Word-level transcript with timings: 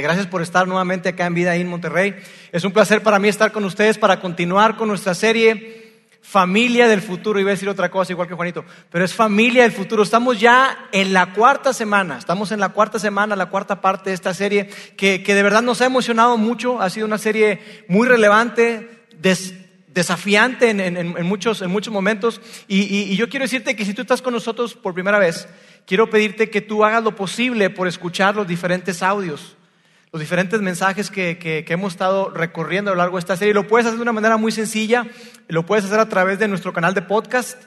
Gracias 0.00 0.28
por 0.28 0.42
estar 0.42 0.68
nuevamente 0.68 1.08
acá 1.08 1.26
en 1.26 1.34
Vida 1.34 1.56
en 1.56 1.66
Monterrey. 1.66 2.14
Es 2.52 2.62
un 2.62 2.70
placer 2.70 3.02
para 3.02 3.18
mí 3.18 3.26
estar 3.26 3.50
con 3.50 3.64
ustedes 3.64 3.98
para 3.98 4.20
continuar 4.20 4.76
con 4.76 4.86
nuestra 4.86 5.12
serie 5.12 6.04
Familia 6.22 6.86
del 6.86 7.02
Futuro. 7.02 7.40
Iba 7.40 7.50
a 7.50 7.54
decir 7.54 7.68
otra 7.68 7.90
cosa 7.90 8.12
igual 8.12 8.28
que 8.28 8.34
Juanito, 8.34 8.64
pero 8.92 9.04
es 9.04 9.12
Familia 9.12 9.64
del 9.64 9.72
Futuro. 9.72 10.04
Estamos 10.04 10.38
ya 10.38 10.88
en 10.92 11.12
la 11.12 11.32
cuarta 11.32 11.72
semana, 11.72 12.16
estamos 12.16 12.52
en 12.52 12.60
la 12.60 12.68
cuarta 12.68 13.00
semana, 13.00 13.34
la 13.34 13.46
cuarta 13.46 13.80
parte 13.80 14.10
de 14.10 14.14
esta 14.14 14.32
serie 14.34 14.70
que, 14.96 15.18
de 15.18 15.42
verdad 15.42 15.62
nos 15.62 15.80
ha 15.80 15.86
emocionado 15.86 16.36
mucho. 16.36 16.80
Ha 16.80 16.90
sido 16.90 17.04
una 17.04 17.18
serie 17.18 17.84
muy 17.88 18.06
relevante, 18.06 19.04
desafiante 19.88 20.70
en, 20.70 21.26
muchos, 21.26 21.60
en 21.60 21.72
muchos 21.72 21.92
momentos. 21.92 22.40
y 22.68 23.16
yo 23.16 23.28
quiero 23.28 23.46
decirte 23.46 23.74
que 23.74 23.84
si 23.84 23.94
tú 23.94 24.02
estás 24.02 24.22
con 24.22 24.32
nosotros 24.32 24.74
por 24.74 24.94
primera 24.94 25.18
vez, 25.18 25.48
quiero 25.86 26.08
pedirte 26.08 26.50
que 26.50 26.60
tú 26.60 26.84
hagas 26.84 27.02
lo 27.02 27.16
posible 27.16 27.68
por 27.68 27.88
escuchar 27.88 28.36
los 28.36 28.46
diferentes 28.46 29.02
audios 29.02 29.57
los 30.12 30.20
diferentes 30.20 30.60
mensajes 30.60 31.10
que, 31.10 31.64
hemos 31.68 31.92
estado 31.92 32.30
recorriendo 32.30 32.90
a 32.90 32.94
lo 32.94 32.98
largo 32.98 33.16
de 33.16 33.20
esta 33.20 33.36
serie. 33.36 33.54
Lo 33.54 33.66
puedes 33.66 33.86
hacer 33.86 33.98
de 33.98 34.02
una 34.02 34.12
manera 34.12 34.36
muy 34.36 34.52
sencilla, 34.52 35.06
lo 35.48 35.66
puedes 35.66 35.84
hacer 35.84 36.00
a 36.00 36.08
través 36.08 36.38
de 36.38 36.48
nuestro 36.48 36.72
canal 36.72 36.94
de 36.94 37.02
podcast 37.02 37.58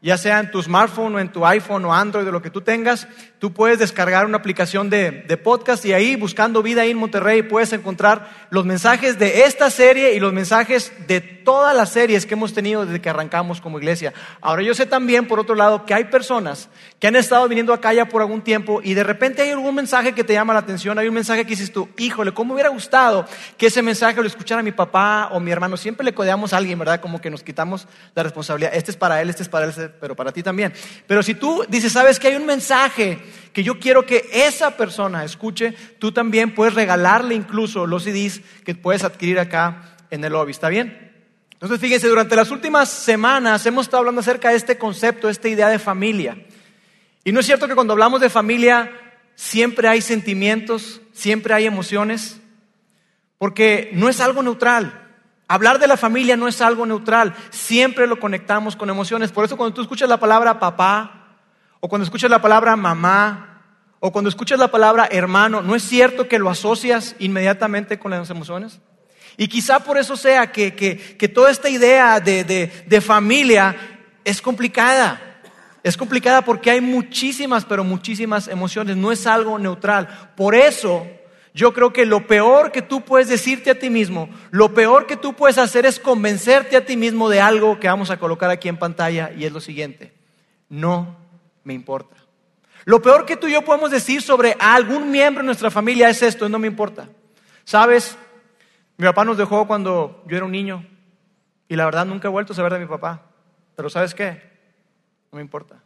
ya 0.00 0.16
sea 0.16 0.38
en 0.40 0.50
tu 0.50 0.62
smartphone 0.62 1.16
o 1.16 1.18
en 1.18 1.32
tu 1.32 1.44
iPhone 1.44 1.84
o 1.84 1.94
Android 1.94 2.28
o 2.28 2.32
lo 2.32 2.42
que 2.42 2.50
tú 2.50 2.60
tengas, 2.60 3.08
tú 3.38 3.52
puedes 3.52 3.78
descargar 3.78 4.26
una 4.26 4.38
aplicación 4.38 4.90
de, 4.90 5.24
podcast 5.42 5.84
y 5.84 5.92
ahí 5.92 6.16
buscando 6.16 6.62
vida 6.62 6.84
en 6.84 6.96
Monterrey 6.96 7.42
puedes 7.42 7.72
encontrar 7.72 8.28
los 8.50 8.64
mensajes 8.64 9.18
de 9.18 9.44
esta 9.44 9.70
serie 9.70 10.14
y 10.14 10.20
los 10.20 10.32
mensajes 10.32 10.92
de 11.06 11.20
todas 11.20 11.74
las 11.76 11.90
series 11.90 12.26
que 12.26 12.34
hemos 12.34 12.52
tenido 12.52 12.84
desde 12.84 13.00
que 13.00 13.08
arrancamos 13.08 13.60
como 13.60 13.78
iglesia. 13.78 14.12
Ahora 14.40 14.62
yo 14.62 14.74
sé 14.74 14.86
también, 14.86 15.26
por 15.26 15.38
otro 15.38 15.54
lado, 15.54 15.86
que 15.86 15.94
hay 15.94 16.04
personas 16.04 16.68
que 16.98 17.06
han 17.06 17.16
estado 17.16 17.48
viniendo 17.48 17.72
acá 17.72 17.92
ya 17.92 18.08
por 18.08 18.20
algún 18.20 18.42
tiempo 18.42 18.80
y 18.82 18.94
de 18.94 19.04
repente 19.04 19.42
hay 19.42 19.50
algún 19.50 19.74
mensaje 19.74 20.12
que 20.12 20.24
te 20.24 20.32
llama 20.32 20.52
la 20.52 20.60
atención, 20.60 20.98
hay 20.98 21.08
un 21.08 21.14
mensaje 21.14 21.44
que 21.44 21.50
dices 21.50 21.72
tú, 21.72 21.88
híjole, 21.96 22.32
¿cómo 22.32 22.54
hubiera 22.54 22.70
gustado 22.70 23.26
que 23.56 23.68
ese 23.68 23.82
mensaje 23.82 24.20
lo 24.20 24.26
escuchara 24.26 24.62
mi 24.62 24.72
papá 24.72 25.28
o 25.32 25.40
mi 25.40 25.52
hermano? 25.52 25.76
Siempre 25.76 26.04
le 26.04 26.14
codeamos 26.14 26.52
a 26.52 26.56
alguien, 26.56 26.78
¿verdad? 26.78 27.00
Como 27.00 27.20
que 27.20 27.30
nos 27.30 27.42
quitamos 27.42 27.86
la 28.14 28.24
responsabilidad. 28.24 28.74
Este 28.74 28.90
es 28.90 28.96
para 28.96 29.22
él, 29.22 29.30
este 29.30 29.44
es 29.44 29.48
para 29.48 29.64
él, 29.64 29.70
este 29.70 29.88
pero 29.88 30.16
para 30.16 30.32
ti 30.32 30.42
también. 30.42 30.72
Pero 31.06 31.22
si 31.22 31.34
tú 31.34 31.64
dices, 31.68 31.92
sabes 31.92 32.18
que 32.18 32.28
hay 32.28 32.34
un 32.34 32.46
mensaje 32.46 33.27
que 33.52 33.62
yo 33.62 33.78
quiero 33.78 34.06
que 34.06 34.28
esa 34.32 34.76
persona 34.76 35.24
escuche, 35.24 35.74
tú 35.98 36.12
también 36.12 36.54
puedes 36.54 36.74
regalarle 36.74 37.34
incluso 37.34 37.86
los 37.86 38.04
CDs 38.04 38.40
que 38.64 38.74
puedes 38.74 39.04
adquirir 39.04 39.38
acá 39.38 39.96
en 40.10 40.24
el 40.24 40.32
lobby. 40.32 40.50
¿Está 40.50 40.68
bien? 40.68 41.08
Entonces, 41.52 41.80
fíjense, 41.80 42.06
durante 42.06 42.36
las 42.36 42.52
últimas 42.52 42.88
semanas 42.88 43.66
hemos 43.66 43.86
estado 43.86 43.98
hablando 43.98 44.20
acerca 44.20 44.50
de 44.50 44.56
este 44.56 44.78
concepto, 44.78 45.28
esta 45.28 45.48
idea 45.48 45.68
de 45.68 45.80
familia. 45.80 46.36
Y 47.24 47.32
no 47.32 47.40
es 47.40 47.46
cierto 47.46 47.66
que 47.66 47.74
cuando 47.74 47.94
hablamos 47.94 48.20
de 48.20 48.30
familia 48.30 48.92
siempre 49.34 49.88
hay 49.88 50.00
sentimientos, 50.00 51.00
siempre 51.12 51.54
hay 51.54 51.66
emociones, 51.66 52.40
porque 53.38 53.90
no 53.92 54.08
es 54.08 54.20
algo 54.20 54.42
neutral. 54.42 55.08
Hablar 55.48 55.80
de 55.80 55.88
la 55.88 55.96
familia 55.96 56.36
no 56.36 56.46
es 56.46 56.60
algo 56.60 56.86
neutral, 56.86 57.34
siempre 57.50 58.06
lo 58.06 58.20
conectamos 58.20 58.76
con 58.76 58.88
emociones. 58.88 59.32
Por 59.32 59.44
eso 59.44 59.56
cuando 59.56 59.74
tú 59.74 59.82
escuchas 59.82 60.08
la 60.08 60.20
palabra 60.20 60.60
papá, 60.60 61.17
o 61.80 61.88
cuando 61.88 62.04
escuchas 62.04 62.30
la 62.30 62.42
palabra 62.42 62.76
mamá, 62.76 63.62
o 64.00 64.12
cuando 64.12 64.28
escuchas 64.28 64.58
la 64.58 64.70
palabra 64.70 65.08
hermano, 65.10 65.62
¿no 65.62 65.74
es 65.74 65.82
cierto 65.82 66.28
que 66.28 66.38
lo 66.38 66.50
asocias 66.50 67.16
inmediatamente 67.18 67.98
con 67.98 68.10
las 68.10 68.30
emociones? 68.30 68.80
Y 69.36 69.48
quizá 69.48 69.80
por 69.80 69.98
eso 69.98 70.16
sea 70.16 70.50
que, 70.50 71.30
toda 71.32 71.50
esta 71.50 71.68
idea 71.68 72.20
de, 72.20 72.44
de 72.44 73.00
familia 73.00 73.76
es 74.24 74.42
complicada. 74.42 75.20
Es 75.84 75.96
complicada 75.96 76.42
porque 76.42 76.70
hay 76.72 76.80
muchísimas, 76.80 77.64
pero 77.64 77.84
muchísimas 77.84 78.48
emociones. 78.48 78.96
No 78.96 79.12
es 79.12 79.26
algo 79.28 79.58
neutral. 79.58 80.32
Por 80.36 80.56
eso 80.56 81.06
yo 81.54 81.72
creo 81.72 81.92
que 81.92 82.04
lo 82.04 82.26
peor 82.26 82.72
que 82.72 82.82
tú 82.82 83.02
puedes 83.02 83.28
decirte 83.28 83.70
a 83.70 83.78
ti 83.78 83.90
mismo, 83.90 84.28
lo 84.50 84.74
peor 84.74 85.06
que 85.06 85.16
tú 85.16 85.34
puedes 85.34 85.58
hacer 85.58 85.86
es 85.86 86.00
convencerte 86.00 86.76
a 86.76 86.84
ti 86.84 86.96
mismo 86.96 87.28
de 87.28 87.40
algo 87.40 87.78
que 87.78 87.88
vamos 87.88 88.10
a 88.10 88.18
colocar 88.18 88.50
aquí 88.50 88.68
en 88.68 88.76
pantalla 88.76 89.30
y 89.36 89.44
es 89.44 89.52
lo 89.52 89.60
siguiente, 89.60 90.12
no 90.68 91.27
me 91.68 91.74
importa. 91.74 92.16
Lo 92.86 93.02
peor 93.02 93.26
que 93.26 93.36
tú 93.36 93.46
y 93.46 93.52
yo 93.52 93.62
podemos 93.62 93.90
decir 93.90 94.22
sobre 94.22 94.56
algún 94.58 95.10
miembro 95.10 95.42
de 95.42 95.46
nuestra 95.46 95.70
familia 95.70 96.08
es 96.08 96.22
esto, 96.22 96.48
no 96.48 96.58
me 96.58 96.66
importa. 96.66 97.10
¿Sabes? 97.64 98.16
Mi 98.96 99.04
papá 99.04 99.26
nos 99.26 99.36
dejó 99.36 99.66
cuando 99.66 100.24
yo 100.26 100.38
era 100.38 100.46
un 100.46 100.52
niño 100.52 100.86
y 101.68 101.76
la 101.76 101.84
verdad 101.84 102.06
nunca 102.06 102.26
he 102.26 102.30
vuelto 102.30 102.54
a 102.54 102.56
saber 102.56 102.72
de 102.72 102.78
mi 102.78 102.86
papá. 102.86 103.20
Pero 103.76 103.90
¿sabes 103.90 104.14
qué? 104.14 104.30
No 105.30 105.36
me 105.36 105.42
importa. 105.42 105.82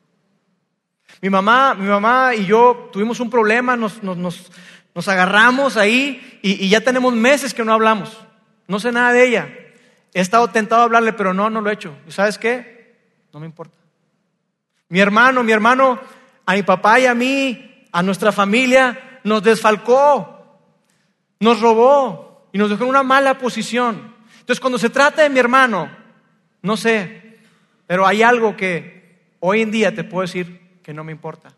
Mi 1.21 1.29
mamá, 1.29 1.75
mi 1.75 1.89
mamá 1.89 2.37
y 2.37 2.47
yo 2.47 2.89
tuvimos 2.93 3.19
un 3.19 3.29
problema, 3.29 3.77
nos, 3.77 4.01
nos, 4.05 4.53
nos 4.95 5.09
agarramos 5.09 5.77
ahí 5.77 6.39
y, 6.43 6.69
ya 6.69 6.81
tenemos 6.83 7.13
meses 7.13 7.53
que 7.53 7.65
no 7.65 7.73
hablamos. 7.73 8.17
No 8.69 8.79
sé 8.79 8.93
nada 8.93 9.13
de 9.13 9.27
ella. 9.27 9.49
He 10.15 10.21
estado 10.21 10.47
tentado 10.47 10.83
a 10.83 10.85
hablarle, 10.85 11.13
pero 11.13 11.35
no, 11.35 11.51
no 11.51 11.61
lo 11.61 11.71
he 11.71 11.75
hecho. 11.75 11.97
¿Y 12.07 12.13
sabes 12.13 12.39
qué? 12.39 13.01
No 13.33 13.41
me 13.41 13.47
importa. 13.47 13.82
Mi 14.93 15.01
hermano, 15.01 15.43
mi 15.43 15.53
hermano, 15.53 15.99
a 16.45 16.53
mi 16.53 16.65
papá 16.65 17.01
y 17.01 17.07
a 17.07 17.15
mí, 17.15 17.87
a 17.93 18.03
nuestra 18.03 18.31
familia, 18.31 19.21
nos 19.25 19.43
desfalcó, 19.43 20.61
nos 21.41 21.63
robó 21.63 22.51
y 22.53 22.59
nos 22.59 22.69
dejó 22.69 22.85
en 22.85 22.91
una 22.91 23.03
mala 23.03 23.39
posición. 23.39 24.15
Entonces, 24.41 24.61
cuando 24.61 24.77
se 24.79 24.91
trata 24.91 25.23
de 25.23 25.31
mi 25.31 25.39
hermano, 25.39 25.91
no 26.61 26.77
sé, 26.77 27.39
pero 27.87 28.07
hay 28.07 28.23
algo 28.23 28.55
que 28.55 29.31
hoy 29.41 29.63
en 29.63 29.71
día 29.71 29.95
te 29.95 30.05
puedo 30.05 30.27
decir 30.27 30.61
que 30.83 30.93
no 30.93 31.05
me 31.05 31.13
importa. 31.13 31.55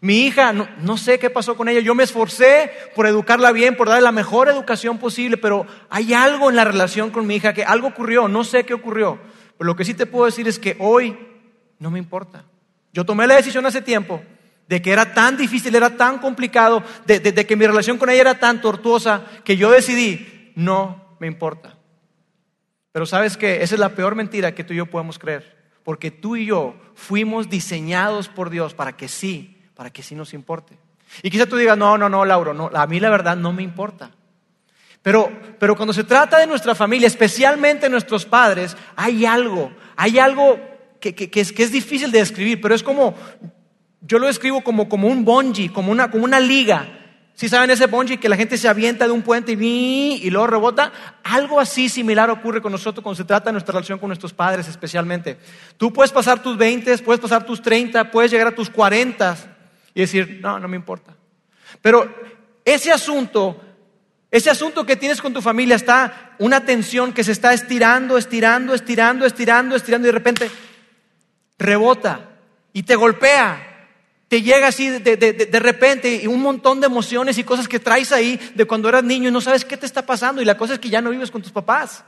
Mi 0.00 0.18
hija, 0.18 0.52
no, 0.52 0.96
sé 0.96 1.18
qué 1.18 1.30
pasó 1.30 1.56
con 1.56 1.68
ella. 1.68 1.80
Yo 1.80 1.96
me 1.96 2.04
esforcé 2.04 2.70
por 2.94 3.08
educarla 3.08 3.50
bien, 3.50 3.76
por 3.76 3.88
darle 3.88 4.02
la 4.04 4.12
mejor 4.12 4.48
educación 4.48 4.98
posible, 4.98 5.38
pero 5.38 5.66
hay 5.90 6.14
algo 6.14 6.50
en 6.50 6.54
la 6.54 6.64
relación 6.64 7.10
con 7.10 7.26
mi 7.26 7.34
hija 7.34 7.52
que 7.52 7.64
algo 7.64 7.88
ocurrió, 7.88 8.28
no 8.28 8.44
sé 8.44 8.62
qué 8.64 8.74
ocurrió. 8.74 9.18
Pero 9.58 9.66
lo 9.66 9.74
que 9.74 9.84
sí 9.84 9.94
te 9.94 10.06
puedo 10.06 10.26
decir 10.26 10.46
es 10.46 10.60
que 10.60 10.76
hoy 10.78 11.33
no 11.84 11.90
me 11.90 11.98
importa. 11.98 12.44
Yo 12.94 13.04
tomé 13.04 13.26
la 13.26 13.36
decisión 13.36 13.66
hace 13.66 13.82
tiempo 13.82 14.22
de 14.66 14.80
que 14.80 14.90
era 14.90 15.12
tan 15.12 15.36
difícil, 15.36 15.76
era 15.76 15.98
tan 15.98 16.18
complicado, 16.18 16.82
de, 17.04 17.20
que 17.46 17.56
mi 17.56 17.66
relación 17.66 17.98
con 17.98 18.08
ella 18.08 18.22
era 18.22 18.38
tan 18.38 18.62
tortuosa, 18.62 19.26
que 19.44 19.58
yo 19.58 19.70
decidí, 19.70 20.52
no 20.56 21.16
me 21.20 21.26
importa. 21.26 21.76
Pero 22.90 23.04
sabes 23.04 23.36
que 23.36 23.62
esa 23.62 23.74
es 23.74 23.78
la 23.78 23.90
peor 23.90 24.14
mentira 24.14 24.54
que 24.54 24.64
tú 24.64 24.72
y 24.72 24.78
yo 24.78 24.86
podemos 24.86 25.18
creer, 25.18 25.56
porque 25.82 26.10
tú 26.10 26.36
y 26.36 26.46
yo 26.46 26.74
fuimos 26.94 27.50
diseñados 27.50 28.28
por 28.28 28.48
Dios 28.48 28.72
para 28.72 28.96
que 28.96 29.08
sí 29.08 29.50
para 29.74 29.90
que 29.90 30.02
sí 30.02 30.14
nos 30.14 30.32
importe. 30.34 30.78
Y 31.22 31.30
quizá 31.30 31.46
tú 31.46 31.56
digas, 31.56 31.76
no, 31.76 31.98
no, 31.98 32.08
no, 32.08 32.24
Lauro, 32.24 32.54
no, 32.54 32.70
a 32.72 32.86
mí 32.86 33.00
la 33.00 33.10
verdad 33.10 33.36
no 33.36 33.52
me 33.52 33.62
importa. 33.62 34.10
Pero, 35.02 35.30
pero 35.58 35.76
cuando 35.76 35.92
se 35.92 36.04
trata 36.04 36.38
de 36.38 36.46
nuestra 36.46 36.74
familia, 36.76 37.08
especialmente 37.08 37.90
nuestros 37.90 38.24
padres, 38.24 38.76
hay 38.96 39.26
algo, 39.26 39.72
hay 39.96 40.18
algo 40.18 40.58
que, 41.12 41.30
que, 41.30 41.40
es, 41.40 41.52
que 41.52 41.62
es, 41.62 41.72
difícil 41.72 42.10
de 42.10 42.20
describir, 42.20 42.60
pero 42.60 42.74
es 42.74 42.82
como, 42.82 43.14
yo 44.00 44.18
lo 44.18 44.26
describo 44.26 44.62
como, 44.62 44.88
como 44.88 45.08
un 45.08 45.24
bungee, 45.24 45.72
como 45.72 45.92
una, 45.92 46.10
como 46.10 46.24
una 46.24 46.40
liga. 46.40 47.00
Si 47.34 47.48
saben 47.48 47.68
ese 47.70 47.86
bungee 47.86 48.18
que 48.18 48.28
la 48.28 48.36
gente 48.36 48.56
se 48.56 48.68
avienta 48.68 49.06
de 49.06 49.10
un 49.10 49.22
puente 49.22 49.52
y, 49.52 50.20
y 50.22 50.30
luego 50.30 50.46
rebota? 50.46 50.92
Algo 51.24 51.58
así 51.58 51.88
similar 51.88 52.30
ocurre 52.30 52.62
con 52.62 52.70
nosotros 52.70 53.02
cuando 53.02 53.16
se 53.16 53.24
trata 53.24 53.46
de 53.46 53.52
nuestra 53.52 53.72
relación 53.72 53.98
con 53.98 54.08
nuestros 54.08 54.32
padres 54.32 54.68
especialmente. 54.68 55.36
Tú 55.76 55.92
puedes 55.92 56.12
pasar 56.12 56.40
tus 56.42 56.56
20, 56.56 56.98
puedes 56.98 57.20
pasar 57.20 57.44
tus 57.44 57.60
30, 57.60 58.10
puedes 58.10 58.30
llegar 58.30 58.46
a 58.46 58.54
tus 58.54 58.70
40 58.70 59.36
y 59.94 60.00
decir, 60.00 60.38
no, 60.40 60.60
no 60.60 60.68
me 60.68 60.76
importa. 60.76 61.16
Pero 61.82 62.08
ese 62.64 62.92
asunto, 62.92 63.60
ese 64.30 64.48
asunto 64.48 64.86
que 64.86 64.96
tienes 64.96 65.20
con 65.20 65.32
tu 65.32 65.42
familia 65.42 65.76
está 65.76 66.34
una 66.38 66.64
tensión 66.64 67.12
que 67.12 67.24
se 67.24 67.32
está 67.32 67.52
estirando, 67.52 68.16
estirando, 68.16 68.74
estirando, 68.74 69.26
estirando, 69.26 69.76
estirando 69.76 70.06
y 70.06 70.10
de 70.10 70.12
repente 70.12 70.50
rebota 71.58 72.30
y 72.72 72.82
te 72.82 72.96
golpea. 72.96 73.70
Te 74.28 74.42
llega 74.42 74.68
así 74.68 74.88
de, 74.88 75.16
de, 75.16 75.58
repente 75.60 76.22
y 76.22 76.26
un 76.26 76.40
montón 76.40 76.80
de 76.80 76.86
emociones 76.86 77.38
y 77.38 77.44
cosas 77.44 77.68
que 77.68 77.78
traes 77.78 78.10
ahí 78.10 78.40
de 78.54 78.64
cuando 78.64 78.88
eras 78.88 79.04
niño 79.04 79.28
y 79.28 79.32
no 79.32 79.40
sabes 79.40 79.64
qué 79.64 79.76
te 79.76 79.86
está 79.86 80.04
pasando. 80.04 80.42
Y 80.42 80.44
la 80.44 80.56
cosa 80.56 80.74
es 80.74 80.80
que 80.80 80.90
ya 80.90 81.00
no 81.00 81.10
vives 81.10 81.30
con 81.30 81.42
tus 81.42 81.52
papás, 81.52 82.02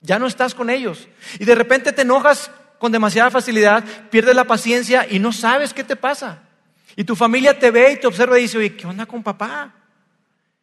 ya 0.00 0.18
no 0.18 0.26
estás 0.26 0.54
con 0.54 0.70
ellos. 0.70 1.08
Y 1.40 1.44
de 1.44 1.54
repente 1.54 1.92
te 1.92 2.02
enojas 2.02 2.50
con 2.78 2.92
demasiada 2.92 3.30
facilidad, 3.30 3.84
pierdes 4.10 4.36
la 4.36 4.44
paciencia 4.44 5.06
y 5.10 5.18
no 5.18 5.32
sabes 5.32 5.74
qué 5.74 5.82
te 5.82 5.96
pasa. 5.96 6.42
Y 6.94 7.04
tu 7.04 7.16
familia 7.16 7.58
te 7.58 7.70
ve 7.70 7.92
y 7.92 7.96
te 7.96 8.06
observa 8.06 8.38
y 8.38 8.42
dice, 8.42 8.58
oye, 8.58 8.76
¿qué 8.76 8.86
onda 8.86 9.06
con 9.06 9.22
papá? 9.22 9.74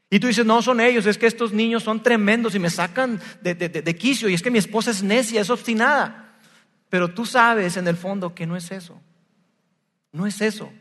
Y 0.10 0.20
tú 0.20 0.28
dices, 0.28 0.46
no 0.46 0.62
son 0.62 0.80
ellos, 0.80 1.06
es 1.06 1.18
que 1.18 1.28
estos 1.28 1.52
niños 1.52 1.84
son 1.84 2.02
tremendos 2.02 2.56
y 2.56 2.60
me 2.60 2.70
sacan 2.70 3.20
de, 3.42 3.56
de, 3.56 3.96
quicio 3.96 4.30
y 4.30 4.34
es 4.34 4.42
que 4.42 4.52
mi 4.52 4.60
esposa 4.60 4.92
es 4.92 5.04
necia, 5.04 5.42
es 5.42 5.50
obstinada. 5.50 6.25
Pero 6.90 7.14
tú 7.14 7.26
sabes 7.26 7.78
en 7.78 7.88
el 7.88 7.98
fondo 7.98 8.34
que 8.34 8.46
no 8.46 8.56
es 8.56 8.72
eso. 8.72 9.00
No 10.12 10.28
es 10.28 10.42
eso. 10.42 10.72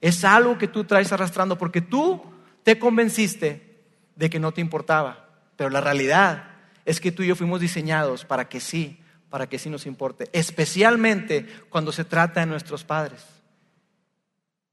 Es 0.00 0.24
algo 0.24 0.58
que 0.58 0.68
tú 0.68 0.84
traes 0.84 1.12
arrastrando 1.12 1.56
porque 1.56 1.80
tú 1.80 2.22
te 2.62 2.78
convenciste 2.78 3.80
de 4.16 4.30
que 4.30 4.40
no 4.40 4.52
te 4.52 4.60
importaba. 4.60 5.28
Pero 5.56 5.70
la 5.70 5.80
realidad 5.80 6.50
es 6.84 7.00
que 7.00 7.12
tú 7.12 7.22
y 7.22 7.28
yo 7.28 7.36
fuimos 7.36 7.60
diseñados 7.60 8.24
para 8.24 8.48
que 8.48 8.60
sí, 8.60 9.00
para 9.30 9.48
que 9.48 9.58
sí 9.58 9.70
nos 9.70 9.86
importe. 9.86 10.28
Especialmente 10.32 11.46
cuando 11.68 11.92
se 11.92 12.04
trata 12.04 12.40
de 12.40 12.46
nuestros 12.46 12.84
padres. 12.84 13.24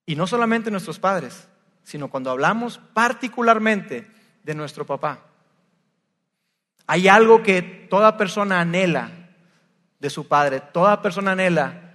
Y 0.06 0.16
no 0.16 0.28
solamente 0.28 0.72
nuestros 0.72 1.00
padres, 1.00 1.48
sino 1.84 2.10
cuando 2.10 2.32
hablamos 2.32 2.80
particularmente 2.94 4.08
de 4.44 4.56
nuestro 4.56 4.86
papá. 4.86 5.26
Hay 6.88 7.08
algo 7.08 7.44
que 7.44 7.62
toda 7.62 8.18
persona 8.18 8.60
anhela 8.60 9.21
de 10.02 10.10
su 10.10 10.28
padre, 10.28 10.60
toda 10.60 11.02
persona 11.02 11.32
anhela 11.32 11.92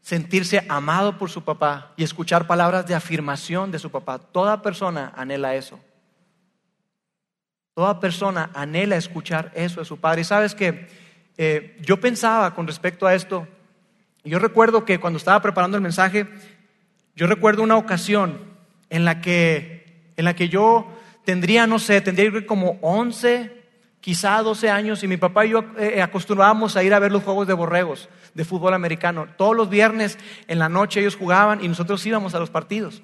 sentirse 0.00 0.64
amado 0.68 1.18
por 1.18 1.28
su 1.28 1.44
papá 1.44 1.92
y 1.96 2.02
escuchar 2.02 2.46
palabras 2.46 2.86
de 2.86 2.94
afirmación 2.94 3.70
de 3.70 3.78
su 3.78 3.90
papá. 3.90 4.18
Toda 4.18 4.62
persona 4.62 5.12
anhela 5.14 5.54
eso. 5.54 5.78
Toda 7.74 8.00
persona 8.00 8.50
anhela 8.54 8.96
escuchar 8.96 9.52
eso 9.54 9.80
de 9.80 9.86
su 9.86 9.98
padre. 9.98 10.22
Y 10.22 10.24
sabes 10.24 10.54
que 10.54 10.88
eh, 11.36 11.76
yo 11.82 12.00
pensaba 12.00 12.54
con 12.54 12.66
respecto 12.66 13.06
a 13.06 13.14
esto, 13.14 13.46
yo 14.24 14.38
recuerdo 14.38 14.86
que 14.86 14.98
cuando 14.98 15.18
estaba 15.18 15.42
preparando 15.42 15.76
el 15.76 15.82
mensaje, 15.82 16.26
yo 17.14 17.26
recuerdo 17.26 17.62
una 17.62 17.76
ocasión 17.76 18.38
en 18.88 19.04
la 19.04 19.20
que, 19.20 20.12
en 20.16 20.24
la 20.24 20.34
que 20.34 20.48
yo 20.48 20.90
tendría, 21.26 21.66
no 21.66 21.78
sé, 21.78 22.00
tendría 22.00 22.46
como 22.46 22.78
11, 22.80 23.59
quizá 24.00 24.42
12 24.42 24.70
años, 24.70 25.02
y 25.02 25.08
mi 25.08 25.16
papá 25.16 25.46
y 25.46 25.50
yo 25.50 25.60
eh, 25.78 25.94
eh, 25.96 26.02
acostumbrábamos 26.02 26.76
a 26.76 26.82
ir 26.82 26.94
a 26.94 26.98
ver 26.98 27.12
los 27.12 27.22
juegos 27.22 27.46
de 27.46 27.54
borregos 27.54 28.08
de 28.34 28.44
fútbol 28.44 28.74
americano. 28.74 29.28
Todos 29.36 29.56
los 29.56 29.68
viernes 29.68 30.18
en 30.48 30.58
la 30.58 30.68
noche 30.68 31.00
ellos 31.00 31.16
jugaban 31.16 31.62
y 31.62 31.68
nosotros 31.68 32.04
íbamos 32.06 32.34
a 32.34 32.38
los 32.38 32.50
partidos. 32.50 33.02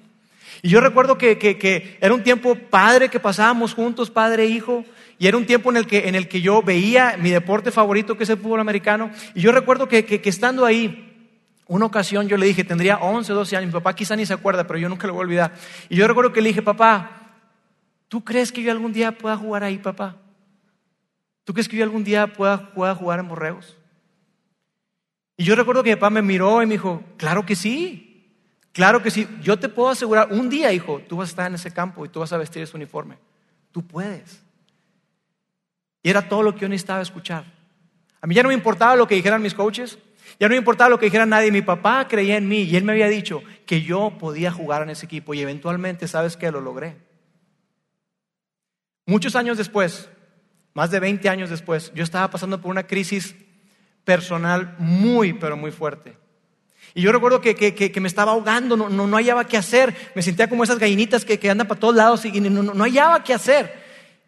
Y 0.62 0.70
yo 0.70 0.80
recuerdo 0.80 1.18
que, 1.18 1.38
que, 1.38 1.98
era 2.00 2.14
un 2.14 2.22
tiempo 2.22 2.54
padre 2.54 3.08
que 3.10 3.20
pasábamos 3.20 3.74
juntos, 3.74 4.10
padre 4.10 4.44
e 4.44 4.46
hijo, 4.46 4.84
y 5.18 5.26
era 5.26 5.36
un 5.36 5.46
tiempo 5.46 5.70
en 5.70 5.76
el, 5.76 5.86
que, 5.86 6.08
en 6.08 6.14
el 6.14 6.28
que 6.28 6.40
yo 6.40 6.62
veía 6.62 7.16
mi 7.18 7.30
deporte 7.30 7.70
favorito, 7.70 8.16
que 8.16 8.24
es 8.24 8.30
el 8.30 8.38
fútbol 8.38 8.60
americano, 8.60 9.10
y 9.34 9.40
yo 9.40 9.52
recuerdo 9.52 9.86
que, 9.86 10.04
que 10.04 10.28
estando 10.28 10.64
ahí, 10.64 11.02
una 11.66 11.84
ocasión 11.84 12.28
yo 12.28 12.36
le 12.36 12.46
dije, 12.46 12.64
tendría 12.64 12.98
11, 12.98 13.32
12 13.32 13.56
años, 13.56 13.66
mi 13.66 13.72
papá 13.72 13.94
quizá 13.94 14.16
ni 14.16 14.24
se 14.24 14.32
acuerda, 14.32 14.66
pero 14.66 14.78
yo 14.78 14.88
nunca 14.88 15.06
lo 15.06 15.14
voy 15.14 15.20
a 15.20 15.26
olvidar. 15.26 15.54
Y 15.88 15.96
yo 15.96 16.06
recuerdo 16.06 16.32
que 16.32 16.40
le 16.40 16.48
dije, 16.48 16.62
papá, 16.62 17.10
¿tú 18.08 18.24
crees 18.24 18.52
que 18.52 18.62
yo 18.62 18.70
algún 18.70 18.92
día 18.92 19.12
pueda 19.12 19.36
jugar 19.36 19.64
ahí, 19.64 19.78
papá? 19.78 20.16
¿Tú 21.46 21.52
crees 21.52 21.68
que 21.68 21.76
yo 21.76 21.84
algún 21.84 22.02
día 22.02 22.26
pueda, 22.26 22.58
jugar 22.96 23.20
en 23.20 23.28
borreos? 23.28 23.76
Y 25.36 25.44
yo 25.44 25.54
recuerdo 25.54 25.84
que 25.84 25.90
mi 25.90 25.94
papá 25.94 26.10
me 26.10 26.20
miró 26.20 26.60
y 26.60 26.66
me 26.66 26.74
dijo, 26.74 27.04
claro 27.16 27.46
que 27.46 27.54
sí, 27.54 28.34
claro 28.72 29.00
que 29.00 29.12
sí. 29.12 29.28
Yo 29.42 29.56
te 29.56 29.68
puedo 29.68 29.90
asegurar, 29.90 30.32
un 30.32 30.50
día, 30.50 30.72
hijo, 30.72 31.00
tú 31.08 31.18
vas 31.18 31.28
a 31.28 31.30
estar 31.30 31.46
en 31.46 31.54
ese 31.54 31.70
campo 31.70 32.04
y 32.04 32.08
tú 32.08 32.18
vas 32.18 32.32
a 32.32 32.36
vestir 32.36 32.62
ese 32.62 32.76
uniforme. 32.76 33.16
Tú 33.70 33.86
puedes. 33.86 34.42
Y 36.02 36.10
era 36.10 36.28
todo 36.28 36.42
lo 36.42 36.52
que 36.52 36.62
yo 36.62 36.68
necesitaba 36.68 37.00
escuchar. 37.00 37.44
A 38.20 38.26
mí 38.26 38.34
ya 38.34 38.42
no 38.42 38.48
me 38.48 38.54
importaba 38.54 38.96
lo 38.96 39.06
que 39.06 39.14
dijeran 39.14 39.40
mis 39.40 39.54
coaches, 39.54 40.00
ya 40.40 40.48
no 40.48 40.52
me 40.52 40.58
importaba 40.58 40.90
lo 40.90 40.98
que 40.98 41.06
dijera 41.06 41.26
nadie. 41.26 41.52
Mi 41.52 41.62
papá 41.62 42.08
creía 42.08 42.36
en 42.38 42.48
mí 42.48 42.62
y 42.62 42.74
él 42.74 42.82
me 42.82 42.90
había 42.90 43.06
dicho 43.06 43.44
que 43.66 43.82
yo 43.82 44.18
podía 44.18 44.50
jugar 44.50 44.82
en 44.82 44.90
ese 44.90 45.06
equipo 45.06 45.32
y 45.32 45.42
eventualmente, 45.42 46.08
¿sabes 46.08 46.36
qué? 46.36 46.50
Lo 46.50 46.60
logré. 46.60 46.96
Muchos 49.04 49.36
años 49.36 49.56
después, 49.56 50.08
más 50.76 50.90
de 50.90 51.00
20 51.00 51.26
años 51.30 51.48
después, 51.48 51.90
yo 51.94 52.04
estaba 52.04 52.28
pasando 52.28 52.60
por 52.60 52.70
una 52.70 52.86
crisis 52.86 53.34
personal 54.04 54.76
muy, 54.78 55.32
pero 55.32 55.56
muy 55.56 55.70
fuerte. 55.70 56.18
Y 56.92 57.00
yo 57.00 57.12
recuerdo 57.12 57.40
que, 57.40 57.98
me 57.98 58.06
estaba 58.06 58.32
ahogando, 58.32 58.76
no, 58.76 58.90
no, 58.90 59.16
hallaba 59.16 59.46
qué 59.46 59.56
hacer. 59.56 59.96
Me 60.14 60.20
sentía 60.20 60.50
como 60.50 60.64
esas 60.64 60.78
gallinitas 60.78 61.24
que, 61.24 61.48
andan 61.48 61.66
para 61.66 61.80
todos 61.80 61.96
lados 61.96 62.26
y 62.26 62.40
no, 62.42 62.62
no 62.62 62.84
hallaba 62.84 63.24
qué 63.24 63.32
hacer. 63.32 63.72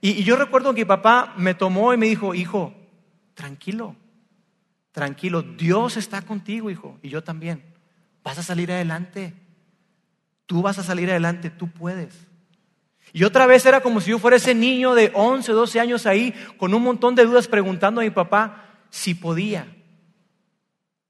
Y, 0.00 0.12
y, 0.12 0.25
yo 0.25 0.37
recuerdo 0.37 0.73
que 0.73 0.81
mi 0.81 0.85
papá 0.87 1.35
me 1.37 1.53
tomó 1.53 1.93
y 1.93 1.99
me 1.99 2.06
dijo, 2.06 2.35
hijo, 2.35 2.73
tranquilo, 3.35 3.94
tranquilo, 4.93 5.43
Dios 5.43 5.99
está 5.99 6.23
contigo, 6.23 6.71
hijo, 6.71 6.99
y 7.03 7.11
yo 7.11 7.23
también. 7.23 7.62
Vas 8.25 8.39
a 8.39 8.43
salir 8.43 8.73
adelante. 8.73 9.35
Tú 10.47 10.62
vas 10.62 10.79
a 10.79 10.83
salir 10.83 11.11
adelante, 11.11 11.51
tú 11.51 11.69
puedes. 11.69 12.28
Y 13.12 13.25
otra 13.25 13.46
vez 13.46 13.64
era 13.66 13.81
como 13.81 14.00
si 14.00 14.10
yo 14.10 14.19
fuera 14.19 14.37
ese 14.37 14.55
niño 14.55 14.94
de 14.94 15.10
11, 15.14 15.52
12 15.52 15.81
años 15.81 16.06
ahí, 16.06 16.34
con 16.56 16.75
un 16.75 16.82
montón 16.82 17.14
de 17.14 17.25
dudas 17.25 17.49
preguntando 17.49 18.00
a 18.00 18.05
mi 18.05 18.10
papá, 18.10 18.64
si 18.90 19.14
podía. 19.14 19.66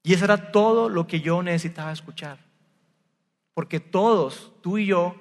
Y 0.02 0.14
eso 0.14 0.24
era 0.24 0.50
todo 0.52 0.88
lo 0.88 1.06
que 1.06 1.20
yo 1.20 1.42
necesitaba 1.42 1.92
escuchar. 1.92 2.38
Porque 3.54 3.80
todos, 3.80 4.52
tú 4.62 4.78
y 4.78 4.86
yo, 4.86 5.16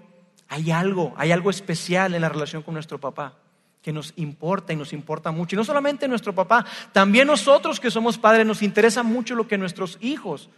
hay 0.47 0.71
algo, 0.71 1.13
hay 1.17 1.31
algo 1.31 1.49
especial 1.49 2.13
en 2.13 2.21
la 2.21 2.29
relación 2.29 2.61
con 2.61 2.73
nuestro 2.73 2.99
papá 2.99 3.37
que 3.81 3.93
nos 3.93 4.13
importa 4.17 4.73
y 4.73 4.75
nos 4.75 4.93
importa 4.93 5.31
mucho. 5.31 5.55
Y 5.55 5.57
no 5.57 5.63
solamente 5.63 6.07
nuestro 6.07 6.35
papá, 6.35 6.65
también 6.91 7.27
nosotros 7.27 7.79
que 7.79 7.91
somos 7.91 8.17
padres 8.17 8.45
nos 8.45 8.61
interesa 8.61 9.03
mucho 9.03 9.35
lo 9.35 9.47
que 9.47 9.57
nuestros 9.57 9.97
hijos 10.01 10.49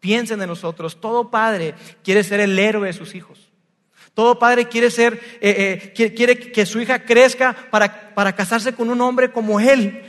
piensen 0.00 0.38
de 0.38 0.46
nosotros. 0.46 1.00
Todo 1.00 1.30
padre 1.30 1.74
quiere 2.02 2.24
ser 2.24 2.40
el 2.40 2.58
héroe 2.58 2.86
de 2.86 2.92
sus 2.92 3.14
hijos. 3.14 3.47
Todo 4.18 4.36
padre 4.36 4.66
quiere 4.66 4.90
ser, 4.90 5.14
eh, 5.40 5.92
eh, 5.96 6.10
quiere, 6.12 6.36
que 6.36 6.66
su 6.66 6.80
hija 6.80 7.04
crezca 7.04 7.54
para, 7.70 8.12
para 8.16 8.34
casarse 8.34 8.72
con 8.72 8.90
un 8.90 9.00
hombre 9.00 9.30
como 9.30 9.60
él 9.60 10.02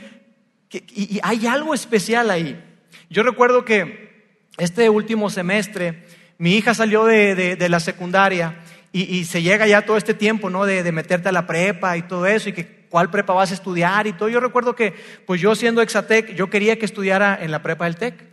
y, 0.72 1.20
hay 1.22 1.46
algo 1.46 1.74
especial 1.74 2.28
ahí. 2.28 2.60
Yo 3.08 3.22
recuerdo 3.22 3.64
que 3.64 4.34
este 4.58 4.90
último 4.90 5.30
semestre 5.30 6.02
mi 6.38 6.56
hija 6.56 6.74
salió 6.74 7.04
de, 7.04 7.68
la 7.68 7.78
secundaria 7.78 8.56
y, 8.90 9.22
se 9.26 9.42
llega 9.42 9.68
ya 9.68 9.82
todo 9.82 9.96
este 9.96 10.12
tiempo, 10.12 10.50
¿no? 10.50 10.66
De, 10.66 10.90
meterte 10.90 11.28
a 11.28 11.32
la 11.32 11.46
prepa 11.46 11.96
y 11.96 12.02
todo 12.02 12.26
eso 12.26 12.48
y 12.48 12.52
que 12.52 12.66
cuál 12.88 13.12
prepa 13.12 13.32
vas 13.32 13.52
a 13.52 13.54
estudiar 13.54 14.08
y 14.08 14.12
todo. 14.12 14.28
Yo 14.28 14.40
recuerdo 14.40 14.74
que, 14.74 14.92
pues 15.24 15.40
yo 15.40 15.54
siendo 15.54 15.82
exatec, 15.82 16.34
yo 16.34 16.50
quería 16.50 16.80
que 16.80 16.84
estudiara 16.84 17.38
en 17.40 17.52
la 17.52 17.62
prepa 17.62 17.84
del 17.84 17.94
TEC. 17.94 18.29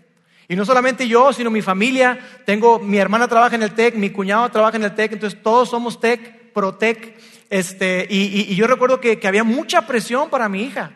Y 0.47 0.55
no 0.55 0.65
solamente 0.65 1.07
yo, 1.07 1.33
sino 1.33 1.51
mi 1.51 1.61
familia. 1.61 2.17
Tengo, 2.45 2.79
mi 2.79 2.97
hermana 2.97 3.27
trabaja 3.27 3.55
en 3.55 3.63
el 3.63 3.73
TEC, 3.73 3.95
mi 3.95 4.09
cuñado 4.11 4.49
trabaja 4.49 4.77
en 4.77 4.83
el 4.83 4.95
TEC, 4.95 5.13
entonces 5.13 5.41
todos 5.41 5.69
somos 5.69 5.99
TEC, 5.99 6.53
ProTEC. 6.53 7.19
Este, 7.49 8.07
y, 8.09 8.55
yo 8.55 8.67
recuerdo 8.67 8.99
que 8.99 9.19
había 9.25 9.43
mucha 9.43 9.87
presión 9.87 10.29
para 10.29 10.49
mi 10.49 10.63
hija. 10.63 10.91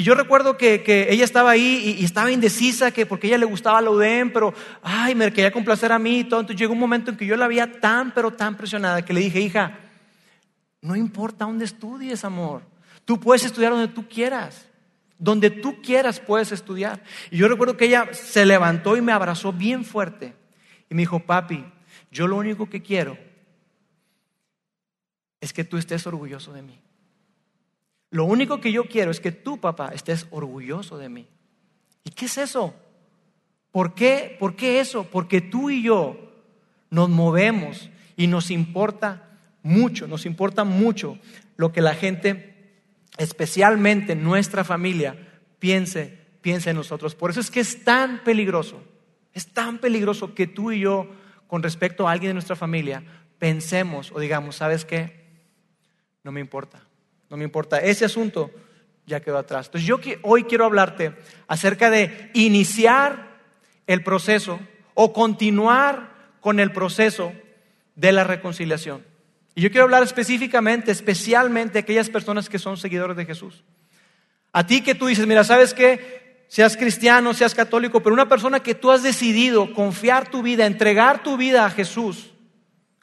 Y 0.00 0.02
yo 0.02 0.14
recuerdo 0.14 0.56
que, 0.56 1.08
ella 1.10 1.24
estaba 1.24 1.50
ahí 1.50 1.96
y, 1.98 2.04
estaba 2.04 2.30
indecisa, 2.30 2.90
que 2.90 3.06
porque 3.06 3.26
ella 3.26 3.38
le 3.38 3.44
gustaba 3.44 3.80
la 3.80 3.90
UDEM, 3.90 4.32
pero, 4.32 4.54
ay, 4.82 5.14
me 5.14 5.32
quería 5.32 5.52
complacer 5.52 5.92
a 5.92 5.98
mí 5.98 6.20
y 6.20 6.24
todo. 6.24 6.40
Entonces 6.40 6.58
llegó 6.58 6.72
un 6.72 6.78
momento 6.78 7.10
en 7.10 7.16
que 7.16 7.26
yo 7.26 7.36
la 7.36 7.48
veía 7.48 7.80
tan, 7.80 8.12
pero 8.12 8.30
tan 8.30 8.56
presionada, 8.56 9.04
que 9.04 9.12
le 9.12 9.20
dije, 9.20 9.40
hija, 9.40 9.78
no 10.80 10.96
importa 10.96 11.44
dónde 11.44 11.64
estudies, 11.66 12.24
amor. 12.24 12.62
Tú 13.04 13.18
puedes 13.20 13.44
estudiar 13.44 13.72
donde 13.72 13.88
tú 13.88 14.08
quieras. 14.08 14.69
Donde 15.20 15.50
tú 15.50 15.80
quieras 15.80 16.18
puedes 16.18 16.50
estudiar. 16.50 17.04
Y 17.30 17.36
yo 17.36 17.46
recuerdo 17.46 17.76
que 17.76 17.84
ella 17.84 18.08
se 18.12 18.44
levantó 18.44 18.96
y 18.96 19.00
me 19.00 19.12
abrazó 19.12 19.52
bien 19.52 19.84
fuerte. 19.84 20.34
Y 20.88 20.94
me 20.96 21.02
dijo, 21.02 21.20
papi, 21.20 21.64
yo 22.10 22.26
lo 22.26 22.36
único 22.36 22.68
que 22.68 22.82
quiero 22.82 23.16
es 25.40 25.52
que 25.52 25.62
tú 25.62 25.76
estés 25.76 26.04
orgulloso 26.06 26.52
de 26.52 26.62
mí. 26.62 26.80
Lo 28.10 28.24
único 28.24 28.60
que 28.60 28.72
yo 28.72 28.86
quiero 28.88 29.12
es 29.12 29.20
que 29.20 29.30
tú, 29.30 29.60
papá, 29.60 29.92
estés 29.94 30.26
orgulloso 30.30 30.98
de 30.98 31.08
mí. 31.08 31.28
¿Y 32.02 32.10
qué 32.10 32.24
es 32.24 32.38
eso? 32.38 32.74
¿Por 33.70 33.94
qué? 33.94 34.36
¿Por 34.40 34.56
qué 34.56 34.80
eso? 34.80 35.04
Porque 35.04 35.40
tú 35.40 35.70
y 35.70 35.82
yo 35.82 36.32
nos 36.90 37.08
movemos 37.08 37.88
y 38.16 38.26
nos 38.26 38.50
importa 38.50 39.38
mucho, 39.62 40.08
nos 40.08 40.26
importa 40.26 40.64
mucho 40.64 41.18
lo 41.56 41.72
que 41.72 41.80
la 41.80 41.94
gente, 41.94 42.49
especialmente 43.20 44.14
nuestra 44.14 44.64
familia, 44.64 45.16
piense, 45.58 46.18
piense 46.40 46.70
en 46.70 46.76
nosotros. 46.76 47.14
Por 47.14 47.30
eso 47.30 47.40
es 47.40 47.50
que 47.50 47.60
es 47.60 47.84
tan 47.84 48.24
peligroso, 48.24 48.82
es 49.32 49.52
tan 49.52 49.78
peligroso 49.78 50.34
que 50.34 50.46
tú 50.46 50.72
y 50.72 50.80
yo, 50.80 51.08
con 51.46 51.62
respecto 51.62 52.08
a 52.08 52.12
alguien 52.12 52.30
de 52.30 52.34
nuestra 52.34 52.56
familia, 52.56 53.04
pensemos 53.38 54.10
o 54.12 54.20
digamos, 54.20 54.56
¿sabes 54.56 54.84
qué? 54.84 55.20
No 56.24 56.32
me 56.32 56.40
importa 56.40 56.90
no 57.30 57.36
me 57.36 57.44
importa. 57.44 57.78
Ese 57.78 58.04
asunto 58.04 58.50
ya 59.06 59.20
quedó 59.20 59.38
atrás. 59.38 59.66
Entonces 59.66 59.88
yo 59.88 60.00
hoy 60.22 60.44
quiero 60.44 60.64
hablarte 60.64 61.14
acerca 61.46 61.88
de 61.88 62.30
iniciar 62.34 63.38
el 63.86 64.02
proceso 64.02 64.60
o 64.94 65.12
continuar 65.12 66.10
con 66.40 66.60
el 66.60 66.72
proceso 66.72 67.32
de 67.94 68.12
la 68.12 68.24
reconciliación. 68.24 69.04
Y 69.54 69.62
yo 69.62 69.70
quiero 69.70 69.84
hablar 69.84 70.02
específicamente, 70.02 70.92
especialmente 70.92 71.78
a 71.78 71.82
aquellas 71.82 72.08
personas 72.08 72.48
que 72.48 72.58
son 72.58 72.76
seguidores 72.76 73.16
de 73.16 73.26
Jesús. 73.26 73.64
A 74.52 74.66
ti 74.66 74.82
que 74.82 74.94
tú 74.94 75.06
dices, 75.06 75.26
mira, 75.26 75.44
¿sabes 75.44 75.74
qué? 75.74 76.44
Seas 76.48 76.76
cristiano, 76.76 77.32
seas 77.34 77.54
católico, 77.54 78.02
pero 78.02 78.12
una 78.12 78.28
persona 78.28 78.60
que 78.60 78.74
tú 78.74 78.90
has 78.90 79.02
decidido 79.02 79.72
confiar 79.72 80.28
tu 80.28 80.42
vida, 80.42 80.66
entregar 80.66 81.22
tu 81.22 81.36
vida 81.36 81.64
a 81.64 81.70
Jesús, 81.70 82.30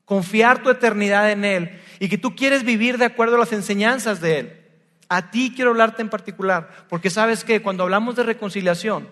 confiar 0.04 0.62
tu 0.62 0.70
eternidad 0.70 1.32
en 1.32 1.46
Él 1.46 1.82
y 2.00 2.10
que 2.10 2.18
tú 2.18 2.36
quieres 2.36 2.64
vivir 2.64 2.98
de 2.98 3.06
acuerdo 3.06 3.36
a 3.36 3.40
las 3.40 3.54
enseñanzas 3.54 4.20
de 4.20 4.40
Él. 4.40 4.62
A 5.10 5.32
ti 5.32 5.54
quiero 5.56 5.72
hablarte 5.72 6.02
en 6.02 6.10
particular, 6.10 6.70
porque 6.90 7.10
sabes 7.10 7.46
que 7.46 7.62
cuando 7.62 7.84
hablamos 7.84 8.18
de 8.18 8.24
reconciliación, 8.24 9.08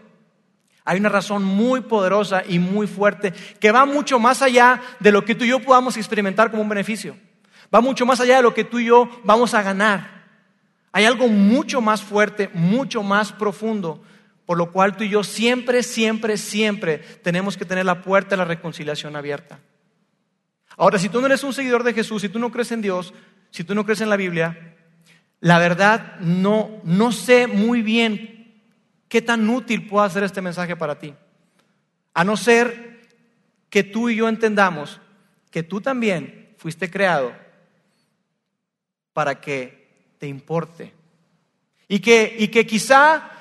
hay 0.86 1.00
una 1.00 1.10
razón 1.10 1.44
muy 1.44 1.82
poderosa 1.82 2.44
y 2.48 2.60
muy 2.60 2.86
fuerte 2.86 3.34
que 3.60 3.72
va 3.72 3.86
mucho 3.86 4.20
más 4.20 4.44
allá 4.44 4.82
de 5.00 5.12
lo 5.12 5.25
que 5.25 5.34
tú 5.34 5.44
y 5.44 5.50
yo 5.50 5.60
podamos 5.60 5.98
experimentar 5.98 6.51
como 6.51 6.62
un 6.62 6.70
beneficio. 6.70 7.18
Va 7.74 7.82
mucho 7.82 8.06
más 8.06 8.20
allá 8.20 8.38
de 8.38 8.44
lo 8.44 8.54
que 8.54 8.63
tú 8.63 8.77
y 8.77 8.86
yo 8.86 9.10
vamos 9.24 9.56
a 9.56 9.63
ganar. 9.63 10.25
Hay 10.92 11.06
algo 11.06 11.27
mucho 11.27 11.82
más 11.82 12.04
fuerte, 12.04 12.51
mucho 12.54 13.01
más 13.01 13.34
profundo, 13.34 14.04
por 14.46 14.60
lo 14.60 14.72
cual 14.72 14.96
tú 14.96 15.04
y 15.04 15.10
yo 15.10 15.24
siempre, 15.24 15.82
siempre, 15.82 16.38
siempre 16.38 17.00
tenemos 17.24 17.58
que 17.58 17.65
tener 17.65 17.86
la 17.86 18.04
puerta 18.04 18.32
de 18.32 18.38
la 18.38 18.46
reconciliación 18.46 19.15
abierta. 19.15 19.60
Ahora, 20.77 21.00
si 21.00 21.10
tú 21.10 21.20
no 21.20 21.25
eres 21.25 21.44
un 21.44 21.54
seguidor 21.54 21.84
de 21.84 21.94
Jesús, 21.94 22.22
si 22.22 22.30
tú 22.30 22.38
no 22.38 22.51
crees 22.51 22.72
en 22.72 22.84
Dios, 22.84 23.12
si 23.50 23.63
tú 23.63 23.74
no 23.74 23.86
crees 23.86 24.01
en 24.01 24.10
la 24.10 24.18
Biblia, 24.18 24.75
la 25.39 25.58
verdad 25.58 26.20
no, 26.20 26.70
no 26.84 27.12
sé 27.12 27.48
muy 27.48 27.82
bien 27.82 28.35
qué 29.15 29.22
tan 29.22 29.50
útil 29.50 29.88
pueda 29.88 30.10
ser 30.10 30.24
este 30.24 30.41
mensaje 30.41 30.75
para 30.75 31.00
ti. 31.00 31.13
A 32.13 32.25
no 32.25 32.36
ser 32.36 33.00
que 33.69 33.81
tú 33.81 34.10
y 34.10 34.17
yo 34.17 34.27
entendamos 34.27 35.00
que 35.50 35.63
tú 35.63 35.79
también 35.79 36.53
fuiste 36.57 36.91
creado 36.91 37.31
para 39.13 39.39
que 39.39 40.12
te 40.17 40.27
importe. 40.27 40.91
Y 41.88 42.00
que, 42.00 42.36
y 42.38 42.50
que 42.50 42.67
quizá 42.67 43.31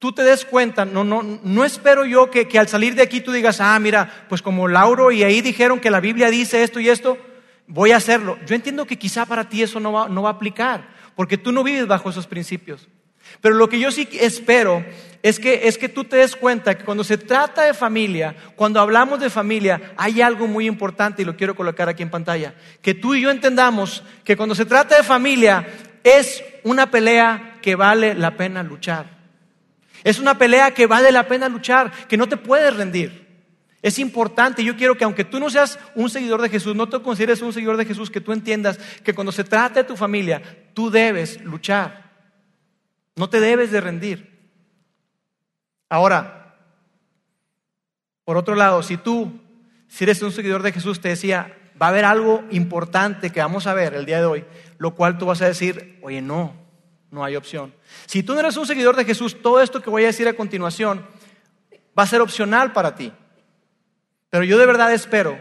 tú 0.00 0.10
te 0.10 0.24
des 0.24 0.44
cuenta, 0.44 0.84
no, 0.84 1.04
no, 1.04 1.22
no 1.22 1.64
espero 1.64 2.04
yo 2.04 2.28
que, 2.28 2.48
que, 2.48 2.58
al 2.58 2.66
salir 2.66 2.96
de 2.96 3.02
aquí 3.02 3.20
tú 3.20 3.30
digas, 3.30 3.60
ah, 3.60 3.78
mira, 3.78 4.26
pues 4.28 4.42
como 4.42 4.66
Lauro 4.66 5.12
y 5.12 5.22
ahí 5.22 5.42
dijeron 5.42 5.78
que 5.78 5.92
la 5.92 6.00
Biblia 6.00 6.28
dice 6.28 6.64
esto 6.64 6.80
y 6.80 6.88
esto, 6.88 7.16
voy 7.68 7.92
a 7.92 7.98
hacerlo. 7.98 8.36
Yo 8.46 8.56
entiendo 8.56 8.84
que 8.84 8.98
quizá 8.98 9.26
para 9.26 9.48
ti 9.48 9.62
eso 9.62 9.78
no 9.78 9.92
va, 9.92 10.08
no 10.08 10.22
va 10.22 10.30
a 10.30 10.32
aplicar, 10.32 10.88
porque 11.14 11.38
tú 11.38 11.52
no 11.52 11.62
vives 11.62 11.86
bajo 11.86 12.10
esos 12.10 12.26
principios. 12.26 12.88
Pero 13.40 13.54
lo 13.54 13.68
que 13.68 13.78
yo 13.78 13.90
sí 13.90 14.08
espero 14.12 14.84
es 15.22 15.40
que, 15.40 15.68
es 15.68 15.78
que 15.78 15.88
tú 15.88 16.04
te 16.04 16.16
des 16.16 16.36
cuenta 16.36 16.76
que 16.76 16.84
cuando 16.84 17.02
se 17.02 17.16
trata 17.16 17.62
de 17.62 17.72
familia, 17.72 18.34
cuando 18.56 18.80
hablamos 18.80 19.20
de 19.20 19.30
familia, 19.30 19.94
hay 19.96 20.20
algo 20.20 20.46
muy 20.46 20.66
importante 20.66 21.22
y 21.22 21.24
lo 21.24 21.36
quiero 21.36 21.56
colocar 21.56 21.88
aquí 21.88 22.02
en 22.02 22.10
pantalla. 22.10 22.54
Que 22.82 22.92
tú 22.92 23.14
y 23.14 23.22
yo 23.22 23.30
entendamos 23.30 24.02
que 24.22 24.36
cuando 24.36 24.54
se 24.54 24.66
trata 24.66 24.96
de 24.96 25.02
familia 25.02 25.66
es 26.02 26.44
una 26.62 26.90
pelea 26.90 27.58
que 27.62 27.74
vale 27.74 28.14
la 28.14 28.36
pena 28.36 28.62
luchar. 28.62 29.06
Es 30.04 30.18
una 30.18 30.36
pelea 30.36 30.72
que 30.72 30.86
vale 30.86 31.10
la 31.10 31.26
pena 31.26 31.48
luchar, 31.48 31.90
que 32.06 32.18
no 32.18 32.28
te 32.28 32.36
puedes 32.36 32.76
rendir. 32.76 33.24
Es 33.80 33.98
importante, 33.98 34.62
yo 34.62 34.76
quiero 34.76 34.96
que 34.96 35.04
aunque 35.04 35.24
tú 35.24 35.40
no 35.40 35.48
seas 35.48 35.78
un 35.94 36.10
seguidor 36.10 36.42
de 36.42 36.50
Jesús, 36.50 36.76
no 36.76 36.88
te 36.88 37.00
consideres 37.00 37.40
un 37.40 37.52
seguidor 37.52 37.78
de 37.78 37.86
Jesús, 37.86 38.10
que 38.10 38.20
tú 38.20 38.32
entiendas 38.32 38.78
que 39.02 39.14
cuando 39.14 39.32
se 39.32 39.44
trata 39.44 39.80
de 39.80 39.88
tu 39.88 39.96
familia, 39.96 40.42
tú 40.74 40.90
debes 40.90 41.40
luchar. 41.42 42.03
No 43.16 43.28
te 43.28 43.40
debes 43.40 43.70
de 43.70 43.80
rendir. 43.80 44.34
Ahora, 45.88 46.56
por 48.24 48.36
otro 48.36 48.54
lado, 48.54 48.82
si 48.82 48.96
tú, 48.96 49.40
si 49.86 50.04
eres 50.04 50.22
un 50.22 50.32
seguidor 50.32 50.62
de 50.62 50.72
Jesús, 50.72 51.00
te 51.00 51.10
decía, 51.10 51.56
va 51.80 51.86
a 51.86 51.88
haber 51.90 52.04
algo 52.04 52.42
importante 52.50 53.30
que 53.30 53.40
vamos 53.40 53.66
a 53.66 53.74
ver 53.74 53.94
el 53.94 54.06
día 54.06 54.18
de 54.18 54.26
hoy, 54.26 54.44
lo 54.78 54.94
cual 54.94 55.18
tú 55.18 55.26
vas 55.26 55.42
a 55.42 55.46
decir, 55.46 55.98
oye, 56.02 56.22
no, 56.22 56.54
no 57.10 57.24
hay 57.24 57.36
opción. 57.36 57.74
Si 58.06 58.22
tú 58.22 58.34
no 58.34 58.40
eres 58.40 58.56
un 58.56 58.66
seguidor 58.66 58.96
de 58.96 59.04
Jesús, 59.04 59.40
todo 59.40 59.60
esto 59.60 59.80
que 59.80 59.90
voy 59.90 60.04
a 60.04 60.08
decir 60.08 60.26
a 60.26 60.34
continuación 60.34 61.06
va 61.96 62.02
a 62.02 62.08
ser 62.08 62.20
opcional 62.20 62.72
para 62.72 62.94
ti. 62.94 63.12
Pero 64.30 64.44
yo 64.44 64.58
de 64.58 64.66
verdad 64.66 64.92
espero 64.92 65.38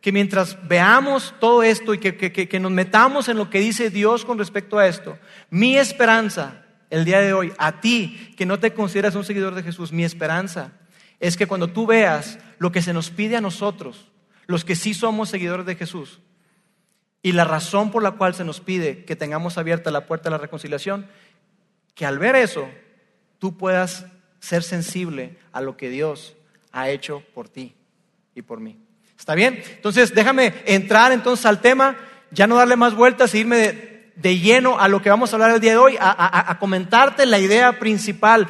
que 0.00 0.10
mientras 0.10 0.58
veamos 0.66 1.32
todo 1.38 1.62
esto 1.62 1.94
y 1.94 1.98
que, 1.98 2.16
que, 2.16 2.60
nos 2.60 2.72
metamos 2.72 3.28
en 3.28 3.36
lo 3.36 3.48
que 3.48 3.60
dice 3.60 3.88
Dios 3.88 4.24
con 4.24 4.36
respecto 4.36 4.78
a 4.78 4.88
esto, 4.88 5.16
mi 5.48 5.76
esperanza 5.76 6.61
el 6.92 7.06
día 7.06 7.22
de 7.22 7.32
hoy, 7.32 7.54
a 7.56 7.80
ti 7.80 8.34
que 8.36 8.44
no 8.44 8.60
te 8.60 8.74
consideras 8.74 9.14
un 9.14 9.24
seguidor 9.24 9.54
de 9.54 9.62
Jesús, 9.62 9.92
mi 9.92 10.04
esperanza 10.04 10.72
es 11.20 11.38
que 11.38 11.46
cuando 11.46 11.68
tú 11.68 11.86
veas 11.86 12.38
lo 12.58 12.70
que 12.70 12.82
se 12.82 12.92
nos 12.92 13.08
pide 13.08 13.34
a 13.34 13.40
nosotros, 13.40 14.10
los 14.46 14.62
que 14.66 14.76
sí 14.76 14.92
somos 14.92 15.30
seguidores 15.30 15.64
de 15.64 15.74
Jesús, 15.74 16.20
y 17.22 17.32
la 17.32 17.44
razón 17.44 17.90
por 17.90 18.02
la 18.02 18.10
cual 18.10 18.34
se 18.34 18.44
nos 18.44 18.60
pide 18.60 19.06
que 19.06 19.16
tengamos 19.16 19.56
abierta 19.56 19.90
la 19.90 20.04
puerta 20.04 20.24
de 20.24 20.32
la 20.32 20.38
reconciliación, 20.38 21.06
que 21.94 22.04
al 22.04 22.18
ver 22.18 22.36
eso, 22.36 22.68
tú 23.38 23.56
puedas 23.56 24.04
ser 24.40 24.62
sensible 24.62 25.38
a 25.50 25.62
lo 25.62 25.78
que 25.78 25.88
Dios 25.88 26.36
ha 26.72 26.90
hecho 26.90 27.22
por 27.32 27.48
ti 27.48 27.74
y 28.34 28.42
por 28.42 28.60
mí. 28.60 28.78
¿Está 29.18 29.34
bien? 29.34 29.62
Entonces, 29.76 30.14
déjame 30.14 30.52
entrar 30.66 31.10
entonces 31.10 31.46
al 31.46 31.62
tema, 31.62 31.96
ya 32.32 32.46
no 32.46 32.56
darle 32.56 32.76
más 32.76 32.94
vueltas 32.94 33.32
e 33.32 33.38
irme 33.38 33.56
de, 33.56 33.91
lleno 34.20 34.78
a 34.78 34.88
lo 34.88 35.00
que 35.00 35.10
vamos 35.10 35.32
a 35.32 35.36
hablar 35.36 35.52
el 35.52 35.60
día 35.60 35.72
de 35.72 35.78
hoy, 35.78 35.96
a 35.98 36.56
comentarte 36.58 37.26
la 37.26 37.38
idea 37.38 37.78
principal, 37.78 38.48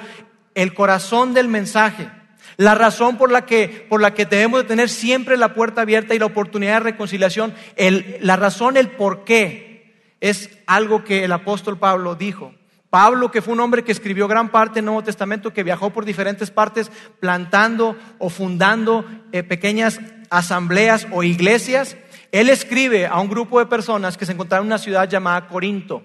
el 0.55 0.75
corazón 0.75 1.35
del 1.35 1.49
mensaje. 1.49 2.09
La 2.57 2.75
razón 2.75 3.17
por 3.17 3.31
la 3.33 3.47
que, 3.47 3.87
por 3.89 4.01
la 4.01 4.15
que 4.15 4.27
debemos 4.27 4.63
de 4.63 4.69
tener 4.69 4.89
siempre 4.89 5.37
la 5.37 5.55
puerta 5.55 5.83
abierta 5.83 6.15
y 6.15 6.19
la 6.19 6.27
oportunidad 6.27 6.75
de 6.75 6.91
reconciliación, 6.91 7.55
la 8.21 8.37
razón, 8.37 8.77
el 8.77 8.91
por 8.91 9.25
qué, 9.25 9.73
es 10.21 10.51
algo 10.67 11.03
que 11.03 11.25
el 11.25 11.33
apóstol 11.33 11.79
Pablo 11.79 12.15
dijo. 12.15 12.55
Pablo, 12.91 13.31
que 13.31 13.43
fue 13.43 13.55
un 13.55 13.61
hombre 13.61 13.83
que 13.83 13.91
escribió 13.91 14.29
gran 14.29 14.51
parte 14.51 14.77
del 14.77 14.85
Nuevo 14.85 15.03
Testamento, 15.03 15.53
que 15.53 15.63
viajó 15.63 15.91
por 15.91 16.05
diferentes 16.05 16.51
partes 16.51 16.93
plantando 17.19 17.97
o 18.19 18.29
fundando 18.29 19.05
eh, 19.33 19.43
pequeñas 19.43 19.99
asambleas 20.29 21.09
o 21.11 21.25
iglesias, 21.25 21.97
él 22.33 22.49
escribe 22.49 23.07
a 23.07 23.21
un 23.21 23.29
grupo 23.29 23.59
de 23.59 23.67
personas 23.67 24.17
que 24.17 24.25
se 24.25 24.33
encontraban 24.33 24.65
en 24.65 24.69
una 24.69 24.79
ciudad 24.79 25.09
llamada 25.09 25.47
Corinto. 25.49 26.03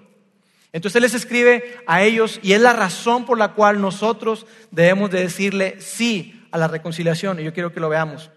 Entonces 0.72 0.96
Él 0.96 1.02
les 1.02 1.14
escribe 1.14 1.80
a 1.86 2.02
ellos 2.02 2.38
y 2.42 2.52
es 2.52 2.60
la 2.60 2.74
razón 2.74 3.24
por 3.24 3.38
la 3.38 3.54
cual 3.54 3.80
nosotros 3.80 4.46
debemos 4.70 5.10
de 5.10 5.20
decirle 5.20 5.80
sí 5.80 6.46
a 6.50 6.58
la 6.58 6.68
reconciliación. 6.68 7.40
Y 7.40 7.44
yo 7.44 7.54
quiero 7.54 7.72
que 7.72 7.80
lo 7.80 7.88
veamos. 7.88 8.30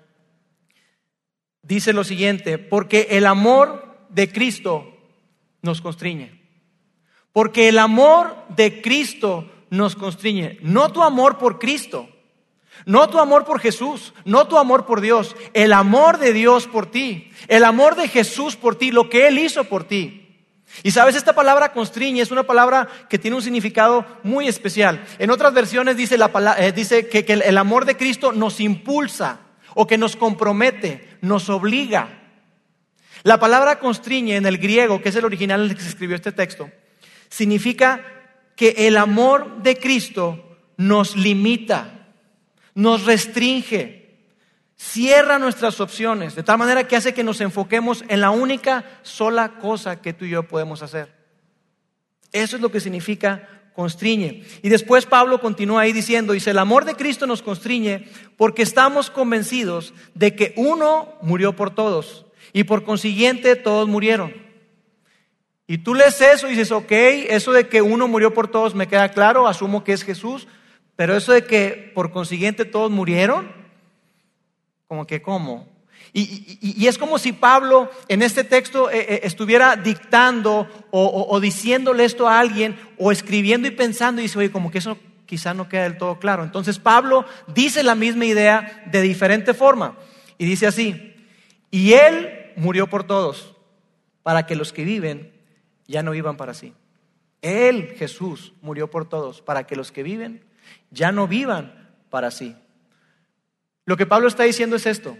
Dice 1.61 1.91
lo 1.91 2.05
siguiente, 2.05 2.57
porque 2.57 3.07
el 3.11 3.25
amor 3.25 4.07
de 4.09 4.31
Cristo 4.31 4.97
nos 5.61 5.81
constriñe. 5.81 6.41
Porque 7.33 7.67
el 7.67 7.77
amor 7.77 8.45
de 8.55 8.81
Cristo 8.81 9.51
nos 9.69 9.97
constriñe. 9.97 10.59
No 10.61 10.93
tu 10.93 11.03
amor 11.03 11.37
por 11.37 11.59
Cristo, 11.59 12.07
no 12.85 13.09
tu 13.09 13.19
amor 13.19 13.45
por 13.45 13.59
Jesús, 13.59 14.13
no 14.25 14.47
tu 14.47 14.57
amor 14.57 14.85
por 14.85 15.01
Dios, 15.01 15.35
el 15.53 15.73
amor 15.73 16.17
de 16.17 16.33
Dios 16.33 16.67
por 16.67 16.89
ti, 16.89 17.31
el 17.47 17.63
amor 17.63 17.95
de 17.95 18.07
Jesús 18.07 18.55
por 18.55 18.75
ti, 18.75 18.91
lo 18.91 19.09
que 19.09 19.27
Él 19.27 19.37
hizo 19.39 19.63
por 19.65 19.83
ti. 19.83 20.17
Y 20.83 20.91
sabes, 20.91 21.15
esta 21.15 21.33
palabra 21.33 21.73
constriñe 21.73 22.21
es 22.21 22.31
una 22.31 22.43
palabra 22.43 22.87
que 23.09 23.19
tiene 23.19 23.35
un 23.35 23.43
significado 23.43 24.05
muy 24.23 24.47
especial. 24.47 25.03
En 25.19 25.29
otras 25.29 25.53
versiones 25.53 25.97
dice, 25.97 26.17
la, 26.17 26.31
eh, 26.57 26.71
dice 26.71 27.07
que, 27.07 27.25
que 27.25 27.33
el 27.33 27.57
amor 27.57 27.85
de 27.85 27.97
Cristo 27.97 28.31
nos 28.31 28.59
impulsa 28.59 29.39
o 29.73 29.85
que 29.85 29.97
nos 29.97 30.15
compromete, 30.15 31.17
nos 31.21 31.49
obliga. 31.49 32.21
La 33.23 33.39
palabra 33.39 33.79
constriñe 33.79 34.35
en 34.35 34.45
el 34.45 34.57
griego, 34.57 35.01
que 35.01 35.09
es 35.09 35.15
el 35.15 35.25
original 35.25 35.61
en 35.61 35.69
el 35.69 35.75
que 35.75 35.83
se 35.83 35.89
escribió 35.89 36.15
este 36.15 36.31
texto, 36.31 36.69
significa 37.29 38.03
que 38.55 38.87
el 38.87 38.97
amor 38.97 39.61
de 39.61 39.77
Cristo 39.77 40.57
nos 40.77 41.15
limita, 41.15 42.00
nos 42.75 43.05
restringe, 43.05 44.17
cierra 44.75 45.39
nuestras 45.39 45.79
opciones, 45.79 46.35
de 46.35 46.43
tal 46.43 46.57
manera 46.57 46.87
que 46.87 46.95
hace 46.95 47.13
que 47.13 47.23
nos 47.23 47.41
enfoquemos 47.41 48.03
en 48.07 48.21
la 48.21 48.31
única 48.31 48.83
sola 49.03 49.59
cosa 49.59 50.01
que 50.01 50.13
tú 50.13 50.25
y 50.25 50.31
yo 50.31 50.43
podemos 50.43 50.81
hacer. 50.81 51.13
Eso 52.31 52.55
es 52.55 52.61
lo 52.61 52.71
que 52.71 52.79
significa 52.79 53.47
constriñe. 53.73 54.43
Y 54.61 54.69
después 54.69 55.05
Pablo 55.05 55.39
continúa 55.39 55.81
ahí 55.81 55.93
diciendo, 55.93 56.33
dice, 56.33 56.51
el 56.51 56.59
amor 56.59 56.85
de 56.85 56.95
Cristo 56.95 57.27
nos 57.27 57.41
constriñe 57.41 58.07
porque 58.37 58.63
estamos 58.63 59.09
convencidos 59.09 59.93
de 60.13 60.35
que 60.35 60.53
uno 60.55 61.13
murió 61.21 61.55
por 61.55 61.73
todos 61.73 62.25
y 62.53 62.63
por 62.63 62.83
consiguiente 62.83 63.55
todos 63.55 63.87
murieron. 63.87 64.33
Y 65.67 65.77
tú 65.79 65.95
lees 65.95 66.19
eso 66.19 66.47
y 66.47 66.51
dices, 66.51 66.71
ok, 66.71 66.91
eso 66.91 67.53
de 67.53 67.67
que 67.67 67.81
uno 67.81 68.07
murió 68.07 68.33
por 68.33 68.49
todos 68.49 68.75
me 68.75 68.87
queda 68.87 69.09
claro, 69.09 69.47
asumo 69.47 69.83
que 69.83 69.93
es 69.93 70.03
Jesús, 70.03 70.47
pero 71.01 71.17
eso 71.17 71.33
de 71.33 71.43
que 71.43 71.91
por 71.95 72.11
consiguiente 72.11 72.63
todos 72.63 72.91
murieron, 72.91 73.51
como 74.87 75.07
que, 75.07 75.19
¿cómo? 75.19 75.67
Y, 76.13 76.85
es 76.85 76.99
como 76.99 77.17
si 77.17 77.31
Pablo 77.31 77.89
en 78.07 78.21
este 78.21 78.43
texto 78.43 78.87
eh, 78.91 78.99
eh, 79.09 79.21
estuviera 79.23 79.75
dictando 79.77 80.67
o, 80.91 81.39
diciéndole 81.39 82.05
esto 82.05 82.29
a 82.29 82.39
alguien 82.39 82.79
o 82.99 83.11
escribiendo 83.11 83.67
y 83.67 83.71
pensando 83.71 84.21
y 84.21 84.25
dice, 84.25 84.37
oye, 84.37 84.51
como 84.51 84.69
que 84.69 84.77
eso 84.77 84.95
quizá 85.25 85.55
no 85.55 85.67
queda 85.67 85.85
del 85.85 85.97
todo 85.97 86.19
claro. 86.19 86.43
Entonces 86.43 86.77
Pablo 86.77 87.25
dice 87.47 87.81
la 87.81 87.95
misma 87.95 88.25
idea 88.25 88.83
de 88.91 89.01
diferente 89.01 89.55
forma 89.55 89.97
y 90.37 90.45
dice 90.45 90.67
así, 90.67 91.15
y 91.71 91.93
él 91.93 92.51
murió 92.57 92.85
por 92.85 93.05
todos 93.05 93.55
para 94.21 94.45
que 94.45 94.55
los 94.55 94.71
que 94.71 94.83
viven 94.83 95.33
ya 95.87 96.03
no 96.03 96.11
vivan 96.11 96.37
para 96.37 96.53
sí. 96.53 96.75
Él, 97.41 97.95
Jesús, 97.97 98.53
murió 98.61 98.91
por 98.91 99.09
todos 99.09 99.41
para 99.41 99.65
que 99.65 99.75
los 99.75 99.91
que 99.91 100.03
viven 100.03 100.50
ya 100.89 101.11
no 101.11 101.27
vivan 101.27 101.91
para 102.09 102.31
sí. 102.31 102.55
Lo 103.85 103.97
que 103.97 104.05
Pablo 104.05 104.27
está 104.27 104.43
diciendo 104.43 104.75
es 104.75 104.85
esto, 104.85 105.17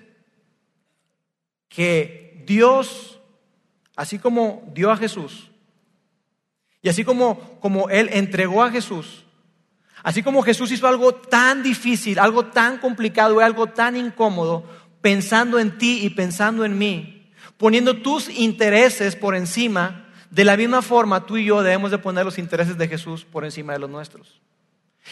que 1.68 2.44
Dios, 2.46 3.20
así 3.96 4.20
como 4.20 4.70
dio 4.74 4.92
a 4.92 4.98
Jesús, 4.98 5.50
y 6.82 6.90
así 6.90 7.04
como, 7.04 7.60
como 7.60 7.90
Él 7.90 8.10
entregó 8.12 8.64
a 8.64 8.72
Jesús, 8.72 9.26
así 10.04 10.24
como 10.24 10.42
Jesús 10.42 10.72
hizo 10.72 10.88
algo 10.88 11.14
tan 11.14 11.64
difícil, 11.64 12.20
algo 12.20 12.48
tan 12.48 12.78
complicado 12.80 13.40
algo 13.40 13.68
tan 13.68 13.96
incómodo, 13.96 14.66
pensando 15.02 15.60
en 15.60 15.78
ti 15.78 16.00
y 16.04 16.12
pensando 16.12 16.66
en 16.66 16.78
mí, 16.78 17.32
poniendo 17.58 17.98
tus 18.02 18.30
intereses 18.30 19.16
por 19.16 19.36
encima, 19.36 20.08
de 20.30 20.46
la 20.46 20.58
misma 20.58 20.82
forma 20.82 21.26
tú 21.26 21.38
y 21.38 21.46
yo 21.46 21.62
debemos 21.62 21.92
de 21.92 21.98
poner 21.98 22.26
los 22.26 22.38
intereses 22.38 22.78
de 22.78 22.88
Jesús 22.88 23.26
por 23.26 23.44
encima 23.44 23.74
de 23.74 23.80
los 23.80 23.90
nuestros. 23.90 24.42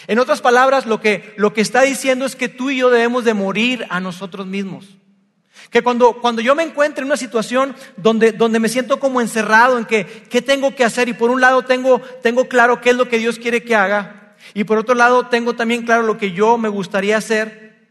En 0.08 0.20
otras 0.20 0.42
palabras, 0.42 0.86
lo 0.86 1.02
que, 1.02 1.34
lo 1.38 1.54
que 1.54 1.62
está 1.62 1.82
diciendo 1.82 2.26
es 2.26 2.36
que 2.36 2.50
tú 2.50 2.70
y 2.70 2.78
yo 2.78 2.90
debemos 2.90 3.26
de 3.26 3.34
morir 3.34 3.86
a 3.90 4.00
nosotros 4.00 4.46
mismos. 4.46 4.88
Que 5.70 5.84
cuando, 5.84 6.14
cuando 6.20 6.42
yo 6.42 6.56
me 6.56 6.64
encuentre 6.64 7.02
en 7.02 7.08
una 7.08 7.18
situación 7.18 7.76
donde, 7.98 8.32
donde 8.32 8.60
me 8.60 8.70
siento 8.70 9.00
como 9.00 9.22
encerrado 9.22 9.78
en 9.78 9.86
que, 9.86 10.06
¿qué 10.06 10.42
tengo 10.42 10.74
que 10.74 10.84
hacer? 10.84 11.10
Y 11.10 11.14
por 11.14 11.30
un 11.30 11.42
lado 11.42 11.64
tengo, 11.64 12.02
tengo 12.24 12.48
claro 12.48 12.82
qué 12.82 12.92
es 12.92 12.96
lo 12.96 13.08
que 13.08 13.20
Dios 13.20 13.38
quiere 13.38 13.64
que 13.64 13.76
haga. 13.76 14.36
Y 14.54 14.64
por 14.64 14.78
otro 14.78 14.96
lado 14.96 15.28
tengo 15.28 15.56
también 15.56 15.84
claro 15.84 16.04
lo 16.04 16.18
que 16.18 16.32
yo 16.32 16.58
me 16.58 16.70
gustaría 16.70 17.18
hacer. 17.18 17.88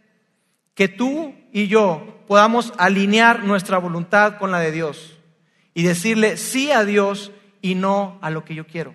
Que 0.75 0.89
tú 0.89 1.35
y 1.53 1.69
yo 1.69 2.25
podamos 2.27 2.73
alinear 2.79 3.45
nuestra 3.45 3.79
voluntad 3.79 4.39
con 4.39 4.51
la 4.51 4.61
de 4.61 4.73
Dios. 4.73 5.17
Y 5.75 5.83
decirle 5.83 6.37
sí 6.37 6.73
a 6.73 6.85
Dios 6.85 7.31
y 7.63 7.75
no 7.75 8.19
a 8.23 8.31
lo 8.31 8.45
que 8.45 8.55
yo 8.55 8.67
quiero. 8.67 8.95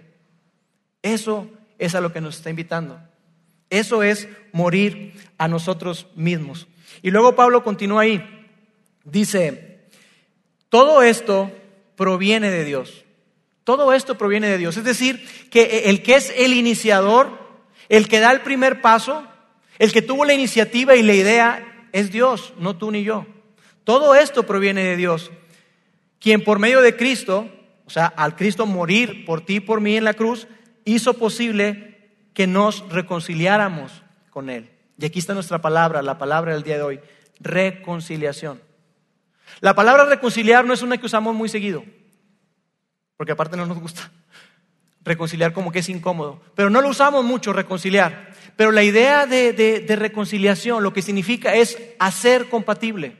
Eso 1.01 1.47
es 1.85 1.95
a 1.95 2.01
lo 2.01 2.13
que 2.13 2.21
nos 2.21 2.37
está 2.37 2.49
invitando. 2.49 2.99
Eso 3.69 4.03
es 4.03 4.27
morir 4.51 5.13
a 5.37 5.47
nosotros 5.47 6.07
mismos. 6.15 6.67
Y 7.01 7.11
luego 7.11 7.35
Pablo 7.35 7.63
continúa 7.63 8.03
ahí. 8.03 8.47
Dice, 9.03 9.79
todo 10.69 11.01
esto 11.01 11.51
proviene 11.95 12.51
de 12.51 12.65
Dios. 12.65 13.03
Todo 13.63 13.93
esto 13.93 14.17
proviene 14.17 14.47
de 14.47 14.57
Dios. 14.57 14.77
Es 14.77 14.83
decir, 14.83 15.25
que 15.49 15.83
el 15.85 16.03
que 16.03 16.15
es 16.15 16.33
el 16.37 16.53
iniciador, 16.53 17.39
el 17.89 18.07
que 18.07 18.19
da 18.19 18.31
el 18.31 18.41
primer 18.41 18.81
paso, 18.81 19.27
el 19.79 19.91
que 19.91 20.01
tuvo 20.01 20.25
la 20.25 20.33
iniciativa 20.33 20.95
y 20.95 21.03
la 21.03 21.13
idea, 21.13 21.87
es 21.91 22.11
Dios, 22.11 22.53
no 22.57 22.77
tú 22.77 22.91
ni 22.91 23.03
yo. 23.03 23.25
Todo 23.83 24.15
esto 24.15 24.43
proviene 24.43 24.83
de 24.83 24.97
Dios, 24.97 25.31
quien 26.19 26.43
por 26.43 26.59
medio 26.59 26.81
de 26.81 26.95
Cristo, 26.95 27.49
o 27.85 27.89
sea, 27.89 28.05
al 28.05 28.35
Cristo 28.35 28.65
morir 28.65 29.25
por 29.25 29.45
ti 29.45 29.55
y 29.55 29.59
por 29.59 29.81
mí 29.81 29.97
en 29.97 30.05
la 30.05 30.13
cruz, 30.13 30.47
hizo 30.85 31.13
posible 31.15 32.11
que 32.33 32.47
nos 32.47 32.87
reconciliáramos 32.89 34.03
con 34.29 34.49
Él. 34.49 34.69
Y 34.97 35.05
aquí 35.05 35.19
está 35.19 35.33
nuestra 35.33 35.61
palabra, 35.61 36.01
la 36.01 36.17
palabra 36.17 36.53
del 36.53 36.63
día 36.63 36.77
de 36.77 36.83
hoy, 36.83 36.99
reconciliación. 37.39 38.61
La 39.59 39.73
palabra 39.73 40.05
reconciliar 40.05 40.65
no 40.65 40.73
es 40.73 40.81
una 40.81 40.97
que 40.97 41.05
usamos 41.05 41.35
muy 41.35 41.49
seguido, 41.49 41.83
porque 43.17 43.31
aparte 43.33 43.57
no 43.57 43.65
nos 43.65 43.79
gusta. 43.79 44.11
Reconciliar 45.03 45.51
como 45.51 45.71
que 45.71 45.79
es 45.79 45.89
incómodo, 45.89 46.41
pero 46.55 46.69
no 46.69 46.81
lo 46.81 46.87
usamos 46.87 47.25
mucho, 47.25 47.51
reconciliar. 47.51 48.31
Pero 48.55 48.71
la 48.71 48.83
idea 48.83 49.25
de, 49.25 49.85
reconciliación 49.97 50.81
lo 50.81 50.93
que 50.93 51.01
significa 51.01 51.55
es 51.55 51.77
hacer 51.99 52.49
compatible. 52.49 53.17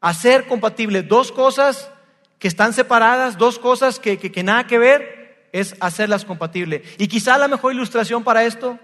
Hacer 0.00 0.46
compatible 0.46 1.02
dos 1.02 1.30
cosas 1.30 1.90
que 2.38 2.48
están 2.48 2.72
separadas, 2.72 3.38
dos 3.38 3.58
cosas 3.58 4.00
que, 4.00 4.18
que, 4.18 4.42
nada 4.42 4.66
que 4.66 4.78
ver, 4.78 5.15
es 5.60 5.74
hacerlas 5.80 6.26
compatibles. 6.26 6.82
Y 6.98 7.08
quizá 7.08 7.38
la 7.38 7.48
mejor 7.48 7.72
ilustración 7.72 8.22
para 8.22 8.44
esto 8.44 8.78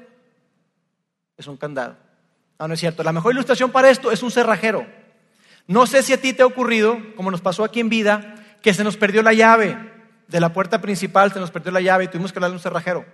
es 1.37 1.47
un 1.47 1.59
candado. 1.59 1.99
No, 2.59 2.67
no 2.67 2.75
es 2.75 2.81
cierto. 2.81 3.03
La 3.03 3.13
mejor 3.13 3.35
ilustración 3.35 3.71
para 3.71 3.91
esto 3.91 4.11
es 4.11 4.23
un 4.23 4.31
cerrajero. 4.31 4.87
No 5.67 5.87
sé 5.87 6.03
si 6.03 6.15
a 6.15 6.21
ti 6.21 6.33
te 6.33 6.43
ha 6.43 6.47
ocurrido, 6.47 6.99
como 7.15 7.31
nos 7.31 7.43
pasó 7.43 7.63
aquí 7.63 7.81
en 7.81 7.91
vida, 7.91 8.37
que 8.63 8.73
se 8.73 8.85
nos 8.85 8.97
perdió 8.97 9.23
la 9.23 9.35
llave 9.35 9.77
de 10.29 10.41
la 10.41 10.55
puerta 10.55 10.81
principal, 10.81 11.31
se 11.31 11.41
nos 11.41 11.51
perdió 11.51 11.73
la 11.73 11.83
llave 11.83 12.05
y 12.05 12.09
tuvimos 12.09 12.33
que 12.33 12.41
darle 12.41 12.57
un 12.57 12.63
cerrajero. 12.63 13.05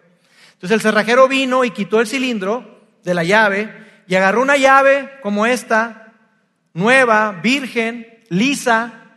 Entonces 0.53 0.77
el 0.77 0.81
cerrajero 0.81 1.27
vino 1.27 1.65
y 1.65 1.73
quitó 1.73 2.01
el 2.01 2.07
cilindro 2.07 2.87
de 3.03 3.15
la 3.15 3.25
llave 3.25 3.75
y 4.07 4.15
agarró 4.15 4.41
una 4.41 4.57
llave 4.57 5.19
como 5.21 5.47
esta, 5.47 6.13
nueva, 6.75 7.33
virgen, 7.43 8.25
lisa, 8.29 9.17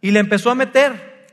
y 0.00 0.12
le 0.12 0.20
empezó 0.20 0.50
a 0.50 0.54
meter. 0.54 1.28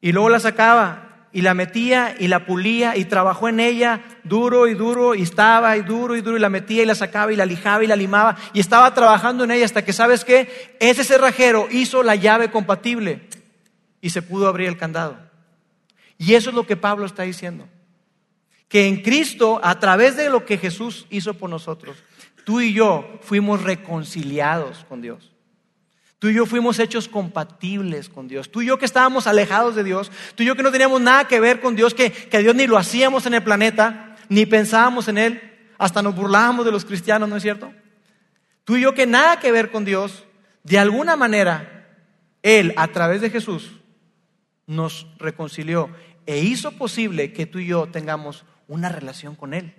Y 0.00 0.10
luego 0.10 0.30
la 0.30 0.40
sacaba 0.40 1.05
y 1.36 1.42
la 1.42 1.52
metía 1.52 2.16
y 2.18 2.28
la 2.28 2.46
pulía 2.46 2.96
y 2.96 3.04
trabajó 3.04 3.50
en 3.50 3.60
ella 3.60 4.00
duro 4.24 4.68
y 4.68 4.72
duro 4.72 5.14
y 5.14 5.20
estaba 5.20 5.76
y 5.76 5.82
duro 5.82 6.16
y 6.16 6.22
duro 6.22 6.38
y 6.38 6.40
la 6.40 6.48
metía 6.48 6.82
y 6.82 6.86
la 6.86 6.94
sacaba 6.94 7.30
y 7.30 7.36
la 7.36 7.44
lijaba 7.44 7.84
y 7.84 7.86
la 7.86 7.94
limaba 7.94 8.38
y 8.54 8.60
estaba 8.60 8.94
trabajando 8.94 9.44
en 9.44 9.50
ella 9.50 9.66
hasta 9.66 9.84
que, 9.84 9.92
¿sabes 9.92 10.24
qué? 10.24 10.78
Ese 10.80 11.04
cerrajero 11.04 11.68
hizo 11.70 12.02
la 12.02 12.14
llave 12.14 12.50
compatible 12.50 13.28
y 14.00 14.08
se 14.08 14.22
pudo 14.22 14.48
abrir 14.48 14.66
el 14.66 14.78
candado. 14.78 15.18
Y 16.16 16.32
eso 16.32 16.48
es 16.48 16.56
lo 16.56 16.66
que 16.66 16.78
Pablo 16.78 17.04
está 17.04 17.24
diciendo. 17.24 17.68
Que 18.66 18.86
en 18.86 19.02
Cristo, 19.02 19.60
a 19.62 19.78
través 19.78 20.16
de 20.16 20.30
lo 20.30 20.46
que 20.46 20.56
Jesús 20.56 21.06
hizo 21.10 21.34
por 21.34 21.50
nosotros, 21.50 21.98
tú 22.46 22.62
y 22.62 22.72
yo 22.72 23.18
fuimos 23.20 23.62
reconciliados 23.62 24.86
con 24.88 25.02
Dios. 25.02 25.35
Tú 26.26 26.30
y 26.30 26.34
yo 26.34 26.44
fuimos 26.44 26.80
hechos 26.80 27.06
compatibles 27.06 28.08
con 28.08 28.26
Dios. 28.26 28.50
Tú 28.50 28.60
y 28.60 28.66
yo 28.66 28.80
que 28.80 28.84
estábamos 28.84 29.28
alejados 29.28 29.76
de 29.76 29.84
Dios. 29.84 30.10
Tú 30.34 30.42
y 30.42 30.46
yo 30.46 30.56
que 30.56 30.64
no 30.64 30.72
teníamos 30.72 31.00
nada 31.00 31.28
que 31.28 31.38
ver 31.38 31.60
con 31.60 31.76
Dios, 31.76 31.94
que, 31.94 32.10
que 32.10 32.40
Dios 32.40 32.52
ni 32.56 32.66
lo 32.66 32.76
hacíamos 32.76 33.26
en 33.26 33.34
el 33.34 33.44
planeta, 33.44 34.16
ni 34.28 34.44
pensábamos 34.44 35.06
en 35.06 35.18
Él. 35.18 35.40
Hasta 35.78 36.02
nos 36.02 36.16
burlábamos 36.16 36.64
de 36.64 36.72
los 36.72 36.84
cristianos, 36.84 37.28
¿no 37.28 37.36
es 37.36 37.44
cierto? 37.44 37.72
Tú 38.64 38.74
y 38.74 38.80
yo 38.80 38.92
que 38.92 39.06
nada 39.06 39.38
que 39.38 39.52
ver 39.52 39.70
con 39.70 39.84
Dios, 39.84 40.24
de 40.64 40.80
alguna 40.80 41.14
manera, 41.14 41.86
Él, 42.42 42.74
a 42.76 42.88
través 42.88 43.20
de 43.20 43.30
Jesús, 43.30 43.70
nos 44.66 45.06
reconcilió 45.18 45.90
e 46.26 46.40
hizo 46.40 46.72
posible 46.72 47.32
que 47.32 47.46
tú 47.46 47.60
y 47.60 47.68
yo 47.68 47.86
tengamos 47.86 48.44
una 48.66 48.88
relación 48.88 49.36
con 49.36 49.54
Él. 49.54 49.76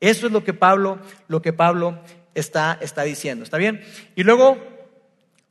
Eso 0.00 0.28
es 0.28 0.32
lo 0.32 0.44
que 0.44 0.54
Pablo, 0.54 0.98
lo 1.28 1.42
que 1.42 1.52
Pablo 1.52 2.00
está, 2.34 2.78
está 2.80 3.02
diciendo. 3.02 3.44
¿Está 3.44 3.58
bien? 3.58 3.82
Y 4.16 4.22
luego 4.22 4.73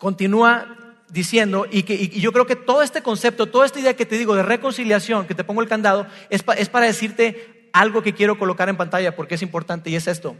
continúa 0.03 0.75
diciendo, 1.07 1.65
y, 1.71 1.83
que, 1.83 2.09
yo 2.09 2.33
creo 2.33 2.45
que 2.45 2.57
todo 2.57 2.81
este 2.81 3.01
concepto, 3.01 3.45
toda 3.45 3.65
esta 3.65 3.79
idea 3.79 3.95
que 3.95 4.05
te 4.05 4.17
digo 4.17 4.35
de 4.35 4.43
reconciliación, 4.43 5.25
que 5.25 5.33
te 5.33 5.45
pongo 5.45 5.61
el 5.61 5.69
candado, 5.69 6.07
es, 6.29 6.43
es 6.57 6.67
para 6.67 6.87
decirte 6.87 7.69
algo 7.71 8.03
que 8.03 8.13
quiero 8.13 8.37
colocar 8.37 8.67
en 8.67 8.75
pantalla 8.75 9.15
porque 9.15 9.35
es 9.35 9.41
importante 9.41 9.89
y 9.89 9.95
es 9.95 10.07
esto. 10.07 10.35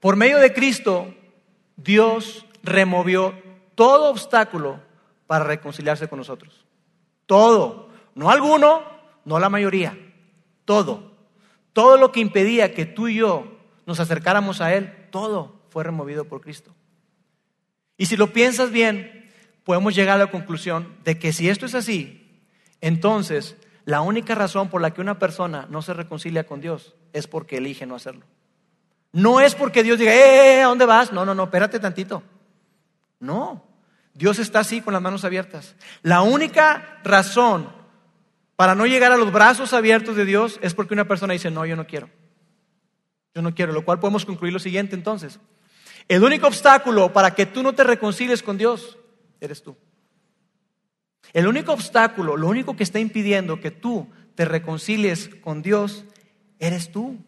Por 0.00 0.16
medio 0.16 0.38
de 0.38 0.54
Cristo, 0.54 1.14
Dios 1.76 2.46
removió 2.62 3.34
todo 3.74 4.08
obstáculo 4.08 4.80
para 5.26 5.44
reconciliarse 5.44 6.08
con 6.08 6.18
nosotros. 6.18 6.64
Todo. 7.26 7.90
No 8.14 8.30
alguno, 8.30 8.84
no 9.26 9.38
la 9.38 9.50
mayoría. 9.50 9.98
Todo. 10.64 11.12
Todo 11.74 11.98
lo 11.98 12.10
que 12.10 12.20
impedía 12.20 12.72
que 12.72 12.86
tú 12.86 13.08
y 13.08 13.16
yo 13.16 13.52
nos 13.84 14.00
acercáramos 14.00 14.62
a 14.62 14.72
Él, 14.72 15.08
todo 15.10 15.60
fue 15.68 15.84
removido 15.84 16.24
por 16.24 16.40
Cristo. 16.40 16.72
Y 18.02 18.06
si 18.06 18.16
lo 18.16 18.32
piensas 18.32 18.72
bien, 18.72 19.30
podemos 19.62 19.94
llegar 19.94 20.16
a 20.16 20.24
la 20.24 20.30
conclusión 20.32 20.92
de 21.04 21.20
que 21.20 21.32
si 21.32 21.48
esto 21.48 21.66
es 21.66 21.76
así, 21.76 22.42
entonces 22.80 23.54
la 23.84 24.00
única 24.00 24.34
razón 24.34 24.70
por 24.70 24.80
la 24.80 24.92
que 24.92 25.00
una 25.00 25.20
persona 25.20 25.68
no 25.70 25.82
se 25.82 25.94
reconcilia 25.94 26.44
con 26.44 26.60
Dios 26.60 26.96
es 27.12 27.28
porque 27.28 27.58
elige 27.58 27.86
no 27.86 27.94
hacerlo. 27.94 28.26
No 29.12 29.40
es 29.40 29.54
porque 29.54 29.84
Dios 29.84 30.00
diga, 30.00 30.12
eh, 30.12 30.56
eh 30.58 30.62
¿a 30.62 30.66
dónde 30.66 30.84
vas? 30.84 31.12
No, 31.12 31.24
no, 31.24 31.32
no, 31.32 31.44
espérate 31.44 31.78
tantito. 31.78 32.24
No, 33.20 33.64
Dios 34.14 34.40
está 34.40 34.58
así 34.58 34.80
con 34.80 34.94
las 34.94 35.02
manos 35.02 35.24
abiertas. 35.24 35.76
La 36.02 36.22
única 36.22 36.98
razón 37.04 37.68
para 38.56 38.74
no 38.74 38.84
llegar 38.84 39.12
a 39.12 39.16
los 39.16 39.30
brazos 39.30 39.72
abiertos 39.72 40.16
de 40.16 40.24
Dios 40.24 40.58
es 40.60 40.74
porque 40.74 40.94
una 40.94 41.06
persona 41.06 41.34
dice, 41.34 41.52
no, 41.52 41.64
yo 41.66 41.76
no 41.76 41.86
quiero. 41.86 42.10
Yo 43.32 43.42
no 43.42 43.54
quiero, 43.54 43.72
lo 43.72 43.84
cual 43.84 44.00
podemos 44.00 44.24
concluir 44.24 44.52
lo 44.52 44.58
siguiente 44.58 44.96
entonces. 44.96 45.38
El 46.08 46.24
único 46.24 46.46
obstáculo 46.46 47.12
para 47.12 47.34
que 47.34 47.46
tú 47.46 47.62
no 47.62 47.74
te 47.74 47.84
reconcilies 47.84 48.42
con 48.42 48.58
Dios 48.58 48.98
eres 49.40 49.62
tú. 49.62 49.76
El 51.32 51.46
único 51.46 51.72
obstáculo, 51.72 52.36
lo 52.36 52.48
único 52.48 52.76
que 52.76 52.82
está 52.82 52.98
impidiendo 52.98 53.60
que 53.60 53.70
tú 53.70 54.08
te 54.34 54.44
reconcilies 54.44 55.30
con 55.40 55.62
Dios, 55.62 56.04
eres 56.58 56.90
tú. 56.92 57.18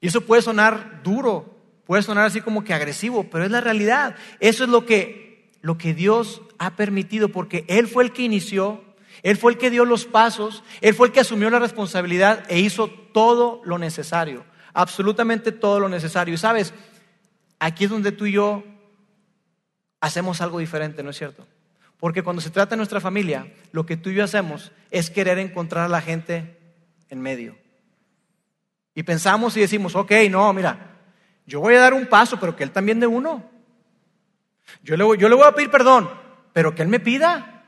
Y 0.00 0.08
eso 0.08 0.22
puede 0.22 0.42
sonar 0.42 1.02
duro, 1.02 1.56
puede 1.86 2.02
sonar 2.02 2.26
así 2.26 2.40
como 2.40 2.64
que 2.64 2.74
agresivo, 2.74 3.28
pero 3.30 3.44
es 3.44 3.50
la 3.50 3.60
realidad. 3.60 4.16
Eso 4.40 4.64
es 4.64 4.70
lo 4.70 4.84
que, 4.84 5.50
lo 5.60 5.78
que 5.78 5.94
Dios 5.94 6.42
ha 6.58 6.76
permitido, 6.76 7.30
porque 7.30 7.64
Él 7.68 7.88
fue 7.88 8.04
el 8.04 8.12
que 8.12 8.22
inició, 8.22 8.84
Él 9.22 9.36
fue 9.36 9.52
el 9.52 9.58
que 9.58 9.70
dio 9.70 9.84
los 9.84 10.04
pasos, 10.04 10.62
Él 10.80 10.94
fue 10.94 11.06
el 11.06 11.12
que 11.12 11.20
asumió 11.20 11.50
la 11.50 11.58
responsabilidad 11.58 12.44
e 12.48 12.60
hizo 12.60 12.88
todo 12.88 13.62
lo 13.64 13.78
necesario, 13.78 14.44
absolutamente 14.74 15.52
todo 15.52 15.80
lo 15.80 15.88
necesario. 15.88 16.34
Y 16.34 16.38
sabes, 16.38 16.74
aquí 17.62 17.84
es 17.84 17.90
donde 17.90 18.10
tú 18.10 18.26
y 18.26 18.32
yo 18.32 18.64
hacemos 20.00 20.40
algo 20.40 20.58
diferente, 20.58 21.02
¿no 21.02 21.10
es 21.10 21.16
cierto? 21.16 21.46
Porque 21.98 22.24
cuando 22.24 22.42
se 22.42 22.50
trata 22.50 22.70
de 22.70 22.78
nuestra 22.78 23.00
familia, 23.00 23.52
lo 23.70 23.86
que 23.86 23.96
tú 23.96 24.10
y 24.10 24.14
yo 24.14 24.24
hacemos 24.24 24.72
es 24.90 25.10
querer 25.10 25.38
encontrar 25.38 25.84
a 25.84 25.88
la 25.88 26.00
gente 26.00 26.58
en 27.08 27.20
medio. 27.20 27.56
Y 28.94 29.04
pensamos 29.04 29.56
y 29.56 29.60
decimos, 29.60 29.94
ok, 29.94 30.10
no, 30.28 30.52
mira, 30.52 30.96
yo 31.46 31.60
voy 31.60 31.76
a 31.76 31.80
dar 31.80 31.94
un 31.94 32.06
paso, 32.06 32.38
pero 32.40 32.56
que 32.56 32.64
él 32.64 32.72
también 32.72 32.98
dé 32.98 33.06
uno. 33.06 33.48
Yo 34.82 34.96
le, 34.96 35.04
yo 35.18 35.28
le 35.28 35.34
voy 35.36 35.46
a 35.46 35.54
pedir 35.54 35.70
perdón, 35.70 36.10
pero 36.52 36.74
que 36.74 36.82
él 36.82 36.88
me 36.88 36.98
pida. 36.98 37.64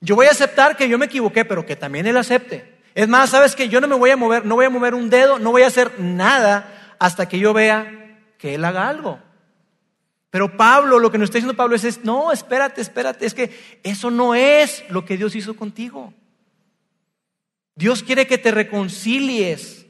Yo 0.00 0.14
voy 0.14 0.26
a 0.26 0.30
aceptar 0.30 0.76
que 0.76 0.88
yo 0.88 0.96
me 0.96 1.06
equivoqué, 1.06 1.44
pero 1.44 1.66
que 1.66 1.74
también 1.74 2.06
él 2.06 2.16
acepte. 2.16 2.78
Es 2.94 3.08
más, 3.08 3.30
sabes 3.30 3.56
que 3.56 3.68
yo 3.68 3.80
no 3.80 3.88
me 3.88 3.96
voy 3.96 4.10
a 4.10 4.16
mover, 4.16 4.46
no 4.46 4.54
voy 4.54 4.66
a 4.66 4.70
mover 4.70 4.94
un 4.94 5.10
dedo, 5.10 5.40
no 5.40 5.50
voy 5.50 5.62
a 5.62 5.66
hacer 5.66 5.98
nada 5.98 6.94
hasta 7.00 7.28
que 7.28 7.40
yo 7.40 7.52
vea 7.52 8.04
que 8.38 8.54
Él 8.54 8.64
haga 8.64 8.88
algo. 8.88 9.18
Pero 10.34 10.56
Pablo, 10.56 10.98
lo 10.98 11.12
que 11.12 11.18
nos 11.18 11.26
está 11.26 11.38
diciendo 11.38 11.56
Pablo 11.56 11.76
es, 11.76 12.04
no, 12.04 12.32
espérate, 12.32 12.80
espérate, 12.80 13.24
es 13.24 13.34
que 13.34 13.56
eso 13.84 14.10
no 14.10 14.34
es 14.34 14.82
lo 14.88 15.04
que 15.04 15.16
Dios 15.16 15.36
hizo 15.36 15.54
contigo. 15.54 16.12
Dios 17.76 18.02
quiere 18.02 18.26
que 18.26 18.36
te 18.36 18.50
reconcilies. 18.50 19.86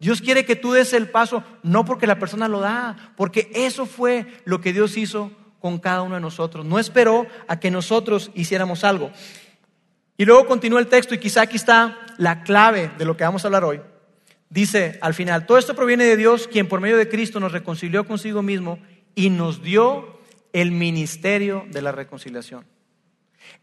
Dios 0.00 0.20
quiere 0.20 0.44
que 0.44 0.56
tú 0.56 0.72
des 0.72 0.92
el 0.94 1.10
paso, 1.10 1.44
no 1.62 1.84
porque 1.84 2.08
la 2.08 2.18
persona 2.18 2.48
lo 2.48 2.58
da, 2.58 3.12
porque 3.16 3.48
eso 3.54 3.86
fue 3.86 4.26
lo 4.46 4.60
que 4.60 4.72
Dios 4.72 4.96
hizo 4.96 5.30
con 5.60 5.78
cada 5.78 6.02
uno 6.02 6.16
de 6.16 6.22
nosotros. 6.22 6.66
No 6.66 6.80
esperó 6.80 7.28
a 7.46 7.60
que 7.60 7.70
nosotros 7.70 8.32
hiciéramos 8.34 8.82
algo. 8.82 9.12
Y 10.16 10.24
luego 10.24 10.46
continúa 10.46 10.80
el 10.80 10.88
texto 10.88 11.14
y 11.14 11.18
quizá 11.18 11.42
aquí 11.42 11.54
está 11.54 12.04
la 12.18 12.42
clave 12.42 12.90
de 12.98 13.04
lo 13.04 13.16
que 13.16 13.22
vamos 13.22 13.44
a 13.44 13.46
hablar 13.46 13.62
hoy. 13.62 13.80
Dice 14.50 14.98
al 15.02 15.14
final, 15.14 15.46
todo 15.46 15.56
esto 15.56 15.76
proviene 15.76 16.02
de 16.02 16.16
Dios, 16.16 16.48
quien 16.48 16.66
por 16.66 16.80
medio 16.80 16.96
de 16.96 17.08
Cristo 17.08 17.38
nos 17.38 17.52
reconcilió 17.52 18.04
consigo 18.08 18.42
mismo 18.42 18.80
y 19.16 19.30
nos 19.30 19.62
dio 19.62 20.20
el 20.52 20.70
ministerio 20.70 21.66
de 21.70 21.82
la 21.82 21.90
reconciliación. 21.90 22.64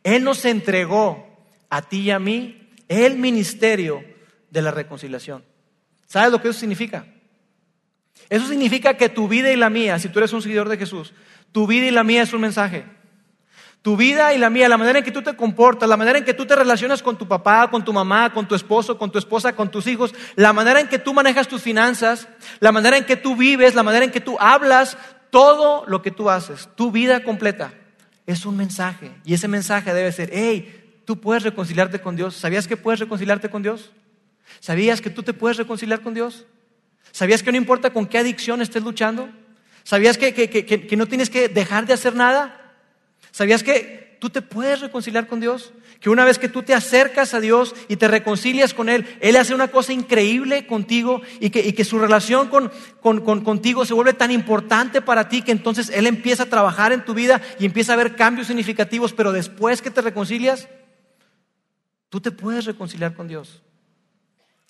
Él 0.04 0.26
nos 0.26 0.44
entregó 0.44 1.26
a 1.70 1.84
ti 1.84 2.02
y 2.02 2.12
a 2.12 2.20
mí 2.20 2.70
el 2.90 3.18
ministerio 3.18 4.04
de 4.50 4.62
la 4.62 4.72
reconciliación. 4.72 5.46
¿Sabes 6.08 6.32
lo 6.32 6.42
que 6.42 6.50
eso 6.50 6.60
significa? 6.60 7.06
Eso 8.30 8.48
significa 8.48 8.98
que 8.98 9.10
tu 9.10 9.28
vida 9.28 9.52
y 9.52 9.56
la 9.56 9.70
mía, 9.70 10.00
si 10.00 10.10
tú 10.10 10.20
eres 10.20 10.34
un 10.34 10.42
seguidor 10.42 10.70
de 10.70 10.78
Jesús, 10.78 11.14
tu 11.52 11.68
vida 11.68 11.88
y 11.88 11.92
la 11.92 12.04
mía 12.04 12.24
es 12.24 12.34
un 12.34 12.42
mensaje. 12.42 12.86
Tu 13.84 13.98
vida 13.98 14.34
y 14.34 14.38
la 14.38 14.50
mía, 14.50 14.70
la 14.70 14.78
manera 14.78 15.00
en 15.00 15.06
que 15.06 15.12
tú 15.12 15.22
te 15.22 15.36
comportas, 15.36 15.90
la 15.90 15.98
manera 15.98 16.18
en 16.18 16.24
que 16.24 16.34
tú 16.34 16.46
te 16.46 16.56
relacionas 16.56 17.04
con 17.04 17.18
tu 17.18 17.28
papá, 17.28 17.70
con 17.70 17.84
tu 17.84 17.92
mamá, 17.92 18.34
con 18.34 18.48
tu 18.48 18.56
esposo, 18.56 18.98
con 18.98 19.12
tu 19.12 19.20
esposa, 19.20 19.56
con 19.56 19.70
tus 19.70 19.88
hijos, 19.88 20.16
la 20.36 20.54
manera 20.54 20.80
en 20.80 20.88
que 20.88 21.00
tú 21.00 21.14
manejas 21.14 21.50
tus 21.50 21.62
finanzas, 21.62 22.30
la 22.60 22.72
manera 22.72 22.98
en 22.98 23.06
que 23.06 23.18
tú 23.18 23.36
vives, 23.36 23.76
la 23.76 23.84
manera 23.84 24.06
en 24.06 24.12
que 24.12 24.22
tú 24.22 24.38
hablas, 24.40 24.98
todo 25.34 25.84
lo 25.88 26.04
que 26.04 26.12
tú 26.12 26.30
haces, 26.30 26.70
tu 26.76 26.92
vida 26.92 27.24
completa, 27.24 27.74
es 28.28 28.46
un 28.46 28.56
mensaje. 28.56 29.10
Y 29.26 29.34
ese 29.34 29.48
mensaje 29.48 29.92
debe 29.92 30.12
ser, 30.12 30.30
hey, 30.32 31.02
tú 31.06 31.20
puedes 31.20 31.42
reconciliarte 31.42 32.00
con 32.02 32.16
Dios. 32.16 32.36
¿Sabías 32.36 32.68
que 32.68 32.78
puedes 32.78 33.00
reconciliarte 33.00 33.50
con 33.50 33.64
Dios? 33.64 33.92
¿Sabías 34.60 35.02
que 35.02 35.10
tú 35.10 35.24
te 35.24 35.34
puedes 35.34 35.58
reconciliar 35.58 36.02
con 36.02 36.14
Dios? 36.14 36.46
¿Sabías 37.12 37.42
que 37.42 37.52
no 37.52 37.58
importa 37.58 37.90
con 37.90 38.06
qué 38.06 38.20
adicción 38.20 38.62
estés 38.62 38.84
luchando? 38.84 39.28
¿Sabías 39.82 40.20
que, 40.20 40.36
que 40.36 40.96
no 40.96 41.08
tienes 41.08 41.32
que 41.32 41.50
dejar 41.50 41.88
de 41.88 41.94
hacer 41.94 42.14
nada? 42.14 42.76
¿Sabías 43.32 43.64
que 43.64 44.20
tú 44.22 44.30
te 44.30 44.44
puedes 44.44 44.82
reconciliar 44.82 45.26
con 45.26 45.40
Dios? 45.40 45.74
Que 46.04 46.10
una 46.10 46.26
vez 46.26 46.38
que 46.38 46.50
tú 46.50 46.64
te 46.64 46.74
acercas 46.74 47.34
a 47.34 47.40
Dios 47.40 47.74
y 47.88 47.96
te 47.96 48.10
reconcilias 48.10 48.74
con 48.74 48.90
Él, 48.90 49.08
Él 49.22 49.38
hace 49.38 49.56
una 49.56 49.70
cosa 49.70 49.94
increíble 49.94 50.68
contigo 50.68 51.22
y 51.40 51.50
que, 51.50 51.86
su 51.86 51.98
relación 51.98 52.50
con, 52.50 52.72
contigo 53.22 53.86
se 53.86 53.94
vuelve 53.94 54.12
tan 54.12 54.30
importante 54.30 55.02
para 55.02 55.30
ti 55.30 55.44
que 55.44 55.54
entonces 55.54 55.90
Él 55.90 56.06
empieza 56.06 56.44
a 56.44 56.50
trabajar 56.50 56.92
en 56.92 57.06
tu 57.06 57.14
vida 57.14 57.42
y 57.58 57.66
empieza 57.66 57.94
a 57.94 57.96
ver 57.96 58.18
cambios 58.18 58.48
significativos, 58.48 59.14
pero 59.14 59.32
después 59.32 59.82
que 59.82 59.92
te 59.92 60.02
reconcilias, 60.02 60.68
tú 62.10 62.20
te 62.20 62.32
puedes 62.32 62.66
reconciliar 62.66 63.14
con 63.14 63.30
Dios. 63.30 63.64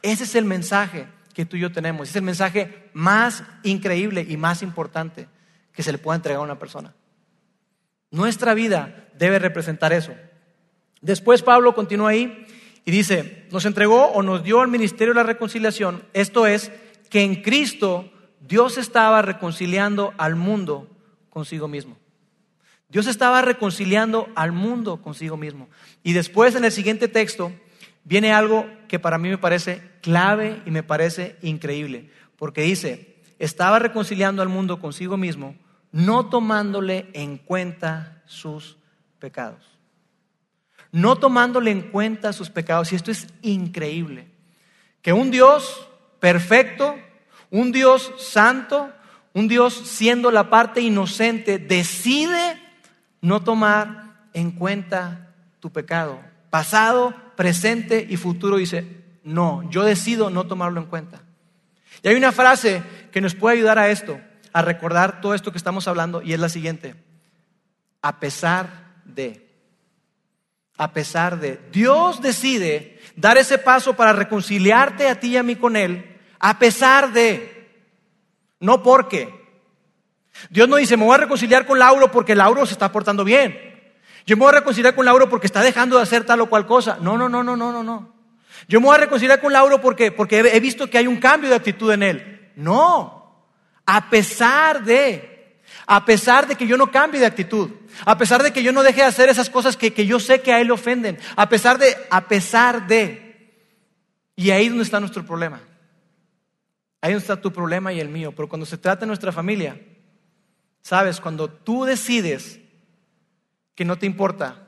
Ese 0.03 0.25
es 0.25 0.35
el 0.35 0.45
mensaje 0.45 1.07
que 1.33 1.47
tú 1.47 1.57
y 1.57 1.61
yo 1.61 1.71
tenemos. 1.71 2.09
Es 2.09 2.15
el 2.15 2.21
mensaje 2.21 2.91
más 2.93 3.41
increíble 3.63 4.23
y 4.29 4.37
más 4.37 4.61
importante 4.61 5.27
que 5.73 5.81
se 5.81 5.91
le 5.91 5.97
pueda 5.97 6.17
entregar 6.17 6.41
a 6.41 6.45
una 6.45 6.59
persona. 6.59 6.93
Nuestra 8.11 8.53
vida 8.53 9.07
debe 9.17 9.39
representar 9.39 9.93
eso. 9.93 10.13
Después 11.03 11.43
Pablo 11.43 11.75
continúa 11.75 12.09
ahí 12.09 12.47
y 12.85 12.91
dice, 12.91 13.45
nos 13.51 13.65
entregó 13.65 14.07
o 14.07 14.23
nos 14.23 14.43
dio 14.43 14.61
al 14.61 14.69
ministerio 14.69 15.13
de 15.13 15.19
la 15.19 15.27
reconciliación, 15.27 16.03
esto 16.13 16.47
es, 16.47 16.71
que 17.11 17.21
en 17.21 17.43
Cristo 17.43 18.09
Dios 18.41 18.79
estaba 18.79 19.21
reconciliando 19.21 20.15
al 20.17 20.35
mundo 20.35 20.89
consigo 21.29 21.67
mismo. 21.67 21.97
Dios 22.89 23.05
estaba 23.05 23.41
reconciliando 23.41 24.29
al 24.33 24.51
mundo 24.51 25.01
consigo 25.01 25.37
mismo. 25.37 25.69
Y 26.01 26.13
después 26.13 26.55
en 26.55 26.65
el 26.65 26.71
siguiente 26.71 27.07
texto 27.07 27.51
viene 28.03 28.33
algo 28.33 28.65
que 28.87 28.97
para 28.97 29.19
mí 29.19 29.29
me 29.29 29.37
parece 29.37 29.81
clave 30.01 30.63
y 30.65 30.71
me 30.71 30.81
parece 30.81 31.35
increíble, 31.43 32.09
porque 32.37 32.61
dice, 32.61 33.17
estaba 33.37 33.77
reconciliando 33.77 34.41
al 34.41 34.49
mundo 34.49 34.79
consigo 34.79 35.17
mismo 35.17 35.55
no 35.93 36.27
tomándole 36.27 37.09
en 37.13 37.37
cuenta 37.37 38.23
sus 38.25 38.77
pecados. 39.19 39.72
No 40.93 41.17
tomándole 41.17 41.71
en 41.71 41.81
cuenta 41.81 42.31
sus 42.31 42.49
pecados. 42.49 42.93
Y 42.93 42.95
esto 42.95 43.11
es 43.11 43.27
increíble. 43.41 44.29
Que 45.01 45.11
un 45.11 45.29
Dios 45.29 45.89
perfecto, 46.21 46.95
un 47.49 47.73
Dios 47.73 48.13
santo, 48.17 48.89
un 49.33 49.49
Dios 49.49 49.73
siendo 49.73 50.31
la 50.31 50.49
parte 50.49 50.79
inocente, 50.79 51.57
decide 51.57 52.61
no 53.19 53.43
tomar 53.43 54.29
en 54.33 54.51
cuenta 54.51 55.33
tu 55.59 55.69
pecado. 55.69 56.21
Pasado, 56.49 57.13
presente 57.35 58.07
y 58.09 58.15
futuro 58.15 58.55
dice, 58.55 58.85
no, 59.23 59.69
yo 59.69 59.83
decido 59.83 60.29
no 60.29 60.47
tomarlo 60.47 60.79
en 60.79 60.87
cuenta. 60.87 61.21
Y 62.01 62.07
hay 62.07 62.15
una 62.15 62.31
frase 62.31 62.81
que 63.11 63.21
nos 63.21 63.35
puede 63.35 63.57
ayudar 63.57 63.77
a 63.77 63.89
esto 63.89 64.19
a 64.53 64.61
recordar 64.61 65.19
todo 65.19 65.33
esto 65.33 65.51
que 65.51 65.57
estamos 65.57 65.87
hablando 65.87 66.21
y 66.21 66.33
es 66.33 66.39
la 66.39 66.49
siguiente. 66.49 66.95
A 68.01 68.19
pesar 68.19 68.93
de, 69.03 69.52
a 70.77 70.91
pesar 70.91 71.39
de, 71.39 71.59
Dios 71.71 72.21
decide 72.21 72.99
dar 73.15 73.37
ese 73.37 73.57
paso 73.57 73.93
para 73.95 74.13
reconciliarte 74.13 75.07
a 75.07 75.19
ti 75.19 75.29
y 75.29 75.37
a 75.37 75.43
mí 75.43 75.55
con 75.55 75.75
Él, 75.75 76.19
a 76.39 76.59
pesar 76.59 77.13
de, 77.13 77.69
no 78.59 78.81
porque. 78.83 79.41
Dios 80.49 80.67
no 80.67 80.77
dice, 80.77 80.97
me 80.97 81.05
voy 81.05 81.13
a 81.15 81.19
reconciliar 81.19 81.65
con 81.65 81.77
Lauro 81.77 82.11
porque 82.11 82.35
Lauro 82.35 82.65
se 82.65 82.73
está 82.73 82.91
portando 82.91 83.23
bien. 83.23 83.73
Yo 84.25 84.35
me 84.35 84.41
voy 84.41 84.49
a 84.49 84.59
reconciliar 84.59 84.95
con 84.95 85.05
Lauro 85.05 85.29
porque 85.29 85.47
está 85.47 85.61
dejando 85.61 85.97
de 85.97 86.03
hacer 86.03 86.25
tal 86.25 86.41
o 86.41 86.49
cual 86.49 86.65
cosa. 86.65 86.97
No, 87.01 87.17
no, 87.17 87.29
no, 87.29 87.43
no, 87.43 87.55
no, 87.55 87.71
no, 87.71 87.83
no. 87.83 88.13
Yo 88.67 88.79
me 88.79 88.87
voy 88.87 88.95
a 88.95 88.99
reconciliar 88.99 89.41
con 89.41 89.51
Lauro 89.51 89.81
porque, 89.81 90.11
porque 90.11 90.39
he 90.39 90.59
visto 90.59 90.89
que 90.89 90.97
hay 90.97 91.07
un 91.07 91.17
cambio 91.17 91.49
de 91.49 91.55
actitud 91.55 91.91
en 91.91 92.03
él. 92.03 92.51
No. 92.55 93.45
A 93.85 94.09
pesar 94.09 94.83
de, 94.83 95.32
a 95.93 96.05
pesar 96.05 96.47
de 96.47 96.55
que 96.55 96.65
yo 96.65 96.75
no 96.75 96.89
cambie 96.89 97.19
de 97.19 97.27
actitud, 97.27 97.69
a 98.03 98.17
pesar 98.17 98.41
de 98.41 98.51
que 98.51 98.63
yo 98.63 98.71
no 98.71 98.81
deje 98.81 99.01
de 99.01 99.07
hacer 99.07 99.29
esas 99.29 99.47
cosas 99.47 99.77
que, 99.77 99.91
yo 100.07 100.19
sé 100.19 100.41
que 100.41 100.51
a 100.51 100.59
Él 100.59 100.65
le 100.65 100.73
ofenden, 100.73 101.19
a 101.35 101.47
pesar 101.47 101.77
de, 101.77 101.95
a 102.09 102.27
pesar 102.27 102.87
de. 102.87 103.53
Y 104.35 104.49
ahí 104.49 104.63
es 104.63 104.69
donde 104.69 104.85
está 104.85 104.99
nuestro 104.99 105.23
problema. 105.23 105.61
Ahí 106.99 107.13
donde 107.13 107.21
está 107.21 107.39
tu 107.39 107.53
problema 107.53 107.93
y 107.93 107.99
el 107.99 108.09
mío. 108.09 108.33
Pero 108.35 108.49
cuando 108.49 108.65
se 108.65 108.79
trata 108.79 109.01
de 109.01 109.05
nuestra 109.05 109.31
familia, 109.31 109.79
sabes, 110.81 111.21
cuando 111.21 111.47
tú 111.47 111.85
decides 111.85 112.59
que 113.75 113.85
no 113.85 113.95
te 113.95 114.07
importa, 114.07 114.67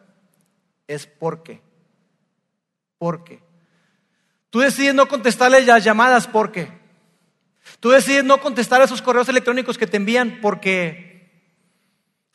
es 0.88 1.08
porque. 1.08 1.60
Porque. 3.00 3.42
Tú 4.52 4.60
decides 4.60 4.94
no 4.94 5.08
contestarle 5.08 5.66
las 5.66 5.84
llamadas 5.84 6.28
porque. 6.28 6.72
Tú 7.80 7.90
decides 7.90 8.24
no 8.24 8.40
contestar 8.40 8.80
a 8.82 8.86
esos 8.86 9.02
correos 9.02 9.28
electrónicos 9.28 9.80
que 9.80 9.88
te 9.88 9.98
envían 9.98 10.38
porque 10.40 11.15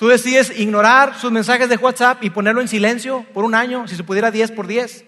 tú 0.01 0.09
decides 0.09 0.59
ignorar 0.59 1.15
sus 1.21 1.31
mensajes 1.31 1.69
de 1.69 1.77
WhatsApp 1.77 2.25
y 2.25 2.31
ponerlo 2.31 2.63
en 2.63 2.69
silencio 2.69 3.27
por 3.35 3.45
un 3.45 3.55
año, 3.55 3.87
si 3.87 3.97
se 3.97 4.03
pudiera 4.03 4.31
10 4.31 4.53
por 4.53 4.67
10. 4.67 5.05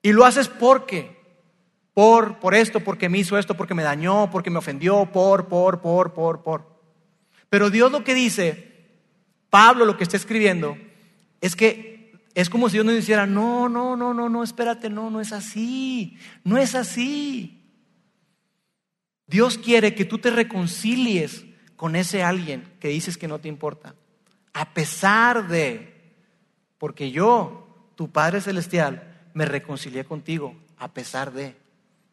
Y 0.00 0.12
lo 0.12 0.24
haces 0.24 0.46
porque, 0.46 1.20
por, 1.92 2.38
por 2.38 2.54
esto, 2.54 2.78
porque 2.78 3.08
me 3.08 3.18
hizo 3.18 3.36
esto, 3.36 3.56
porque 3.56 3.74
me 3.74 3.82
dañó, 3.82 4.30
porque 4.30 4.48
me 4.48 4.58
ofendió, 4.58 5.06
por, 5.06 5.48
por, 5.48 5.80
por, 5.80 6.14
por, 6.14 6.44
por. 6.44 6.80
Pero 7.48 7.68
Dios 7.68 7.90
lo 7.90 8.04
que 8.04 8.14
dice, 8.14 8.92
Pablo 9.50 9.84
lo 9.84 9.96
que 9.96 10.04
está 10.04 10.16
escribiendo, 10.16 10.78
es 11.40 11.56
que 11.56 12.12
es 12.36 12.48
como 12.48 12.68
si 12.68 12.74
Dios 12.74 12.86
nos 12.86 12.94
dijera, 12.94 13.26
no, 13.26 13.68
no, 13.68 13.96
no, 13.96 14.14
no, 14.14 14.28
no, 14.28 14.44
espérate, 14.44 14.88
no, 14.88 15.10
no 15.10 15.20
es 15.20 15.32
así, 15.32 16.16
no 16.44 16.58
es 16.58 16.76
así. 16.76 17.60
Dios 19.26 19.58
quiere 19.58 19.96
que 19.96 20.04
tú 20.04 20.18
te 20.18 20.30
reconcilies 20.30 21.44
con 21.80 21.96
ese 21.96 22.22
alguien 22.22 22.70
que 22.78 22.88
dices 22.88 23.16
que 23.16 23.26
no 23.26 23.38
te 23.38 23.48
importa. 23.48 23.94
A 24.52 24.74
pesar 24.74 25.48
de, 25.48 26.12
porque 26.76 27.10
yo, 27.10 27.88
tu 27.94 28.10
Padre 28.10 28.42
Celestial, 28.42 29.30
me 29.32 29.46
reconcilié 29.46 30.04
contigo, 30.04 30.54
a 30.76 30.92
pesar 30.92 31.32
de. 31.32 31.56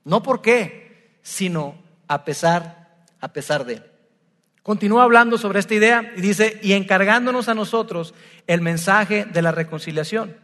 No 0.05 0.23
por 0.23 0.41
qué, 0.41 1.19
sino 1.21 1.75
a 2.07 2.23
pesar, 2.23 2.95
a 3.19 3.33
pesar 3.33 3.65
de. 3.65 3.83
Continúa 4.63 5.03
hablando 5.03 5.37
sobre 5.37 5.59
esta 5.59 5.75
idea 5.75 6.13
y 6.15 6.21
dice, 6.21 6.61
y 6.63 6.71
encargándonos 6.71 7.49
a 7.49 7.53
nosotros 7.53 8.13
el 8.47 8.61
mensaje 8.61 9.25
de 9.25 9.41
la 9.41 9.51
reconciliación. 9.51 10.37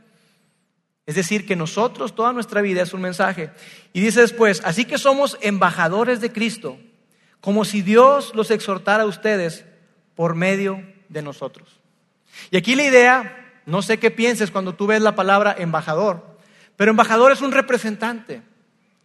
Es 1.05 1.15
decir, 1.15 1.45
que 1.45 1.55
nosotros, 1.55 2.13
toda 2.13 2.33
nuestra 2.33 2.61
vida 2.61 2.81
es 2.81 2.93
un 2.93 2.99
mensaje. 2.99 3.51
Y 3.93 4.01
dice 4.01 4.19
después, 4.19 4.61
así 4.65 4.83
que 4.83 4.97
somos 4.97 5.37
embajadores 5.39 6.19
de 6.19 6.33
Cristo, 6.33 6.77
como 7.43 7.65
si 7.65 7.81
Dios 7.81 8.31
los 8.35 8.51
exhortara 8.51 9.03
a 9.03 9.05
ustedes 9.05 9.65
por 10.15 10.33
medio 10.33 10.81
de 11.09 11.21
nosotros. 11.21 11.81
Y 12.51 12.57
aquí 12.57 12.73
la 12.73 12.85
idea, 12.85 13.61
no 13.65 13.81
sé 13.81 13.99
qué 13.99 14.11
pienses 14.11 14.49
cuando 14.49 14.75
tú 14.75 14.87
ves 14.87 15.01
la 15.01 15.15
palabra 15.15 15.53
embajador, 15.57 16.37
pero 16.77 16.91
embajador 16.91 17.33
es 17.33 17.41
un 17.41 17.51
representante. 17.51 18.41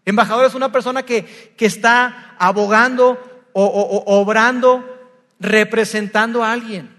Embajador 0.04 0.46
es 0.46 0.54
una 0.54 0.70
persona 0.70 1.02
que, 1.02 1.54
está 1.58 2.36
abogando 2.38 3.18
o 3.52 4.04
obrando, 4.06 4.84
representando 5.40 6.44
a 6.44 6.52
alguien. 6.52 6.94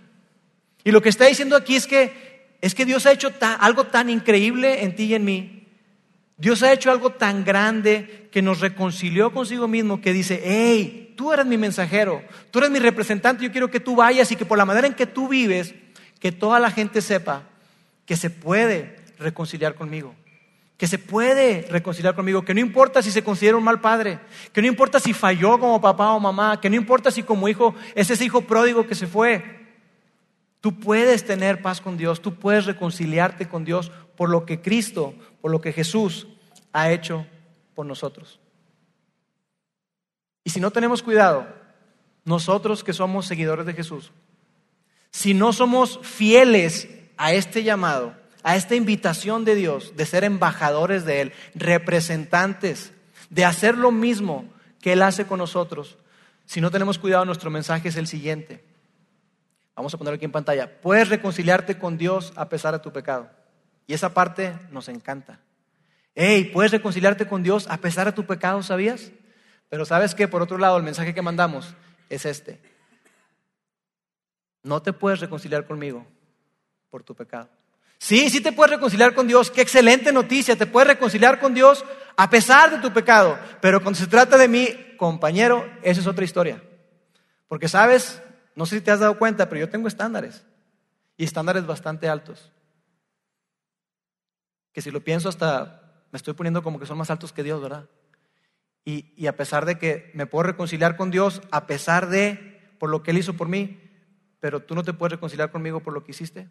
Y 0.84 0.91
lo 0.91 1.02
que 1.02 1.10
está 1.10 1.25
diciendo 1.25 1.56
aquí 1.56 1.78
es 1.78 1.88
que 1.88 2.30
es 2.62 2.75
que 2.75 2.86
Dios 2.86 3.06
ha 3.06 3.13
hecho 3.13 3.32
algo 3.60 3.86
tan 3.86 4.10
increíble 4.10 4.84
en 4.84 4.95
ti 4.95 5.06
y 5.06 5.15
en 5.15 5.23
mí. 5.23 5.67
Dios 6.38 6.63
ha 6.63 6.71
hecho 6.71 6.91
algo 6.91 7.12
tan 7.12 7.43
grande 7.43 8.28
que 8.32 8.41
nos 8.41 8.60
reconcilió 8.60 9.32
consigo 9.32 9.67
mismo 9.67 10.02
que 10.02 10.13
dice, 10.13 10.41
hey, 10.43 11.09
tú 11.20 11.34
eres 11.34 11.46
mi 11.46 11.58
mensajero, 11.58 12.24
tú 12.50 12.60
eres 12.60 12.72
mi 12.72 12.80
representante, 12.80 13.44
yo 13.44 13.52
quiero 13.52 13.70
que 13.70 13.82
tú 13.82 13.94
vayas 13.94 14.32
y 14.32 14.38
que 14.38 14.46
por 14.46 14.58
la 14.58 14.64
manera 14.64 14.88
en 14.88 14.94
que 14.94 15.06
tú 15.06 15.28
vives, 15.28 15.76
que 16.18 16.32
toda 16.32 16.62
la 16.62 16.72
gente 16.72 17.02
sepa 17.02 17.44
que 18.06 18.16
se 18.16 18.30
puede 18.30 18.96
reconciliar 19.18 19.76
conmigo 19.76 20.16
que 20.78 20.88
se 20.88 20.98
puede 20.98 21.68
reconciliar 21.70 22.16
conmigo, 22.16 22.46
que 22.46 22.54
no 22.54 22.62
importa 22.62 23.02
si 23.02 23.12
se 23.12 23.22
considera 23.22 23.58
un 23.58 23.66
mal 23.66 23.82
padre, 23.82 24.22
que 24.54 24.62
no 24.62 24.68
importa 24.70 25.02
si 25.02 25.12
falló 25.12 25.60
como 25.60 25.82
papá 25.82 26.14
o 26.14 26.22
mamá, 26.22 26.62
que 26.62 26.70
no 26.70 26.78
importa 26.78 27.12
si 27.12 27.22
como 27.22 27.50
hijo 27.50 27.76
es 27.96 28.10
ese 28.10 28.24
hijo 28.24 28.40
pródigo 28.44 28.88
que 28.88 28.96
se 28.96 29.06
fue. 29.06 29.44
Tú 30.62 30.80
puedes 30.80 31.26
tener 31.26 31.62
paz 31.62 31.82
con 31.82 31.98
Dios, 31.98 32.22
tú 32.22 32.36
puedes 32.36 32.66
reconciliarte 32.66 33.50
con 33.50 33.66
Dios 33.66 33.92
por 34.16 34.30
lo 34.30 34.46
que 34.46 34.62
Cristo, 34.62 35.14
por 35.42 35.52
lo 35.52 35.60
que 35.60 35.74
Jesús 35.74 36.30
ha 36.72 36.90
hecho 36.94 37.26
por 37.76 37.86
nosotros. 37.86 38.40
Y 40.50 40.52
si 40.52 40.60
no 40.60 40.72
tenemos 40.72 41.04
cuidado, 41.04 41.46
nosotros 42.26 42.84
que 42.84 42.92
somos 42.92 43.28
seguidores 43.28 43.68
de 43.68 43.76
Jesús, 43.76 44.12
si 45.12 45.36
no 45.36 45.54
somos 45.54 46.00
fieles 46.02 46.90
a 47.18 47.34
este 47.34 47.64
llamado, 47.64 48.16
a 48.42 48.56
esta 48.56 48.74
invitación 48.74 49.46
de 49.46 49.54
Dios 49.54 49.96
de 49.96 50.08
ser 50.08 50.24
embajadores 50.24 51.06
de 51.06 51.22
Él, 51.22 51.34
representantes, 51.54 52.94
de 53.30 53.46
hacer 53.46 53.78
lo 53.78 53.92
mismo 53.92 54.44
que 54.82 54.94
Él 54.94 55.04
hace 55.04 55.28
con 55.28 55.38
nosotros. 55.38 56.00
Si 56.48 56.62
no 56.62 56.72
tenemos 56.72 56.98
cuidado, 56.98 57.26
nuestro 57.26 57.52
mensaje 57.52 57.90
es 57.90 57.96
el 57.96 58.08
siguiente. 58.08 58.64
Vamos 59.76 59.94
a 59.94 60.00
ponerlo 60.00 60.16
aquí 60.16 60.26
en 60.26 60.32
pantalla. 60.32 60.82
Puedes 60.82 61.10
reconciliarte 61.10 61.78
con 61.78 61.96
Dios 61.96 62.34
a 62.36 62.50
pesar 62.50 62.74
de 62.74 62.80
tu 62.80 62.92
pecado. 62.92 63.30
Y 63.86 63.94
esa 63.94 64.16
parte 64.16 64.58
nos 64.72 64.90
encanta. 64.90 65.42
Hey, 66.16 66.50
puedes 66.52 66.72
reconciliarte 66.72 67.28
con 67.28 67.44
Dios 67.44 67.68
a 67.70 67.78
pesar 67.78 68.08
de 68.08 68.14
tu 68.14 68.26
pecado, 68.26 68.64
¿sabías? 68.64 69.12
Pero 69.70 69.86
sabes 69.86 70.16
que, 70.16 70.28
por 70.28 70.42
otro 70.42 70.58
lado, 70.58 70.78
el 70.78 70.84
mensaje 70.84 71.14
que 71.14 71.22
mandamos 71.22 71.76
es 72.10 72.26
este. 72.26 72.60
No 74.64 74.82
te 74.82 74.94
puedes 74.94 75.20
reconciliar 75.20 75.66
conmigo 75.66 76.06
por 76.90 77.04
tu 77.04 77.16
pecado. 77.16 77.50
Sí, 78.00 78.30
sí 78.30 78.42
te 78.42 78.52
puedes 78.52 78.72
reconciliar 78.72 79.14
con 79.14 79.28
Dios. 79.28 79.52
Qué 79.52 79.62
excelente 79.62 80.12
noticia. 80.12 80.56
Te 80.56 80.66
puedes 80.66 80.88
reconciliar 80.88 81.40
con 81.40 81.54
Dios 81.54 81.86
a 82.18 82.30
pesar 82.30 82.72
de 82.72 82.80
tu 82.80 82.94
pecado. 82.94 83.38
Pero 83.62 83.82
cuando 83.82 84.00
se 84.00 84.08
trata 84.08 84.38
de 84.38 84.48
mí, 84.48 84.68
compañero, 84.98 85.70
esa 85.84 86.02
es 86.02 86.08
otra 86.08 86.26
historia. 86.26 86.64
Porque 87.48 87.68
sabes, 87.68 88.22
no 88.56 88.66
sé 88.66 88.78
si 88.78 88.82
te 88.82 88.92
has 88.92 89.00
dado 89.00 89.18
cuenta, 89.20 89.50
pero 89.50 89.60
yo 89.60 89.70
tengo 89.70 89.88
estándares. 89.88 90.46
Y 91.18 91.26
estándares 91.26 91.66
bastante 91.66 92.10
altos. 92.10 92.52
Que 94.72 94.82
si 94.82 94.92
lo 94.92 95.04
pienso 95.04 95.30
hasta 95.30 96.06
me 96.12 96.18
estoy 96.18 96.34
poniendo 96.34 96.64
como 96.64 96.80
que 96.80 96.86
son 96.86 96.98
más 96.98 97.10
altos 97.12 97.34
que 97.34 97.44
Dios, 97.44 97.62
¿verdad? 97.62 97.86
Y, 99.15 99.28
a 99.28 99.36
pesar 99.36 99.65
de 99.65 99.78
que 99.78 100.10
me 100.15 100.25
puedo 100.25 100.43
reconciliar 100.43 100.95
con 100.95 101.12
Dios, 101.12 101.43
a 101.52 101.67
pesar 101.67 102.10
de 102.10 102.60
por 102.80 102.89
lo 102.89 103.04
que 103.04 103.12
Él 103.12 103.19
hizo 103.19 103.36
por 103.36 103.47
mí, 103.47 103.80
pero 104.39 104.62
tú 104.62 104.73
no 104.73 104.84
te 104.84 104.93
puedes 104.93 105.12
reconciliar 105.12 105.52
conmigo 105.52 105.82
por 105.82 105.93
lo 105.93 106.04
que 106.04 106.12
hiciste. 106.12 106.49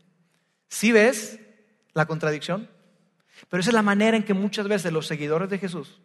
¿Sí 0.69 0.93
ves 0.93 1.41
la 1.95 2.07
contradicción? 2.07 2.71
Pero 3.49 3.61
esa 3.61 3.71
es 3.71 3.75
la 3.75 3.83
manera 3.83 4.17
en 4.17 4.23
que 4.23 4.35
muchas 4.35 4.69
veces 4.69 4.93
los 4.93 5.09
seguidores 5.09 5.51
de 5.51 5.59
Jesús, 5.59 6.01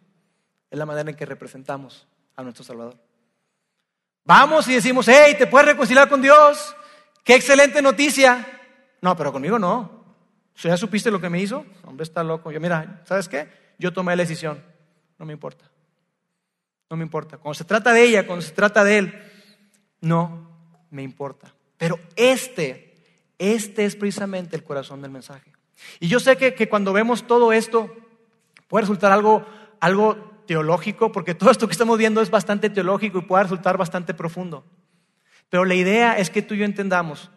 es 0.70 0.78
la 0.78 0.86
manera 0.86 1.08
en 1.08 1.16
que 1.16 1.24
representamos 1.24 2.08
a 2.34 2.42
nuestro 2.42 2.64
Salvador. 2.64 2.98
Vamos 4.24 4.66
y 4.66 4.74
decimos, 4.74 5.06
hey, 5.06 5.36
¿te 5.38 5.46
puedes 5.46 5.68
reconciliar 5.68 6.08
con 6.08 6.20
Dios? 6.20 6.74
¡Qué 7.22 7.36
excelente 7.36 7.80
noticia! 7.80 8.44
No, 9.02 9.16
pero 9.16 9.30
conmigo 9.30 9.58
no. 9.58 10.04
¿Ya 10.56 10.76
supiste 10.76 11.12
lo 11.12 11.20
que 11.20 11.30
me 11.30 11.40
hizo? 11.40 11.64
Hombre, 11.84 12.02
está 12.02 12.24
loco. 12.24 12.50
Yo, 12.50 12.60
mira, 12.60 13.02
¿sabes 13.04 13.28
qué? 13.28 13.48
Yo 13.78 13.92
tomé 13.92 14.16
la 14.16 14.22
decisión. 14.22 14.60
No 15.18 15.26
me 15.26 15.32
importa. 15.32 15.70
No 16.94 16.98
me 16.98 17.04
importa. 17.04 17.38
Cuando 17.38 17.54
se 17.54 17.64
trata 17.64 17.92
de 17.92 18.04
ella, 18.04 18.24
cuando 18.24 18.42
se 18.42 18.52
trata 18.52 18.84
de 18.84 18.98
él, 18.98 19.22
no 20.00 20.48
me 20.90 21.02
importa. 21.02 21.52
Pero 21.76 21.98
este 22.14 22.84
este 23.38 23.84
es 23.84 23.96
precisamente 23.96 24.56
el 24.56 24.64
corazón 24.64 25.02
del 25.02 25.10
mensaje. 25.10 25.52
Y 26.00 26.08
yo 26.08 26.20
sé 26.20 26.36
que, 26.36 26.68
cuando 26.68 26.92
vemos 26.92 27.26
todo 27.26 27.52
esto 27.52 27.94
puede 28.68 28.82
resultar 28.82 29.12
algo, 29.12 29.44
algo 29.80 30.16
teológico, 30.46 31.12
porque 31.12 31.34
todo 31.34 31.50
esto 31.50 31.66
que 31.66 31.72
estamos 31.72 31.98
viendo 31.98 32.20
es 32.20 32.30
bastante 32.30 32.70
teológico 32.70 33.18
y 33.18 33.22
puede 33.22 33.44
resultar 33.44 33.76
bastante 33.76 34.14
profundo. 34.14 34.64
Pero 35.50 35.64
la 35.64 35.74
idea 35.74 36.16
es 36.18 36.30
que 36.30 36.42
tú 36.42 36.54
y 36.54 36.58
yo 36.58 36.64
entendamos, 36.64 37.30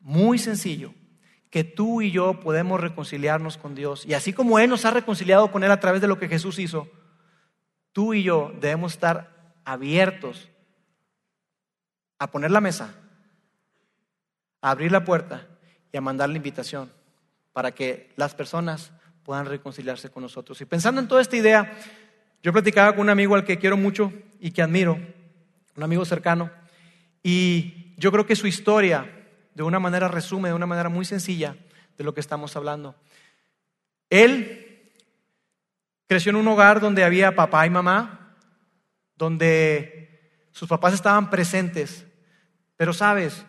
muy 0.00 0.38
sencillo, 0.38 0.94
que 1.50 1.64
tú 1.64 2.00
y 2.00 2.10
yo 2.10 2.40
podemos 2.40 2.80
reconciliarnos 2.80 3.56
con 3.56 3.74
Dios. 3.74 4.06
Y 4.06 4.14
así 4.14 4.32
como 4.32 4.58
Él 4.58 4.70
nos 4.70 4.84
ha 4.84 4.92
reconciliado 4.92 5.50
con 5.50 5.64
Él 5.64 5.70
a 5.70 5.80
través 5.80 6.00
de 6.00 6.08
lo 6.08 6.18
que 6.18 6.28
Jesús 6.28 6.58
hizo, 6.58 6.88
tú 7.92 8.14
y 8.14 8.22
yo 8.22 8.52
debemos 8.60 8.94
estar 8.94 9.54
abiertos 9.64 10.48
a 12.18 12.30
poner 12.30 12.50
la 12.50 12.60
mesa, 12.60 12.94
a 14.60 14.70
abrir 14.70 14.92
la 14.92 15.04
puerta 15.04 15.46
y 15.92 15.96
a 15.96 16.00
mandar 16.00 16.28
la 16.28 16.36
invitación 16.36 16.92
para 17.52 17.72
que 17.72 18.12
las 18.16 18.34
personas 18.34 18.92
puedan 19.24 19.46
reconciliarse 19.46 20.10
con 20.10 20.22
nosotros. 20.22 20.60
Y 20.60 20.64
pensando 20.64 21.00
en 21.00 21.08
toda 21.08 21.22
esta 21.22 21.36
idea, 21.36 21.78
yo 22.42 22.52
platicaba 22.52 22.92
con 22.92 23.02
un 23.02 23.10
amigo 23.10 23.34
al 23.34 23.44
que 23.44 23.58
quiero 23.58 23.76
mucho 23.76 24.12
y 24.38 24.50
que 24.50 24.62
admiro, 24.62 24.98
un 25.76 25.82
amigo 25.82 26.04
cercano, 26.04 26.50
y 27.22 27.94
yo 27.96 28.10
creo 28.12 28.26
que 28.26 28.36
su 28.36 28.46
historia 28.46 29.26
de 29.54 29.62
una 29.62 29.78
manera 29.78 30.08
resume, 30.08 30.48
de 30.48 30.54
una 30.54 30.66
manera 30.66 30.88
muy 30.88 31.04
sencilla 31.04 31.56
de 31.98 32.04
lo 32.04 32.14
que 32.14 32.20
estamos 32.20 32.56
hablando. 32.56 32.94
Él 34.08 34.69
creció 36.10 36.30
en 36.30 36.36
un 36.36 36.48
hogar 36.48 36.80
donde 36.80 37.04
había 37.04 37.36
papá 37.36 37.64
y 37.66 37.70
mamá, 37.70 38.34
donde 39.14 40.40
sus 40.50 40.68
papás 40.68 40.92
estaban 40.92 41.30
presentes, 41.30 42.04
pero 42.76 42.92
sabes, 42.92 43.46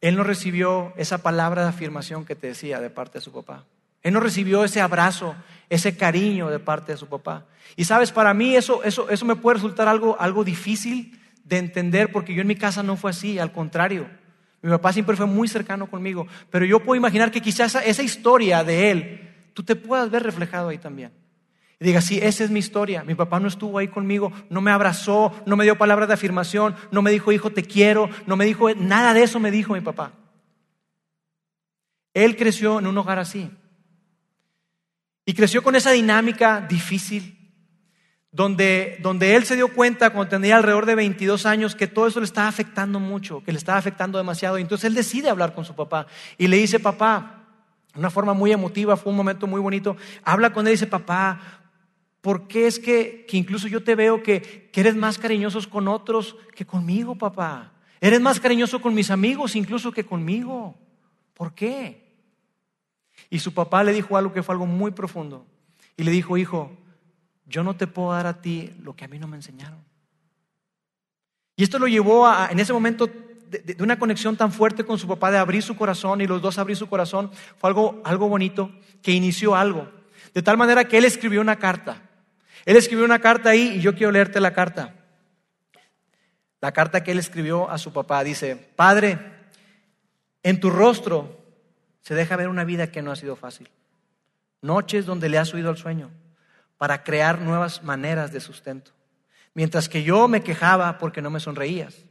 él 0.00 0.16
no 0.16 0.24
recibió 0.24 0.94
esa 0.96 1.18
palabra 1.18 1.64
de 1.64 1.68
afirmación 1.68 2.24
que 2.24 2.34
te 2.34 2.46
decía 2.46 2.80
de 2.80 2.88
parte 2.88 3.18
de 3.18 3.24
su 3.24 3.30
papá. 3.30 3.66
Él 4.00 4.14
no 4.14 4.20
recibió 4.20 4.64
ese 4.64 4.80
abrazo, 4.80 5.36
ese 5.68 5.98
cariño 5.98 6.48
de 6.48 6.58
parte 6.58 6.92
de 6.92 6.98
su 6.98 7.08
papá. 7.08 7.44
Y 7.76 7.84
sabes, 7.84 8.10
para 8.10 8.32
mí 8.32 8.56
eso, 8.56 8.82
eso, 8.84 9.10
eso 9.10 9.26
me 9.26 9.36
puede 9.36 9.56
resultar 9.56 9.86
algo, 9.86 10.16
algo 10.18 10.44
difícil 10.44 11.20
de 11.44 11.58
entender 11.58 12.10
porque 12.10 12.32
yo 12.32 12.40
en 12.40 12.48
mi 12.48 12.56
casa 12.56 12.82
no 12.82 12.96
fue 12.96 13.10
así, 13.10 13.38
al 13.38 13.52
contrario. 13.52 14.08
Mi 14.62 14.70
papá 14.70 14.94
siempre 14.94 15.14
fue 15.14 15.26
muy 15.26 15.46
cercano 15.46 15.90
conmigo, 15.90 16.26
pero 16.48 16.64
yo 16.64 16.80
puedo 16.80 16.96
imaginar 16.96 17.30
que 17.30 17.42
quizás 17.42 17.76
esa, 17.76 17.84
esa 17.84 18.02
historia 18.02 18.64
de 18.64 18.90
él, 18.92 19.50
tú 19.52 19.62
te 19.62 19.76
puedas 19.76 20.10
ver 20.10 20.22
reflejado 20.22 20.70
ahí 20.70 20.78
también. 20.78 21.12
Y 21.80 21.84
diga, 21.84 22.00
sí, 22.00 22.18
esa 22.20 22.42
es 22.42 22.50
mi 22.50 22.58
historia. 22.58 23.04
Mi 23.04 23.14
papá 23.14 23.38
no 23.38 23.46
estuvo 23.46 23.78
ahí 23.78 23.88
conmigo, 23.88 24.32
no 24.50 24.60
me 24.60 24.72
abrazó, 24.72 25.32
no 25.46 25.56
me 25.56 25.64
dio 25.64 25.78
palabras 25.78 26.08
de 26.08 26.14
afirmación, 26.14 26.74
no 26.90 27.02
me 27.02 27.10
dijo, 27.10 27.30
hijo, 27.30 27.50
te 27.50 27.62
quiero, 27.62 28.10
no 28.26 28.36
me 28.36 28.44
dijo, 28.44 28.74
nada 28.74 29.14
de 29.14 29.22
eso 29.22 29.38
me 29.38 29.50
dijo 29.50 29.74
mi 29.74 29.80
papá. 29.80 30.12
Él 32.14 32.36
creció 32.36 32.80
en 32.80 32.88
un 32.88 32.98
hogar 32.98 33.20
así. 33.20 33.50
Y 35.24 35.34
creció 35.34 35.62
con 35.62 35.76
esa 35.76 35.92
dinámica 35.92 36.66
difícil, 36.68 37.38
donde, 38.32 38.98
donde 39.00 39.36
él 39.36 39.44
se 39.44 39.54
dio 39.54 39.72
cuenta 39.72 40.10
cuando 40.10 40.30
tenía 40.30 40.56
alrededor 40.56 40.86
de 40.86 40.96
22 40.96 41.46
años 41.46 41.76
que 41.76 41.86
todo 41.86 42.08
eso 42.08 42.18
le 42.18 42.26
estaba 42.26 42.48
afectando 42.48 42.98
mucho, 42.98 43.44
que 43.44 43.52
le 43.52 43.58
estaba 43.58 43.78
afectando 43.78 44.18
demasiado. 44.18 44.58
Y 44.58 44.62
entonces 44.62 44.86
él 44.86 44.94
decide 44.94 45.28
hablar 45.28 45.54
con 45.54 45.64
su 45.64 45.76
papá 45.76 46.06
y 46.38 46.48
le 46.48 46.56
dice, 46.56 46.80
papá, 46.80 47.38
una 47.94 48.10
forma 48.10 48.32
muy 48.32 48.52
emotiva, 48.52 48.96
fue 48.96 49.10
un 49.10 49.16
momento 49.16 49.46
muy 49.46 49.60
bonito, 49.60 49.96
habla 50.24 50.52
con 50.52 50.66
él 50.66 50.72
y 50.72 50.74
dice, 50.74 50.86
papá, 50.86 51.57
¿Por 52.20 52.48
qué 52.48 52.66
es 52.66 52.78
que, 52.78 53.26
incluso 53.32 53.68
yo 53.68 53.82
te 53.82 53.94
veo 53.94 54.22
que, 54.22 54.70
que 54.72 54.80
eres 54.80 54.96
más 54.96 55.18
cariñosos 55.18 55.66
con 55.66 55.86
otros 55.88 56.36
que 56.54 56.66
conmigo, 56.66 57.16
papá? 57.16 57.72
Eres 58.00 58.20
más 58.20 58.40
cariñoso 58.40 58.80
con 58.80 58.94
mis 58.94 59.10
amigos 59.10 59.56
incluso 59.56 59.92
que 59.92 60.04
conmigo. 60.04 60.76
¿Por 61.34 61.54
qué? 61.54 62.08
Y 63.30 63.38
su 63.38 63.54
papá 63.54 63.84
le 63.84 63.92
dijo 63.92 64.16
algo 64.16 64.32
que 64.32 64.42
fue 64.42 64.54
algo 64.54 64.66
muy 64.66 64.90
profundo. 64.90 65.46
Y 65.96 66.04
le 66.04 66.10
dijo, 66.10 66.36
hijo, 66.36 66.72
yo 67.46 67.62
no 67.62 67.76
te 67.76 67.86
puedo 67.86 68.12
dar 68.12 68.26
a 68.26 68.40
ti 68.40 68.72
lo 68.82 68.94
que 68.94 69.04
a 69.04 69.08
mí 69.08 69.18
no 69.18 69.28
me 69.28 69.36
enseñaron. 69.36 69.84
Y 71.56 71.62
esto 71.62 71.78
lo 71.78 71.88
llevó 71.88 72.26
a, 72.26 72.48
en 72.50 72.60
ese 72.60 72.72
momento 72.72 73.06
de, 73.06 73.58
de, 73.58 73.82
una 73.82 73.98
conexión 73.98 74.36
tan 74.36 74.52
fuerte 74.52 74.84
con 74.84 74.98
su 74.98 75.08
papá, 75.08 75.30
de 75.30 75.38
abrir 75.38 75.62
su 75.62 75.76
corazón 75.76 76.20
y 76.20 76.26
los 76.26 76.40
dos 76.40 76.58
abrir 76.58 76.76
su 76.76 76.88
corazón, 76.88 77.30
fue 77.56 77.70
algo, 77.70 78.00
algo 78.04 78.28
bonito 78.28 78.70
que 79.02 79.12
inició 79.12 79.56
algo. 79.56 79.88
De 80.34 80.42
tal 80.42 80.56
manera 80.56 80.86
que 80.86 80.98
él 80.98 81.04
escribió 81.04 81.40
una 81.40 81.56
carta 81.56 82.07
él 82.68 82.76
escribió 82.76 83.06
una 83.06 83.18
carta 83.18 83.48
ahí 83.48 83.76
y 83.76 83.80
yo 83.80 83.94
quiero 83.94 84.12
leerte 84.12 84.40
la 84.40 84.52
carta. 84.52 84.94
La 86.60 86.72
carta 86.72 87.02
que 87.02 87.12
él 87.12 87.18
escribió 87.18 87.70
a 87.70 87.78
su 87.78 87.94
papá 87.94 88.22
dice, 88.22 88.56
Padre, 88.56 89.18
en 90.42 90.60
tu 90.60 90.68
rostro 90.68 91.42
se 92.02 92.14
deja 92.14 92.36
ver 92.36 92.50
una 92.50 92.64
vida 92.64 92.88
que 92.88 93.00
no 93.00 93.10
ha 93.10 93.16
sido 93.16 93.36
fácil. 93.36 93.70
Noches 94.60 95.06
donde 95.06 95.30
le 95.30 95.38
has 95.38 95.54
oído 95.54 95.70
el 95.70 95.78
sueño 95.78 96.10
para 96.76 97.04
crear 97.04 97.40
nuevas 97.40 97.82
maneras 97.82 98.32
de 98.32 98.40
sustento. 98.40 98.90
Mientras 99.54 99.88
que 99.88 100.02
yo 100.02 100.28
me 100.28 100.42
quejaba 100.42 100.98
porque 100.98 101.22
no 101.22 101.30
me 101.30 101.40
sonreías. 101.40 102.04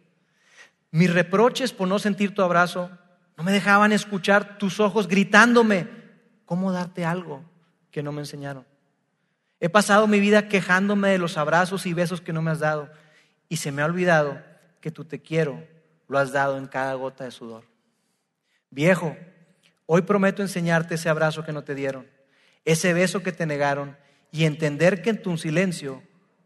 Mis 0.89 1.13
reproches 1.13 1.71
por 1.71 1.87
no 1.87 1.99
sentir 1.99 2.33
tu 2.33 2.41
abrazo 2.41 2.89
no 3.37 3.43
me 3.43 3.51
dejaban 3.51 3.91
escuchar 3.91 4.57
tus 4.57 4.79
ojos 4.79 5.07
gritándome 5.07 5.87
cómo 6.45 6.71
darte 6.71 7.05
algo 7.05 7.43
que 7.91 8.01
no 8.01 8.11
me 8.11 8.21
enseñaron. 8.21 8.65
He 9.59 9.69
pasado 9.69 10.07
mi 10.07 10.19
vida 10.19 10.47
quejándome 10.47 11.09
de 11.09 11.17
los 11.17 11.37
abrazos 11.37 11.85
y 11.85 11.93
besos 11.93 12.21
que 12.21 12.33
no 12.33 12.41
me 12.41 12.51
has 12.51 12.59
dado 12.59 12.89
y 13.49 13.57
se 13.57 13.71
me 13.71 13.81
ha 13.81 13.85
olvidado 13.85 14.41
que 14.81 14.91
tú 14.91 15.05
te 15.05 15.21
quiero 15.21 15.63
lo 16.07 16.19
has 16.19 16.31
dado 16.31 16.57
en 16.57 16.67
cada 16.67 16.93
gota 16.93 17.23
de 17.23 17.31
sudor. 17.31 17.65
Viejo, 18.69 19.17
hoy 19.85 20.03
prometo 20.03 20.41
enseñarte 20.41 20.95
ese 20.95 21.09
abrazo 21.09 21.43
que 21.43 21.53
no 21.53 21.63
te 21.63 21.75
dieron, 21.75 22.07
ese 22.65 22.93
beso 22.93 23.23
que 23.23 23.31
te 23.31 23.45
negaron 23.45 23.97
y 24.31 24.45
entender 24.45 25.01
que 25.01 25.09
en 25.09 25.21
tu 25.21 25.37
silencio 25.37 26.03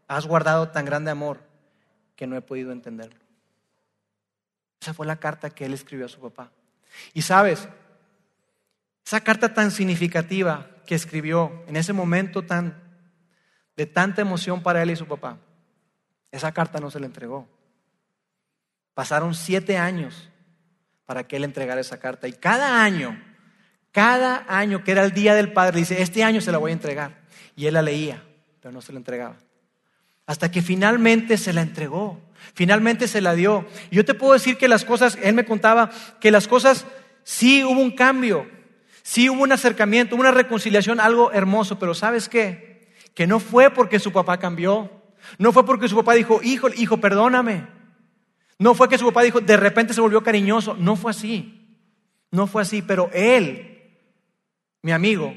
has 0.08 0.26
guardado 0.26 0.70
tan 0.70 0.84
grande 0.84 1.10
amor 1.10 1.42
que 2.16 2.26
no 2.26 2.36
he 2.36 2.42
podido 2.42 2.72
entenderlo. 2.72 3.20
Esa 4.80 4.94
fue 4.94 5.06
la 5.06 5.16
carta 5.16 5.50
que 5.50 5.64
él 5.64 5.74
escribió 5.74 6.06
a 6.06 6.08
su 6.08 6.20
papá. 6.20 6.50
Y 7.14 7.22
sabes, 7.22 7.68
esa 9.06 9.20
carta 9.20 9.54
tan 9.54 9.70
significativa 9.70 10.68
que 10.86 10.94
escribió 10.94 11.62
en 11.66 11.76
ese 11.76 11.92
momento 11.92 12.42
tan 12.42 12.81
de 13.76 13.86
tanta 13.86 14.22
emoción 14.22 14.62
para 14.62 14.82
él 14.82 14.90
y 14.90 14.96
su 14.96 15.06
papá, 15.06 15.38
esa 16.30 16.52
carta 16.52 16.80
no 16.80 16.90
se 16.90 17.00
le 17.00 17.06
entregó. 17.06 17.46
Pasaron 18.94 19.34
siete 19.34 19.78
años 19.78 20.28
para 21.06 21.26
que 21.26 21.36
él 21.36 21.44
entregara 21.44 21.80
esa 21.80 21.98
carta. 21.98 22.28
Y 22.28 22.32
cada 22.32 22.82
año, 22.82 23.22
cada 23.90 24.44
año 24.48 24.82
que 24.84 24.92
era 24.92 25.04
el 25.04 25.12
día 25.12 25.34
del 25.34 25.52
padre, 25.52 25.80
dice, 25.80 26.00
este 26.00 26.24
año 26.24 26.40
se 26.40 26.52
la 26.52 26.58
voy 26.58 26.70
a 26.70 26.74
entregar. 26.74 27.22
Y 27.54 27.66
él 27.66 27.74
la 27.74 27.82
leía, 27.82 28.22
pero 28.60 28.72
no 28.72 28.80
se 28.80 28.92
la 28.92 28.98
entregaba. 28.98 29.36
Hasta 30.26 30.50
que 30.50 30.62
finalmente 30.62 31.36
se 31.36 31.52
la 31.52 31.62
entregó, 31.62 32.20
finalmente 32.54 33.08
se 33.08 33.20
la 33.20 33.34
dio. 33.34 33.66
Yo 33.90 34.04
te 34.04 34.14
puedo 34.14 34.32
decir 34.32 34.56
que 34.56 34.68
las 34.68 34.84
cosas, 34.84 35.18
él 35.22 35.34
me 35.34 35.44
contaba 35.44 35.90
que 36.20 36.30
las 36.30 36.48
cosas, 36.48 36.86
sí 37.24 37.64
hubo 37.64 37.80
un 37.80 37.94
cambio, 37.94 38.48
sí 39.02 39.28
hubo 39.28 39.42
un 39.42 39.52
acercamiento, 39.52 40.16
una 40.16 40.30
reconciliación, 40.30 41.00
algo 41.00 41.32
hermoso, 41.32 41.78
pero 41.78 41.94
¿sabes 41.94 42.28
qué? 42.28 42.71
Que 43.14 43.26
no 43.26 43.40
fue 43.40 43.70
porque 43.70 43.98
su 43.98 44.12
papá 44.12 44.38
cambió, 44.38 44.90
no 45.38 45.52
fue 45.52 45.64
porque 45.64 45.88
su 45.88 45.96
papá 45.96 46.14
dijo, 46.14 46.40
hijo, 46.42 46.68
hijo, 46.76 46.98
perdóname. 46.98 47.66
No 48.58 48.74
fue 48.74 48.88
que 48.88 48.98
su 48.98 49.06
papá 49.06 49.22
dijo, 49.22 49.40
de 49.40 49.56
repente 49.56 49.94
se 49.94 50.00
volvió 50.00 50.22
cariñoso, 50.22 50.76
no 50.78 50.96
fue 50.96 51.10
así, 51.10 51.76
no 52.30 52.46
fue 52.46 52.62
así, 52.62 52.82
pero 52.82 53.10
él, 53.12 53.98
mi 54.82 54.92
amigo, 54.92 55.34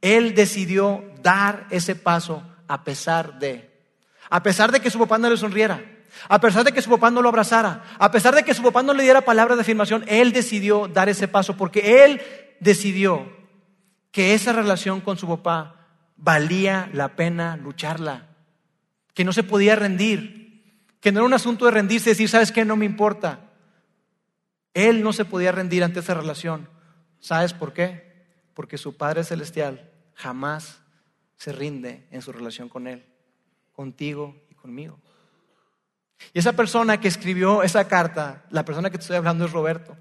él 0.00 0.34
decidió 0.34 1.04
dar 1.22 1.66
ese 1.70 1.94
paso 1.94 2.42
a 2.68 2.84
pesar 2.84 3.38
de 3.38 3.74
a 4.30 4.42
pesar 4.42 4.72
de 4.72 4.80
que 4.80 4.90
su 4.90 4.98
papá 4.98 5.18
no 5.18 5.30
le 5.30 5.36
sonriera, 5.36 5.84
a 6.28 6.40
pesar 6.40 6.64
de 6.64 6.72
que 6.72 6.82
su 6.82 6.90
papá 6.90 7.10
no 7.10 7.22
lo 7.22 7.28
abrazara, 7.28 7.84
a 7.98 8.10
pesar 8.10 8.34
de 8.34 8.42
que 8.42 8.54
su 8.54 8.62
papá 8.62 8.82
no 8.82 8.94
le 8.94 9.02
diera 9.02 9.20
palabras 9.20 9.56
de 9.56 9.62
afirmación, 9.62 10.04
él 10.08 10.32
decidió 10.32 10.88
dar 10.88 11.08
ese 11.08 11.28
paso 11.28 11.56
porque 11.56 12.04
él 12.04 12.20
decidió 12.60 13.30
que 14.10 14.34
esa 14.34 14.52
relación 14.52 15.00
con 15.00 15.18
su 15.18 15.28
papá 15.28 15.83
valía 16.16 16.88
la 16.92 17.16
pena 17.16 17.56
lucharla, 17.56 18.28
que 19.14 19.24
no 19.24 19.32
se 19.32 19.42
podía 19.42 19.76
rendir, 19.76 20.94
que 21.00 21.12
no 21.12 21.20
era 21.20 21.26
un 21.26 21.34
asunto 21.34 21.64
de 21.64 21.70
rendirse 21.70 22.10
decir, 22.10 22.28
¿sabes 22.28 22.52
qué? 22.52 22.64
No 22.64 22.76
me 22.76 22.86
importa. 22.86 23.50
Él 24.72 25.02
no 25.02 25.12
se 25.12 25.24
podía 25.24 25.52
rendir 25.52 25.84
ante 25.84 26.00
esa 26.00 26.14
relación. 26.14 26.68
¿Sabes 27.20 27.52
por 27.52 27.72
qué? 27.72 28.26
Porque 28.54 28.78
su 28.78 28.96
Padre 28.96 29.24
Celestial 29.24 29.90
jamás 30.14 30.80
se 31.36 31.52
rinde 31.52 32.06
en 32.10 32.22
su 32.22 32.32
relación 32.32 32.68
con 32.68 32.86
Él 32.86 33.04
contigo 33.74 34.36
y 34.48 34.54
conmigo. 34.54 34.98
Y 36.32 36.38
esa 36.38 36.54
persona 36.54 37.00
que 37.00 37.08
escribió 37.08 37.62
esa 37.62 37.86
carta, 37.88 38.44
la 38.50 38.64
persona 38.64 38.88
que 38.88 38.98
te 38.98 39.02
estoy 39.02 39.16
hablando 39.16 39.44
es 39.44 39.52
Roberto. 39.52 39.96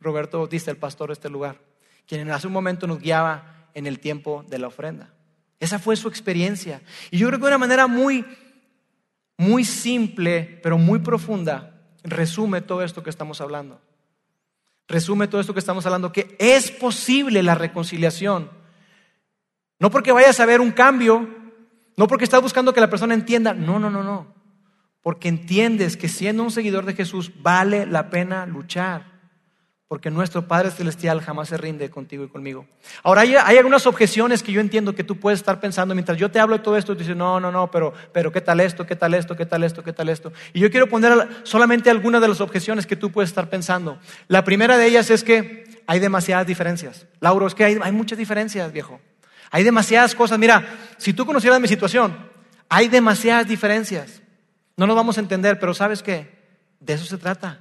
Roberto 0.00 0.38
Bautista, 0.38 0.70
el 0.70 0.76
pastor 0.76 1.08
de 1.08 1.14
este 1.14 1.30
lugar, 1.30 1.60
quien 2.06 2.30
hace 2.30 2.46
un 2.46 2.52
momento 2.52 2.86
nos 2.86 2.98
guiaba 2.98 3.68
en 3.72 3.86
el 3.86 4.00
tiempo 4.00 4.44
de 4.48 4.58
la 4.58 4.66
ofrenda. 4.66 5.13
Esa 5.64 5.78
fue 5.78 5.96
su 5.96 6.08
experiencia. 6.08 6.82
Y 7.10 7.16
yo 7.16 7.26
creo 7.26 7.38
que 7.38 7.46
de 7.46 7.52
una 7.52 7.56
manera 7.58 7.86
muy, 7.86 8.22
muy 9.38 9.64
simple, 9.64 10.60
pero 10.62 10.76
muy 10.76 10.98
profunda, 10.98 11.80
resume 12.02 12.60
todo 12.60 12.82
esto 12.82 13.02
que 13.02 13.08
estamos 13.08 13.40
hablando. 13.40 13.80
Resume 14.86 15.26
todo 15.26 15.40
esto 15.40 15.54
que 15.54 15.60
estamos 15.60 15.86
hablando, 15.86 16.12
que 16.12 16.36
es 16.38 16.70
posible 16.70 17.42
la 17.42 17.54
reconciliación. 17.54 18.50
No 19.78 19.90
porque 19.90 20.12
vayas 20.12 20.38
a 20.38 20.44
ver 20.44 20.60
un 20.60 20.70
cambio, 20.70 21.26
no 21.96 22.08
porque 22.08 22.24
estás 22.24 22.42
buscando 22.42 22.74
que 22.74 22.82
la 22.82 22.90
persona 22.90 23.14
entienda, 23.14 23.54
no, 23.54 23.78
no, 23.78 23.88
no, 23.88 24.04
no. 24.04 24.34
Porque 25.00 25.28
entiendes 25.28 25.96
que 25.96 26.10
siendo 26.10 26.42
un 26.42 26.50
seguidor 26.50 26.84
de 26.84 26.92
Jesús 26.92 27.32
vale 27.40 27.86
la 27.86 28.10
pena 28.10 28.44
luchar. 28.44 29.13
Porque 29.94 30.10
nuestro 30.10 30.48
Padre 30.48 30.72
Celestial 30.72 31.20
jamás 31.20 31.50
se 31.50 31.56
rinde 31.56 31.88
contigo 31.88 32.24
y 32.24 32.28
conmigo. 32.28 32.66
Ahora 33.04 33.20
hay, 33.20 33.36
algunas 33.36 33.86
objeciones 33.86 34.42
que 34.42 34.50
yo 34.50 34.60
entiendo 34.60 34.96
que 34.96 35.04
tú 35.04 35.20
puedes 35.20 35.38
estar 35.38 35.60
pensando 35.60 35.94
mientras 35.94 36.18
yo 36.18 36.32
te 36.32 36.40
hablo 36.40 36.56
de 36.58 36.64
todo 36.64 36.76
esto. 36.76 36.94
Tú 36.94 36.98
dices, 36.98 37.14
no, 37.14 37.38
no, 37.38 37.52
no, 37.52 37.70
pero, 37.70 37.94
pero 38.12 38.32
¿qué 38.32 38.40
tal 38.40 38.58
esto? 38.58 38.84
¿Qué 38.86 38.96
tal 38.96 39.14
esto? 39.14 39.36
¿Qué 39.36 39.46
tal 39.46 39.62
esto? 39.62 39.84
¿Qué 39.84 39.92
tal 39.92 40.08
esto? 40.08 40.32
Y 40.52 40.58
yo 40.58 40.68
quiero 40.68 40.88
poner 40.88 41.28
solamente 41.44 41.90
algunas 41.90 42.20
de 42.20 42.26
las 42.26 42.40
objeciones 42.40 42.88
que 42.88 42.96
tú 42.96 43.12
puedes 43.12 43.30
estar 43.30 43.48
pensando. 43.48 44.00
La 44.26 44.42
primera 44.42 44.76
de 44.76 44.84
ellas 44.84 45.10
es 45.10 45.22
que 45.22 45.62
hay 45.86 46.00
demasiadas 46.00 46.44
diferencias. 46.44 47.06
Lauro, 47.20 47.46
es 47.46 47.54
que 47.54 47.62
hay 47.62 47.92
muchas 47.92 48.18
diferencias, 48.18 48.72
viejo. 48.72 49.00
Hay 49.52 49.62
demasiadas 49.62 50.16
cosas. 50.16 50.40
Mira, 50.40 50.76
si 50.98 51.12
tú 51.12 51.24
conocieras 51.24 51.60
mi 51.60 51.68
situación, 51.68 52.16
hay 52.68 52.88
demasiadas 52.88 53.46
diferencias. 53.46 54.22
No 54.76 54.88
nos 54.88 54.96
vamos 54.96 55.18
a 55.18 55.20
entender, 55.20 55.60
pero 55.60 55.72
¿sabes 55.72 56.02
qué? 56.02 56.36
De 56.80 56.94
eso 56.94 57.04
se 57.04 57.16
trata. 57.16 57.60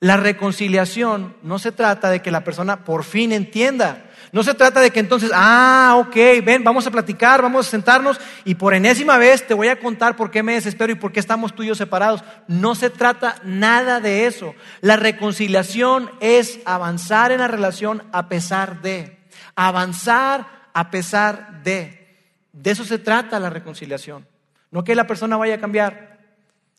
La 0.00 0.16
reconciliación 0.16 1.36
no 1.42 1.58
se 1.58 1.72
trata 1.72 2.10
de 2.10 2.20
que 2.20 2.30
la 2.30 2.44
persona 2.44 2.84
por 2.84 3.04
fin 3.04 3.32
entienda. 3.32 4.10
No 4.32 4.42
se 4.42 4.54
trata 4.54 4.80
de 4.80 4.90
que 4.90 5.00
entonces, 5.00 5.30
ah, 5.32 5.94
ok, 5.98 6.14
ven, 6.44 6.62
vamos 6.62 6.86
a 6.86 6.90
platicar, 6.90 7.40
vamos 7.40 7.66
a 7.66 7.70
sentarnos 7.70 8.20
y 8.44 8.56
por 8.56 8.74
enésima 8.74 9.16
vez 9.16 9.46
te 9.46 9.54
voy 9.54 9.68
a 9.68 9.78
contar 9.80 10.16
por 10.16 10.30
qué 10.30 10.42
me 10.42 10.54
desespero 10.54 10.92
y 10.92 10.96
por 10.96 11.12
qué 11.12 11.20
estamos 11.20 11.54
tú 11.54 11.62
y 11.62 11.68
yo 11.68 11.74
separados. 11.74 12.22
No 12.46 12.74
se 12.74 12.90
trata 12.90 13.36
nada 13.44 14.00
de 14.00 14.26
eso. 14.26 14.54
La 14.82 14.96
reconciliación 14.96 16.10
es 16.20 16.60
avanzar 16.66 17.32
en 17.32 17.40
la 17.40 17.48
relación 17.48 18.02
a 18.12 18.28
pesar 18.28 18.82
de. 18.82 19.18
Avanzar 19.54 20.68
a 20.74 20.90
pesar 20.90 21.62
de. 21.62 22.18
De 22.52 22.70
eso 22.70 22.84
se 22.84 22.98
trata 22.98 23.40
la 23.40 23.48
reconciliación. 23.48 24.26
No 24.70 24.84
que 24.84 24.94
la 24.94 25.06
persona 25.06 25.38
vaya 25.38 25.54
a 25.54 25.60
cambiar. 25.60 26.18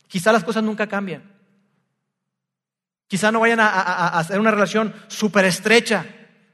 Quizá 0.08 0.32
las 0.32 0.44
cosas 0.44 0.64
nunca 0.64 0.86
cambian. 0.86 1.37
Quizá 3.08 3.32
no 3.32 3.39
vayan 3.39 3.60
a, 3.62 4.20
hacer 4.20 4.39
una 4.39 4.52
relación 4.52 4.93
súper 5.08 5.46
estrecha. 5.46 6.06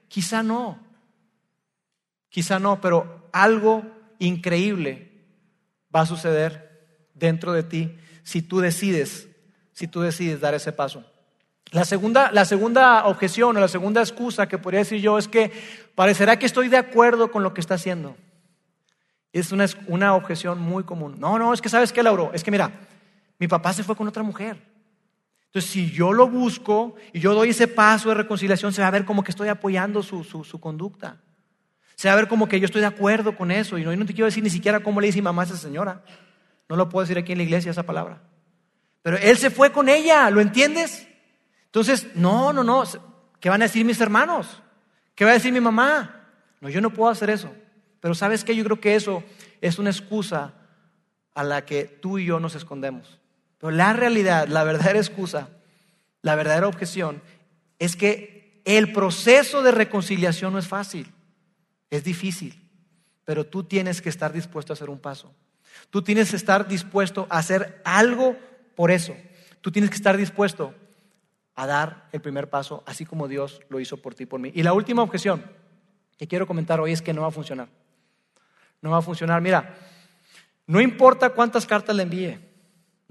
Quizá 0.08 0.44
no. 0.44 0.80
Quizá 2.30 2.60
no, 2.60 2.80
pero 2.80 3.30
algo 3.32 3.84
increíble 4.20 5.12
va 5.94 6.02
a 6.02 6.06
suceder 6.06 7.10
dentro 7.14 7.54
de 7.54 7.64
ti 7.64 7.98
si 8.24 8.42
tú 8.42 8.60
decides, 8.60 9.28
si 9.72 9.88
tú 9.88 10.02
decides 10.02 10.40
dar 10.40 10.54
ese 10.54 10.72
paso. 10.72 11.04
La 11.72 11.86
segunda, 11.86 12.32
la 12.32 12.46
segunda 12.46 13.06
objeción 13.06 13.58
o 13.58 13.60
la 13.60 13.68
segunda 13.68 14.02
excusa 14.02 14.48
que 14.48 14.60
podría 14.60 14.82
decir 14.82 15.02
yo 15.02 15.18
es 15.18 15.28
que 15.28 15.52
parecerá 15.96 16.38
que 16.38 16.46
estoy 16.46 16.70
de 16.70 16.78
acuerdo 16.78 17.32
con 17.32 17.42
lo 17.42 17.56
que 17.56 17.62
está 17.62 17.76
haciendo. 17.76 18.16
Es 19.32 19.52
una, 19.52 19.66
una 19.88 20.14
objeción 20.14 20.60
muy 20.60 20.84
común. 20.84 21.16
No, 21.20 21.40
no, 21.40 21.52
es 21.52 21.62
que 21.62 21.70
sabes 21.70 21.92
qué, 21.92 22.04
Lauro, 22.04 22.30
es 22.36 22.44
que 22.44 22.52
mira, 22.52 22.72
mi 23.40 23.48
papá 23.48 23.74
se 23.74 23.84
fue 23.84 23.96
con 23.96 24.08
otra 24.08 24.22
mujer. 24.22 24.73
Entonces, 25.54 25.70
si 25.70 25.92
yo 25.92 26.14
lo 26.14 26.28
busco 26.28 26.96
y 27.14 27.20
yo 27.20 27.36
doy 27.36 27.50
ese 27.50 27.68
paso 27.68 28.10
de 28.10 28.16
reconciliación, 28.16 28.74
se 28.74 28.82
va 28.82 28.88
a 28.88 28.92
ver 28.92 29.06
como 29.06 29.24
que 29.24 29.30
estoy 29.30 29.50
apoyando 29.50 30.02
su, 30.02 30.24
su, 30.24 30.60
conducta. 30.60 31.18
Se 31.94 32.08
va 32.08 32.14
a 32.14 32.16
ver 32.18 32.28
como 32.28 32.50
que 32.50 32.60
yo 32.60 32.66
estoy 32.66 32.82
de 32.82 32.88
acuerdo 32.88 33.38
con 33.38 33.52
eso. 33.52 33.78
Y 33.78 33.84
no, 33.84 33.96
no 33.96 34.06
te 34.08 34.16
quiero 34.16 34.26
decir 34.26 34.44
ni 34.44 34.50
siquiera 34.50 34.80
cómo 34.80 35.00
le 35.00 35.06
dice 35.06 35.22
mamá 35.22 35.44
a 35.44 35.46
esa 35.46 35.56
señora. 35.56 36.04
No 36.68 36.76
lo 36.76 36.90
puedo 36.90 37.04
decir 37.04 37.20
aquí 37.20 37.34
en 37.34 37.38
la 37.38 37.44
iglesia 37.44 37.70
esa 37.70 37.84
palabra. 37.84 38.24
Pero 39.04 39.18
él 39.18 39.38
se 39.38 39.52
fue 39.52 39.72
con 39.72 39.90
ella, 39.90 40.28
¿lo 40.32 40.42
entiendes? 40.42 41.08
Entonces, 41.66 42.08
no, 42.16 42.52
no, 42.52 42.64
no, 42.64 42.84
¿qué 43.40 43.50
van 43.50 43.62
a 43.62 43.66
decir 43.66 43.86
mis 43.86 44.02
hermanos? 44.02 44.60
¿Qué 45.14 45.24
va 45.24 45.30
a 45.30 45.36
decir 45.36 45.54
mi 45.54 45.62
mamá? 45.62 46.30
No, 46.62 46.70
yo 46.70 46.82
no 46.82 46.90
puedo 46.90 47.12
hacer 47.12 47.30
eso. 47.30 47.54
Pero 48.00 48.16
sabes 48.16 48.44
qué, 48.44 48.56
yo 48.56 48.64
creo 48.64 48.80
que 48.80 48.96
eso 48.96 49.24
es 49.62 49.78
una 49.78 49.92
excusa 49.92 50.56
a 51.36 51.44
la 51.44 51.64
que 51.64 51.84
tú 51.84 52.18
y 52.18 52.26
yo 52.26 52.40
nos 52.40 52.56
escondemos. 52.56 53.20
Pero 53.64 53.78
la 53.78 53.94
realidad, 53.94 54.50
la 54.50 54.66
verdadera 54.66 55.00
excusa, 55.00 55.48
la 56.22 56.36
verdadera 56.36 56.68
objeción 56.68 57.22
es 57.80 57.96
que 57.96 58.62
el 58.66 58.92
proceso 58.92 59.64
de 59.64 59.72
reconciliación 59.72 60.52
no 60.52 60.60
es 60.60 60.68
fácil, 60.68 61.14
es 61.90 62.04
difícil, 62.04 62.62
pero 63.24 63.46
tú 63.46 63.64
tienes 63.64 64.02
que 64.02 64.10
estar 64.10 64.34
dispuesto 64.34 64.74
a 64.74 64.76
hacer 64.76 64.90
un 64.90 65.00
paso. 65.00 65.34
Tú 65.90 66.02
tienes 66.02 66.32
que 66.32 66.36
estar 66.36 66.68
dispuesto 66.68 67.26
a 67.30 67.38
hacer 67.38 67.82
algo 67.86 68.36
por 68.76 68.92
eso. 68.92 69.16
Tú 69.62 69.72
tienes 69.72 69.90
que 69.90 69.96
estar 69.96 70.18
dispuesto 70.18 70.74
a 71.56 71.66
dar 71.66 72.10
el 72.12 72.20
primer 72.20 72.50
paso, 72.50 72.84
así 72.86 73.06
como 73.06 73.30
Dios 73.30 73.62
lo 73.70 73.80
hizo 73.80 73.96
por 73.96 74.14
ti 74.14 74.24
y 74.24 74.26
por 74.26 74.42
mí. 74.42 74.52
Y 74.54 74.64
la 74.64 74.74
última 74.74 75.04
objeción 75.04 75.42
que 76.18 76.28
quiero 76.28 76.48
comentar 76.48 76.82
hoy 76.82 76.92
es 76.92 77.02
que 77.02 77.14
no 77.14 77.22
va 77.22 77.30
a 77.30 77.32
funcionar. 77.32 77.70
No 78.82 78.92
va 78.92 78.98
a 78.98 79.02
funcionar. 79.02 79.42
Mira, 79.42 79.74
no 80.68 80.82
importa 80.82 81.30
cuántas 81.30 81.66
cartas 81.66 81.96
le 81.96 82.04
envíe, 82.04 82.53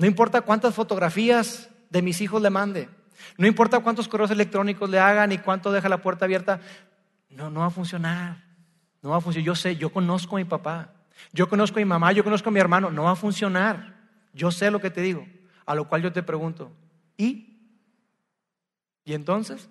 no 0.02 0.08
importa 0.08 0.40
cuántas 0.40 0.74
fotografías 0.74 1.70
de 1.88 2.02
mis 2.02 2.20
hijos 2.20 2.42
le 2.42 2.50
mande, 2.50 2.88
no 3.38 3.46
importa 3.46 3.78
cuántos 3.78 4.08
correos 4.08 4.32
electrónicos 4.32 4.90
le 4.90 4.98
hagan 4.98 5.30
y 5.30 5.38
cuánto 5.38 5.70
deja 5.70 5.88
la 5.88 6.02
puerta 6.02 6.24
abierta, 6.24 6.58
no, 7.30 7.50
no 7.50 7.60
va 7.60 7.66
a 7.66 7.70
funcionar. 7.70 8.42
No 9.00 9.10
va 9.10 9.18
a 9.18 9.20
funcionar. 9.20 9.46
Yo 9.46 9.54
sé, 9.54 9.76
yo 9.76 9.92
conozco 9.92 10.34
a 10.34 10.40
mi 10.40 10.44
papá, 10.44 10.92
yo 11.32 11.48
conozco 11.48 11.78
a 11.78 11.82
mi 11.82 11.84
mamá, 11.84 12.10
yo 12.10 12.24
conozco 12.24 12.48
a 12.48 12.52
mi 12.52 12.58
hermano, 12.58 12.90
no 12.90 13.04
va 13.04 13.12
a 13.12 13.14
funcionar. 13.14 13.94
Yo 14.32 14.50
sé 14.50 14.72
lo 14.72 14.80
que 14.80 14.90
te 14.90 15.02
digo. 15.02 15.24
A 15.66 15.76
lo 15.76 15.88
cual 15.88 16.02
yo 16.02 16.12
te 16.12 16.24
pregunto, 16.24 16.72
¿Y? 17.16 17.60
¿Y 19.04 19.14
entonces? 19.14 19.70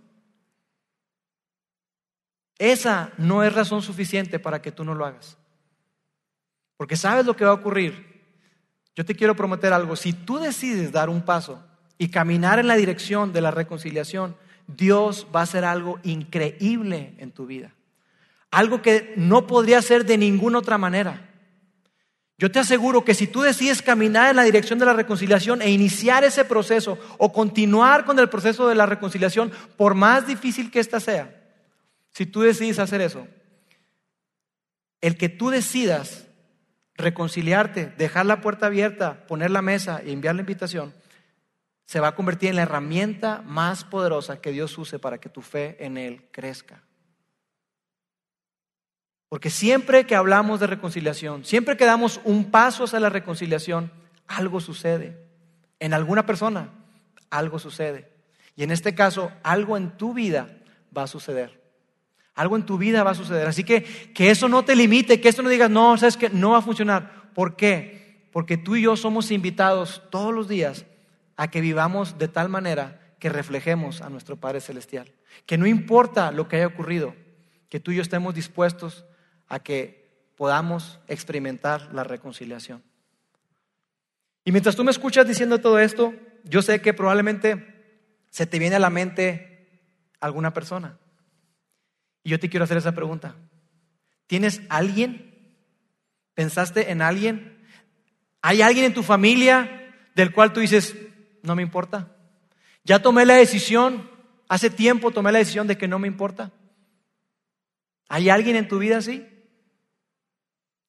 Esa 2.57 3.11
no 3.17 3.43
es 3.43 3.53
razón 3.53 3.81
suficiente 3.81 4.39
para 4.39 4.61
que 4.61 4.71
tú 4.71 4.85
no 4.85 4.95
lo 4.95 5.05
hagas. 5.05 5.37
Porque 6.77 6.95
sabes 6.95 7.25
lo 7.25 7.35
que 7.35 7.43
va 7.43 7.51
a 7.51 7.55
ocurrir. 7.55 8.10
Yo 8.95 9.05
te 9.05 9.15
quiero 9.15 9.35
prometer 9.35 9.73
algo. 9.73 9.95
Si 9.95 10.13
tú 10.13 10.37
decides 10.37 10.91
dar 10.91 11.09
un 11.09 11.21
paso 11.21 11.63
y 11.97 12.09
caminar 12.09 12.59
en 12.59 12.67
la 12.67 12.75
dirección 12.75 13.31
de 13.31 13.41
la 13.41 13.51
reconciliación, 13.51 14.35
Dios 14.67 15.27
va 15.33 15.41
a 15.41 15.43
hacer 15.43 15.65
algo 15.65 15.99
increíble 16.03 17.13
en 17.17 17.31
tu 17.31 17.45
vida. 17.45 17.73
Algo 18.49 18.81
que 18.81 19.13
no 19.15 19.47
podría 19.47 19.81
ser 19.81 20.05
de 20.05 20.17
ninguna 20.17 20.59
otra 20.59 20.77
manera. 20.77 21.29
Yo 22.37 22.51
te 22.51 22.59
aseguro 22.59 23.05
que 23.05 23.13
si 23.13 23.27
tú 23.27 23.41
decides 23.41 23.83
caminar 23.83 24.31
en 24.31 24.35
la 24.35 24.43
dirección 24.43 24.79
de 24.79 24.85
la 24.85 24.93
reconciliación 24.93 25.61
e 25.61 25.69
iniciar 25.69 26.23
ese 26.23 26.43
proceso 26.43 26.97
o 27.19 27.31
continuar 27.31 28.03
con 28.03 28.17
el 28.17 28.29
proceso 28.29 28.67
de 28.67 28.73
la 28.75 28.87
reconciliación, 28.87 29.51
por 29.77 29.93
más 29.93 30.25
difícil 30.25 30.71
que 30.71 30.79
ésta 30.79 30.99
sea, 30.99 31.39
si 32.09 32.25
tú 32.25 32.41
decides 32.41 32.79
hacer 32.79 32.99
eso, 33.01 33.27
el 35.01 35.17
que 35.17 35.29
tú 35.29 35.49
decidas 35.49 36.25
reconciliarte, 37.01 37.87
dejar 37.97 38.25
la 38.25 38.41
puerta 38.41 38.67
abierta, 38.67 39.25
poner 39.27 39.51
la 39.51 39.61
mesa 39.61 40.01
y 40.05 40.11
enviar 40.11 40.35
la 40.35 40.41
invitación, 40.41 40.93
se 41.85 41.99
va 41.99 42.09
a 42.09 42.15
convertir 42.15 42.49
en 42.49 42.55
la 42.55 42.61
herramienta 42.61 43.41
más 43.45 43.83
poderosa 43.83 44.39
que 44.39 44.51
Dios 44.51 44.77
use 44.77 44.99
para 44.99 45.19
que 45.19 45.29
tu 45.29 45.41
fe 45.41 45.75
en 45.83 45.97
Él 45.97 46.29
crezca. 46.31 46.81
Porque 49.27 49.49
siempre 49.49 50.05
que 50.05 50.15
hablamos 50.15 50.59
de 50.59 50.67
reconciliación, 50.67 51.45
siempre 51.45 51.77
que 51.77 51.85
damos 51.85 52.19
un 52.23 52.51
paso 52.51 52.83
hacia 52.83 52.99
la 52.99 53.09
reconciliación, 53.09 53.91
algo 54.27 54.59
sucede. 54.59 55.17
En 55.79 55.93
alguna 55.93 56.25
persona, 56.25 56.69
algo 57.29 57.59
sucede. 57.59 58.11
Y 58.55 58.63
en 58.63 58.71
este 58.71 58.93
caso, 58.93 59.31
algo 59.43 59.77
en 59.77 59.91
tu 59.97 60.13
vida 60.13 60.57
va 60.95 61.03
a 61.03 61.07
suceder. 61.07 61.60
Algo 62.35 62.55
en 62.55 62.65
tu 62.65 62.77
vida 62.77 63.03
va 63.03 63.11
a 63.11 63.15
suceder. 63.15 63.47
Así 63.47 63.63
que 63.63 63.83
que 63.83 64.29
eso 64.29 64.47
no 64.47 64.63
te 64.63 64.75
limite, 64.75 65.19
que 65.19 65.29
eso 65.29 65.41
no 65.41 65.49
digas, 65.49 65.69
no, 65.69 65.97
sabes 65.97 66.17
que 66.17 66.29
no 66.29 66.51
va 66.51 66.59
a 66.59 66.61
funcionar. 66.61 67.31
¿Por 67.33 67.55
qué? 67.55 68.27
Porque 68.31 68.57
tú 68.57 68.75
y 68.75 68.83
yo 68.83 68.95
somos 68.95 69.31
invitados 69.31 70.03
todos 70.09 70.33
los 70.33 70.47
días 70.47 70.85
a 71.35 71.49
que 71.49 71.61
vivamos 71.61 72.17
de 72.17 72.27
tal 72.27 72.49
manera 72.49 73.15
que 73.19 73.29
reflejemos 73.29 74.01
a 74.01 74.09
nuestro 74.09 74.37
Padre 74.37 74.61
Celestial. 74.61 75.11
Que 75.45 75.57
no 75.57 75.67
importa 75.67 76.31
lo 76.31 76.47
que 76.47 76.57
haya 76.57 76.67
ocurrido, 76.67 77.15
que 77.69 77.79
tú 77.79 77.91
y 77.91 77.97
yo 77.97 78.01
estemos 78.01 78.33
dispuestos 78.33 79.05
a 79.47 79.59
que 79.59 80.31
podamos 80.35 80.99
experimentar 81.07 81.93
la 81.93 82.03
reconciliación. 82.03 82.83
Y 84.43 84.51
mientras 84.51 84.75
tú 84.75 84.83
me 84.83 84.91
escuchas 84.91 85.27
diciendo 85.27 85.59
todo 85.59 85.77
esto, 85.77 86.13
yo 86.43 86.61
sé 86.61 86.81
que 86.81 86.93
probablemente 86.93 87.71
se 88.29 88.45
te 88.47 88.57
viene 88.57 88.77
a 88.77 88.79
la 88.79 88.89
mente 88.89 89.69
alguna 90.19 90.53
persona. 90.53 90.97
Y 92.23 92.29
yo 92.29 92.39
te 92.39 92.49
quiero 92.49 92.63
hacer 92.63 92.77
esa 92.77 92.93
pregunta. 92.93 93.35
¿Tienes 94.27 94.61
alguien? 94.69 95.55
¿Pensaste 96.33 96.91
en 96.91 97.01
alguien? 97.01 97.65
¿Hay 98.41 98.61
alguien 98.61 98.85
en 98.85 98.93
tu 98.93 99.03
familia 99.03 99.93
del 100.15 100.31
cual 100.31 100.53
tú 100.53 100.59
dices, 100.59 100.95
no 101.43 101.55
me 101.55 101.61
importa? 101.61 102.15
Ya 102.83 103.01
tomé 103.01 103.25
la 103.25 103.35
decisión, 103.35 104.09
hace 104.47 104.69
tiempo 104.69 105.11
tomé 105.11 105.31
la 105.31 105.39
decisión 105.39 105.67
de 105.67 105.77
que 105.77 105.87
no 105.87 105.99
me 105.99 106.07
importa. 106.07 106.51
¿Hay 108.09 108.29
alguien 108.29 108.55
en 108.55 108.67
tu 108.67 108.79
vida 108.79 108.97
así? 108.97 109.25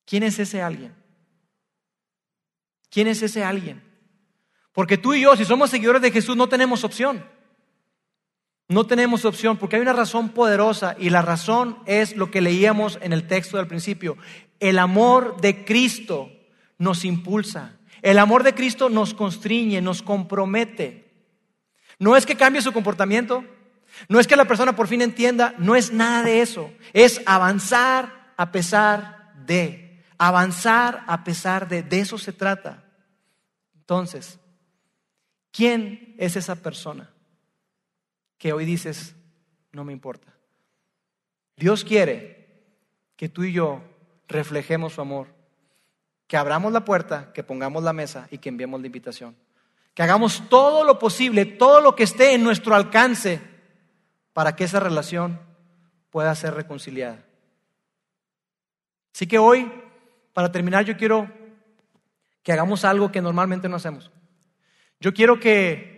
¿Quién 0.05 0.23
es 0.23 0.39
ese 0.39 0.63
alguien? 0.63 0.95
¿Quién 2.91 3.07
es 3.07 3.23
ese 3.23 3.45
alguien? 3.45 3.83
Porque 4.73 4.99
tú 4.99 5.15
y 5.15 5.23
yo, 5.23 5.37
si 5.37 5.45
somos 5.45 5.71
seguidores 5.71 6.03
de 6.03 6.11
Jesús, 6.11 6.37
no 6.37 6.49
tenemos 6.49 6.85
opción. 6.85 7.25
No 8.73 8.87
tenemos 8.87 9.27
opción 9.27 9.59
porque 9.59 9.77
hay 9.77 9.83
una 9.83 9.93
razón 9.93 10.31
poderosa 10.31 10.97
y 10.99 11.11
la 11.11 11.21
razón 11.21 11.77
es 11.85 12.17
lo 12.17 12.31
que 12.31 12.41
leíamos 12.41 12.99
en 13.03 13.13
el 13.13 13.27
texto 13.27 13.59
del 13.59 13.67
principio. 13.67 14.17
El 14.61 14.79
amor 14.79 15.39
de 15.43 15.67
Cristo 15.67 16.33
nos 16.79 17.05
impulsa. 17.05 17.77
El 18.01 18.19
amor 18.19 18.45
de 18.45 18.55
Cristo 18.55 18.89
nos 18.89 19.13
constriñe, 19.13 19.83
nos 19.83 20.01
compromete. 20.01 21.13
No 21.99 22.17
es 22.17 22.25
que 22.25 22.35
cambie 22.35 22.63
su 22.63 22.73
comportamiento, 22.73 23.45
no 24.09 24.19
es 24.19 24.27
que 24.27 24.37
la 24.37 24.47
persona 24.47 24.75
por 24.75 24.89
fin 24.89 25.03
entienda, 25.03 25.55
no 25.59 25.77
es 25.77 25.93
nada 25.93 26.23
de 26.23 26.41
eso. 26.41 26.73
Es 26.95 27.21
avanzar 27.27 28.33
a 28.39 28.53
pesar 28.53 29.35
de. 29.45 30.03
Avanzar 30.17 31.05
a 31.09 31.25
pesar 31.25 31.69
de, 31.69 31.83
de 31.83 32.01
eso 32.01 32.17
se 32.17 32.33
trata. 32.33 32.85
Entonces, 33.75 34.39
¿quién 35.51 36.15
es 36.17 36.37
esa 36.37 36.57
persona 36.57 37.12
que 38.43 38.53
hoy 38.53 38.65
dices, 38.65 39.15
no 39.71 39.85
me 39.85 39.93
importa? 39.93 40.35
Dios 41.55 41.85
quiere 41.85 42.65
que 43.15 43.29
tú 43.29 43.45
y 43.45 43.53
yo 43.53 43.85
reflejemos 44.27 44.95
su 44.95 45.01
amor, 45.01 45.29
que 46.27 46.37
abramos 46.37 46.73
la 46.73 46.85
puerta, 46.85 47.33
que 47.33 47.45
pongamos 47.45 47.85
la 47.85 47.93
mesa 47.93 48.27
y 48.33 48.39
que 48.39 48.49
enviemos 48.49 48.81
la 48.81 48.89
invitación. 48.89 49.37
Que 49.95 50.03
hagamos 50.03 50.49
todo 50.49 50.83
lo 50.83 50.99
posible, 50.99 51.47
todo 51.47 51.81
lo 51.81 51.95
que 51.95 52.03
esté 52.03 52.35
en 52.35 52.43
nuestro 52.43 52.75
alcance 52.75 53.41
para 54.33 54.57
que 54.57 54.65
esa 54.65 54.81
relación 54.81 55.39
pueda 56.11 56.35
ser 56.35 56.55
reconciliada. 56.55 57.25
Así 59.15 59.29
que 59.29 59.39
hoy 59.39 59.71
para 60.33 60.51
terminar, 60.51 60.85
yo 60.85 60.97
quiero 60.97 61.31
que 62.43 62.51
hagamos 62.51 62.85
algo 62.85 63.13
que 63.13 63.23
normalmente 63.23 63.69
no 63.69 63.77
hacemos. 63.77 64.11
Yo 64.99 65.15
quiero 65.15 65.39
que 65.39 65.92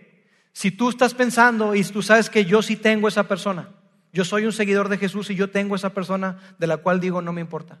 si 0.55 0.71
tú 0.71 0.87
estás 0.87 1.13
pensando 1.13 1.75
y 1.75 1.83
tú 1.83 2.01
sabes 2.01 2.29
que 2.29 2.45
yo 2.45 2.61
sí 2.61 2.77
tengo 2.77 3.09
esa 3.09 3.27
persona, 3.27 3.71
yo 4.13 4.23
soy 4.23 4.45
un 4.45 4.53
seguidor 4.53 4.87
de 4.87 4.97
Jesús 4.97 5.29
y 5.29 5.35
yo 5.35 5.49
tengo 5.49 5.75
esa 5.75 5.89
persona 5.89 6.37
de 6.57 6.65
la 6.65 6.77
cual 6.77 7.01
digo 7.01 7.21
no 7.21 7.33
me 7.33 7.41
importa. 7.41 7.79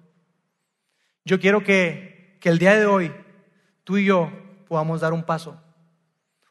Yo 1.23 1.39
quiero 1.39 1.63
que, 1.63 2.37
que 2.41 2.49
el 2.49 2.59
día 2.59 2.75
de 2.75 2.85
hoy 2.85 3.13
tú 3.85 3.95
y 3.95 4.03
yo 4.03 4.29
podamos 4.67 4.99
dar 4.99 5.13
un 5.13 5.23
paso. 5.23 5.57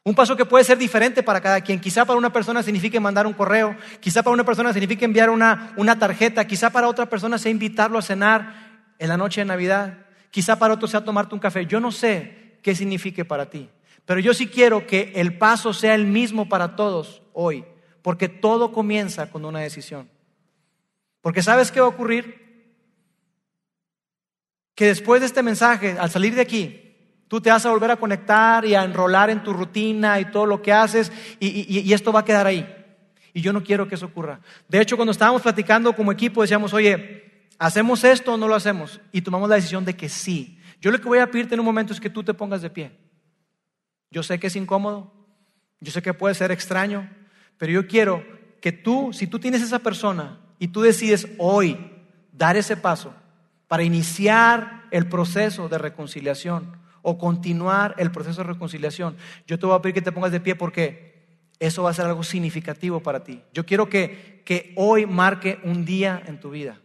Un 0.03 0.15
paso 0.15 0.35
que 0.35 0.45
puede 0.45 0.63
ser 0.63 0.79
diferente 0.79 1.21
para 1.21 1.41
cada 1.41 1.61
quien. 1.61 1.79
Quizá 1.79 2.05
para 2.05 2.17
una 2.17 2.33
persona 2.33 2.63
signifique 2.63 2.99
mandar 2.99 3.27
un 3.27 3.33
correo, 3.33 3.75
quizá 3.99 4.23
para 4.23 4.33
una 4.33 4.43
persona 4.43 4.73
signifique 4.73 5.05
enviar 5.05 5.29
una, 5.29 5.73
una 5.77 5.99
tarjeta, 5.99 6.47
quizá 6.47 6.71
para 6.71 6.87
otra 6.87 7.05
persona 7.05 7.37
sea 7.37 7.51
invitarlo 7.51 7.99
a 7.99 8.01
cenar 8.01 8.95
en 8.97 9.09
la 9.09 9.17
noche 9.17 9.41
de 9.41 9.45
Navidad, 9.45 9.99
quizá 10.31 10.57
para 10.57 10.73
otro 10.73 10.87
sea 10.87 11.05
tomarte 11.05 11.35
un 11.35 11.39
café. 11.39 11.67
Yo 11.67 11.79
no 11.79 11.91
sé 11.91 12.57
qué 12.63 12.73
signifique 12.73 13.25
para 13.25 13.47
ti, 13.51 13.69
pero 14.05 14.19
yo 14.19 14.33
sí 14.33 14.47
quiero 14.47 14.87
que 14.87 15.13
el 15.15 15.37
paso 15.37 15.73
sea 15.73 15.95
el 15.95 16.05
mismo 16.05 16.47
para 16.47 16.75
todos 16.75 17.21
hoy, 17.33 17.65
porque 18.01 18.29
todo 18.29 18.71
comienza 18.71 19.29
con 19.29 19.45
una 19.45 19.59
decisión. 19.59 20.09
Porque 21.21 21.41
¿sabes 21.41 21.71
qué 21.71 21.79
va 21.79 21.87
a 21.87 21.89
ocurrir? 21.89 22.73
Que 24.75 24.85
después 24.85 25.21
de 25.21 25.27
este 25.27 25.41
mensaje, 25.41 25.97
al 25.99 26.09
salir 26.09 26.35
de 26.35 26.41
aquí, 26.41 26.95
tú 27.27 27.41
te 27.41 27.49
vas 27.49 27.65
a 27.65 27.71
volver 27.71 27.91
a 27.91 27.95
conectar 27.95 28.65
y 28.65 28.75
a 28.75 28.83
enrolar 28.83 29.29
en 29.29 29.43
tu 29.43 29.53
rutina 29.53 30.19
y 30.19 30.25
todo 30.25 30.45
lo 30.45 30.61
que 30.61 30.71
haces 30.71 31.11
y, 31.39 31.79
y 31.81 31.93
esto 31.93 32.11
va 32.11 32.19
a 32.19 32.25
quedar 32.25 32.45
ahí. 32.45 32.71
Y 33.33 33.41
yo 33.41 33.51
no 33.51 33.63
quiero 33.63 33.87
que 33.87 33.95
eso 33.95 34.05
ocurra. 34.05 34.39
De 34.69 34.79
hecho, 34.79 34.95
cuando 34.95 35.11
estábamos 35.11 35.41
platicando 35.41 35.93
como 35.95 36.11
equipo, 36.11 36.41
decíamos, 36.41 36.73
oye, 36.73 37.25
¿Hacemos 37.57 38.03
esto 38.03 38.33
o 38.33 38.37
no 38.37 38.47
lo 38.47 38.55
hacemos? 38.55 38.99
Y 39.11 39.21
tomamos 39.21 39.49
la 39.49 39.55
decisión 39.55 39.85
de 39.85 39.95
que 39.95 40.09
sí. 40.09 40.59
Yo 40.81 40.91
lo 40.91 40.99
que 40.99 41.07
voy 41.07 41.19
a 41.19 41.31
pedirte 41.31 41.53
en 41.53 41.61
un 41.61 41.65
momento 41.65 41.93
es 41.93 41.99
que 41.99 42.09
tú 42.09 42.23
te 42.23 42.33
pongas 42.33 42.61
de 42.61 42.69
pie. 42.69 42.91
Yo 44.15 44.23
sé 44.23 44.39
que 44.39 44.47
es 44.47 44.55
incómodo, 44.55 45.11
yo 45.81 45.91
sé 45.91 46.01
que 46.01 46.13
puede 46.13 46.35
ser 46.35 46.49
extraño, 46.49 47.09
pero 47.57 47.73
yo 47.73 47.85
quiero 47.85 48.23
que 48.61 48.71
tú, 48.71 49.11
si 49.11 49.27
tú 49.27 49.39
tienes 49.39 49.61
esa 49.61 49.79
persona 49.79 50.39
y 50.57 50.69
tú 50.69 50.79
decides 50.79 51.27
hoy 51.37 51.91
dar 52.31 52.55
ese 52.55 52.77
paso 52.77 53.13
para 53.67 53.83
iniciar 53.83 54.85
el 54.91 55.09
proceso 55.09 55.67
de 55.67 55.79
reconciliación 55.79 56.77
o 57.01 57.17
continuar 57.17 57.93
el 57.97 58.09
proceso 58.09 58.39
de 58.39 58.53
reconciliación, 58.53 59.17
yo 59.47 59.59
te 59.59 59.65
voy 59.65 59.75
a 59.75 59.81
pedir 59.81 59.95
que 59.95 60.01
te 60.01 60.13
pongas 60.13 60.31
de 60.31 60.39
pie 60.39 60.55
porque 60.55 61.49
eso 61.59 61.83
va 61.83 61.89
a 61.89 61.93
ser 61.93 62.05
algo 62.05 62.23
significativo 62.23 63.01
para 63.01 63.21
ti. 63.21 63.41
Yo 63.51 63.65
quiero 63.65 63.89
que, 63.89 64.43
que 64.45 64.71
hoy 64.77 65.05
marque 65.05 65.59
un 65.65 65.83
día 65.83 66.23
en 66.25 66.39
tu 66.39 66.51
vida. 66.51 66.79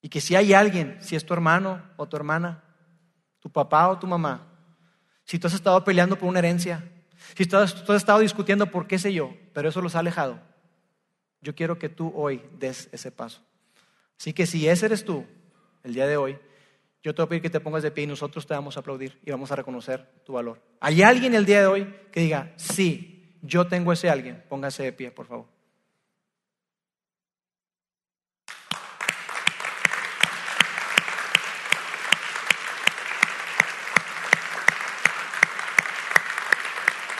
Y 0.00 0.08
que 0.08 0.22
si 0.22 0.34
hay 0.34 0.54
alguien, 0.54 0.96
si 1.00 1.14
es 1.14 1.26
tu 1.26 1.34
hermano 1.34 1.82
o 1.98 2.08
tu 2.08 2.16
hermana, 2.16 2.64
tu 3.38 3.50
papá 3.50 3.90
o 3.90 3.98
tu 3.98 4.06
mamá, 4.06 4.53
si 5.24 5.38
tú 5.38 5.46
has 5.46 5.54
estado 5.54 5.82
peleando 5.84 6.16
por 6.16 6.28
una 6.28 6.38
herencia, 6.38 6.84
si 7.36 7.46
tú 7.46 7.56
has, 7.56 7.74
estado 7.88 8.20
discutiendo 8.20 8.66
por 8.70 8.86
qué 8.86 8.98
sé 8.98 9.12
yo, 9.12 9.34
pero 9.52 9.68
eso 9.68 9.80
los 9.80 9.96
ha 9.96 10.00
alejado, 10.00 10.40
yo 11.40 11.54
quiero 11.54 11.78
que 11.78 11.88
tú 11.88 12.12
hoy 12.14 12.42
des 12.58 12.88
ese 12.92 13.10
paso. 13.10 13.42
Así 14.18 14.32
que 14.32 14.46
si 14.46 14.68
ese 14.68 14.86
eres 14.86 15.04
tú, 15.04 15.24
el 15.82 15.94
día 15.94 16.06
de 16.06 16.16
hoy, 16.16 16.38
yo 17.02 17.14
te 17.14 17.20
voy 17.20 17.26
a 17.26 17.28
pedir 17.28 17.42
que 17.42 17.50
te 17.50 17.60
pongas 17.60 17.82
de 17.82 17.90
pie 17.90 18.04
y 18.04 18.06
nosotros 18.06 18.46
te 18.46 18.54
vamos 18.54 18.76
a 18.76 18.80
aplaudir 18.80 19.18
y 19.24 19.30
vamos 19.30 19.50
a 19.52 19.56
reconocer 19.56 20.08
tu 20.24 20.32
valor. 20.32 20.62
¿Hay 20.80 21.02
alguien 21.02 21.34
el 21.34 21.44
día 21.44 21.60
de 21.60 21.66
hoy 21.66 21.94
que 22.10 22.20
diga, 22.20 22.52
sí, 22.56 23.38
yo 23.42 23.66
tengo 23.66 23.92
ese 23.92 24.08
alguien? 24.08 24.42
Póngase 24.48 24.84
de 24.84 24.92
pie, 24.92 25.10
por 25.10 25.26
favor. 25.26 25.53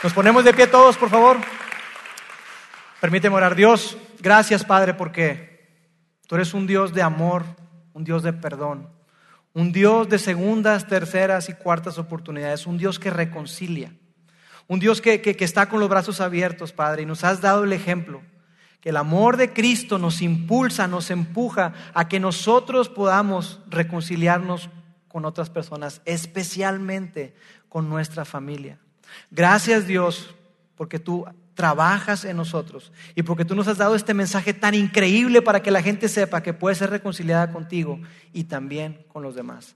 Nos 0.05 0.13
ponemos 0.13 0.43
de 0.43 0.53
pie 0.53 0.67
todos, 0.67 0.97
por 0.97 1.09
favor. 1.09 1.37
Permíteme 3.01 3.37
orar. 3.37 3.55
Dios, 3.55 3.97
gracias 4.19 4.63
Padre 4.63 4.93
porque 4.93 5.67
tú 6.27 6.35
eres 6.35 6.53
un 6.53 6.67
Dios 6.67 6.93
de 6.93 7.01
amor, 7.01 7.43
un 7.91 8.03
Dios 8.03 8.21
de 8.21 8.31
perdón, 8.31 8.87
un 9.53 9.71
Dios 9.71 10.07
de 10.07 10.19
segundas, 10.19 10.85
terceras 10.85 11.49
y 11.49 11.53
cuartas 11.53 11.97
oportunidades, 11.97 12.67
un 12.67 12.77
Dios 12.77 12.99
que 12.99 13.09
reconcilia, 13.09 13.93
un 14.67 14.79
Dios 14.79 15.01
que, 15.01 15.21
que, 15.21 15.43
está 15.43 15.69
con 15.69 15.79
los 15.79 15.89
brazos 15.89 16.21
abiertos, 16.21 16.71
Padre, 16.71 17.01
y 17.01 17.07
nos 17.07 17.23
has 17.23 17.41
dado 17.41 17.63
el 17.63 17.73
ejemplo 17.73 18.21
que 18.81 18.89
el 18.89 18.97
amor 18.97 19.37
de 19.37 19.53
Cristo 19.53 19.97
nos 19.97 20.21
impulsa, 20.21 20.87
nos 20.87 21.09
empuja 21.09 21.73
a 21.95 22.07
que 22.07 22.19
nosotros 22.19 22.89
podamos 22.89 23.59
reconciliarnos 23.71 24.69
con 25.07 25.25
otras 25.25 25.49
personas, 25.49 26.03
especialmente 26.05 27.33
con 27.69 27.89
nuestra 27.89 28.23
familia. 28.23 28.77
Gracias 29.31 29.87
Dios, 29.87 30.33
porque 30.75 30.99
tú 30.99 31.25
trabajas 31.55 32.25
en 32.25 32.37
nosotros 32.37 32.91
y 33.15 33.23
porque 33.23 33.45
tú 33.45 33.55
nos 33.55 33.67
has 33.67 33.77
dado 33.77 33.95
este 33.95 34.13
mensaje 34.13 34.53
tan 34.53 34.75
increíble 34.75 35.41
para 35.41 35.61
que 35.61 35.71
la 35.71 35.81
gente 35.81 36.09
sepa 36.09 36.43
que 36.43 36.53
puede 36.53 36.75
ser 36.75 36.89
reconciliada 36.89 37.51
contigo 37.51 37.99
y 38.33 38.43
también 38.43 39.05
con 39.07 39.23
los 39.23 39.35
demás. 39.35 39.75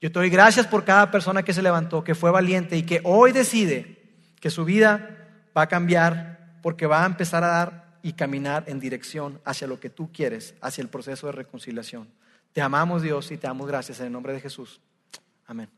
Yo 0.00 0.12
te 0.12 0.18
doy 0.18 0.28
gracias 0.28 0.66
por 0.66 0.84
cada 0.84 1.10
persona 1.10 1.42
que 1.42 1.54
se 1.54 1.62
levantó, 1.62 2.04
que 2.04 2.14
fue 2.14 2.30
valiente 2.30 2.76
y 2.76 2.82
que 2.82 3.00
hoy 3.02 3.32
decide 3.32 3.96
que 4.40 4.50
su 4.50 4.64
vida 4.64 5.26
va 5.56 5.62
a 5.62 5.68
cambiar 5.68 6.58
porque 6.62 6.86
va 6.86 7.02
a 7.02 7.06
empezar 7.06 7.42
a 7.42 7.48
dar 7.48 7.98
y 8.02 8.12
caminar 8.12 8.64
en 8.66 8.78
dirección 8.78 9.40
hacia 9.44 9.66
lo 9.66 9.80
que 9.80 9.90
tú 9.90 10.12
quieres, 10.12 10.54
hacia 10.60 10.82
el 10.82 10.88
proceso 10.88 11.26
de 11.26 11.32
reconciliación. 11.32 12.08
Te 12.52 12.60
amamos 12.60 13.02
Dios 13.02 13.32
y 13.32 13.36
te 13.36 13.46
damos 13.46 13.66
gracias 13.66 14.00
en 14.00 14.06
el 14.06 14.12
nombre 14.12 14.34
de 14.34 14.40
Jesús. 14.40 14.80
Amén. 15.46 15.68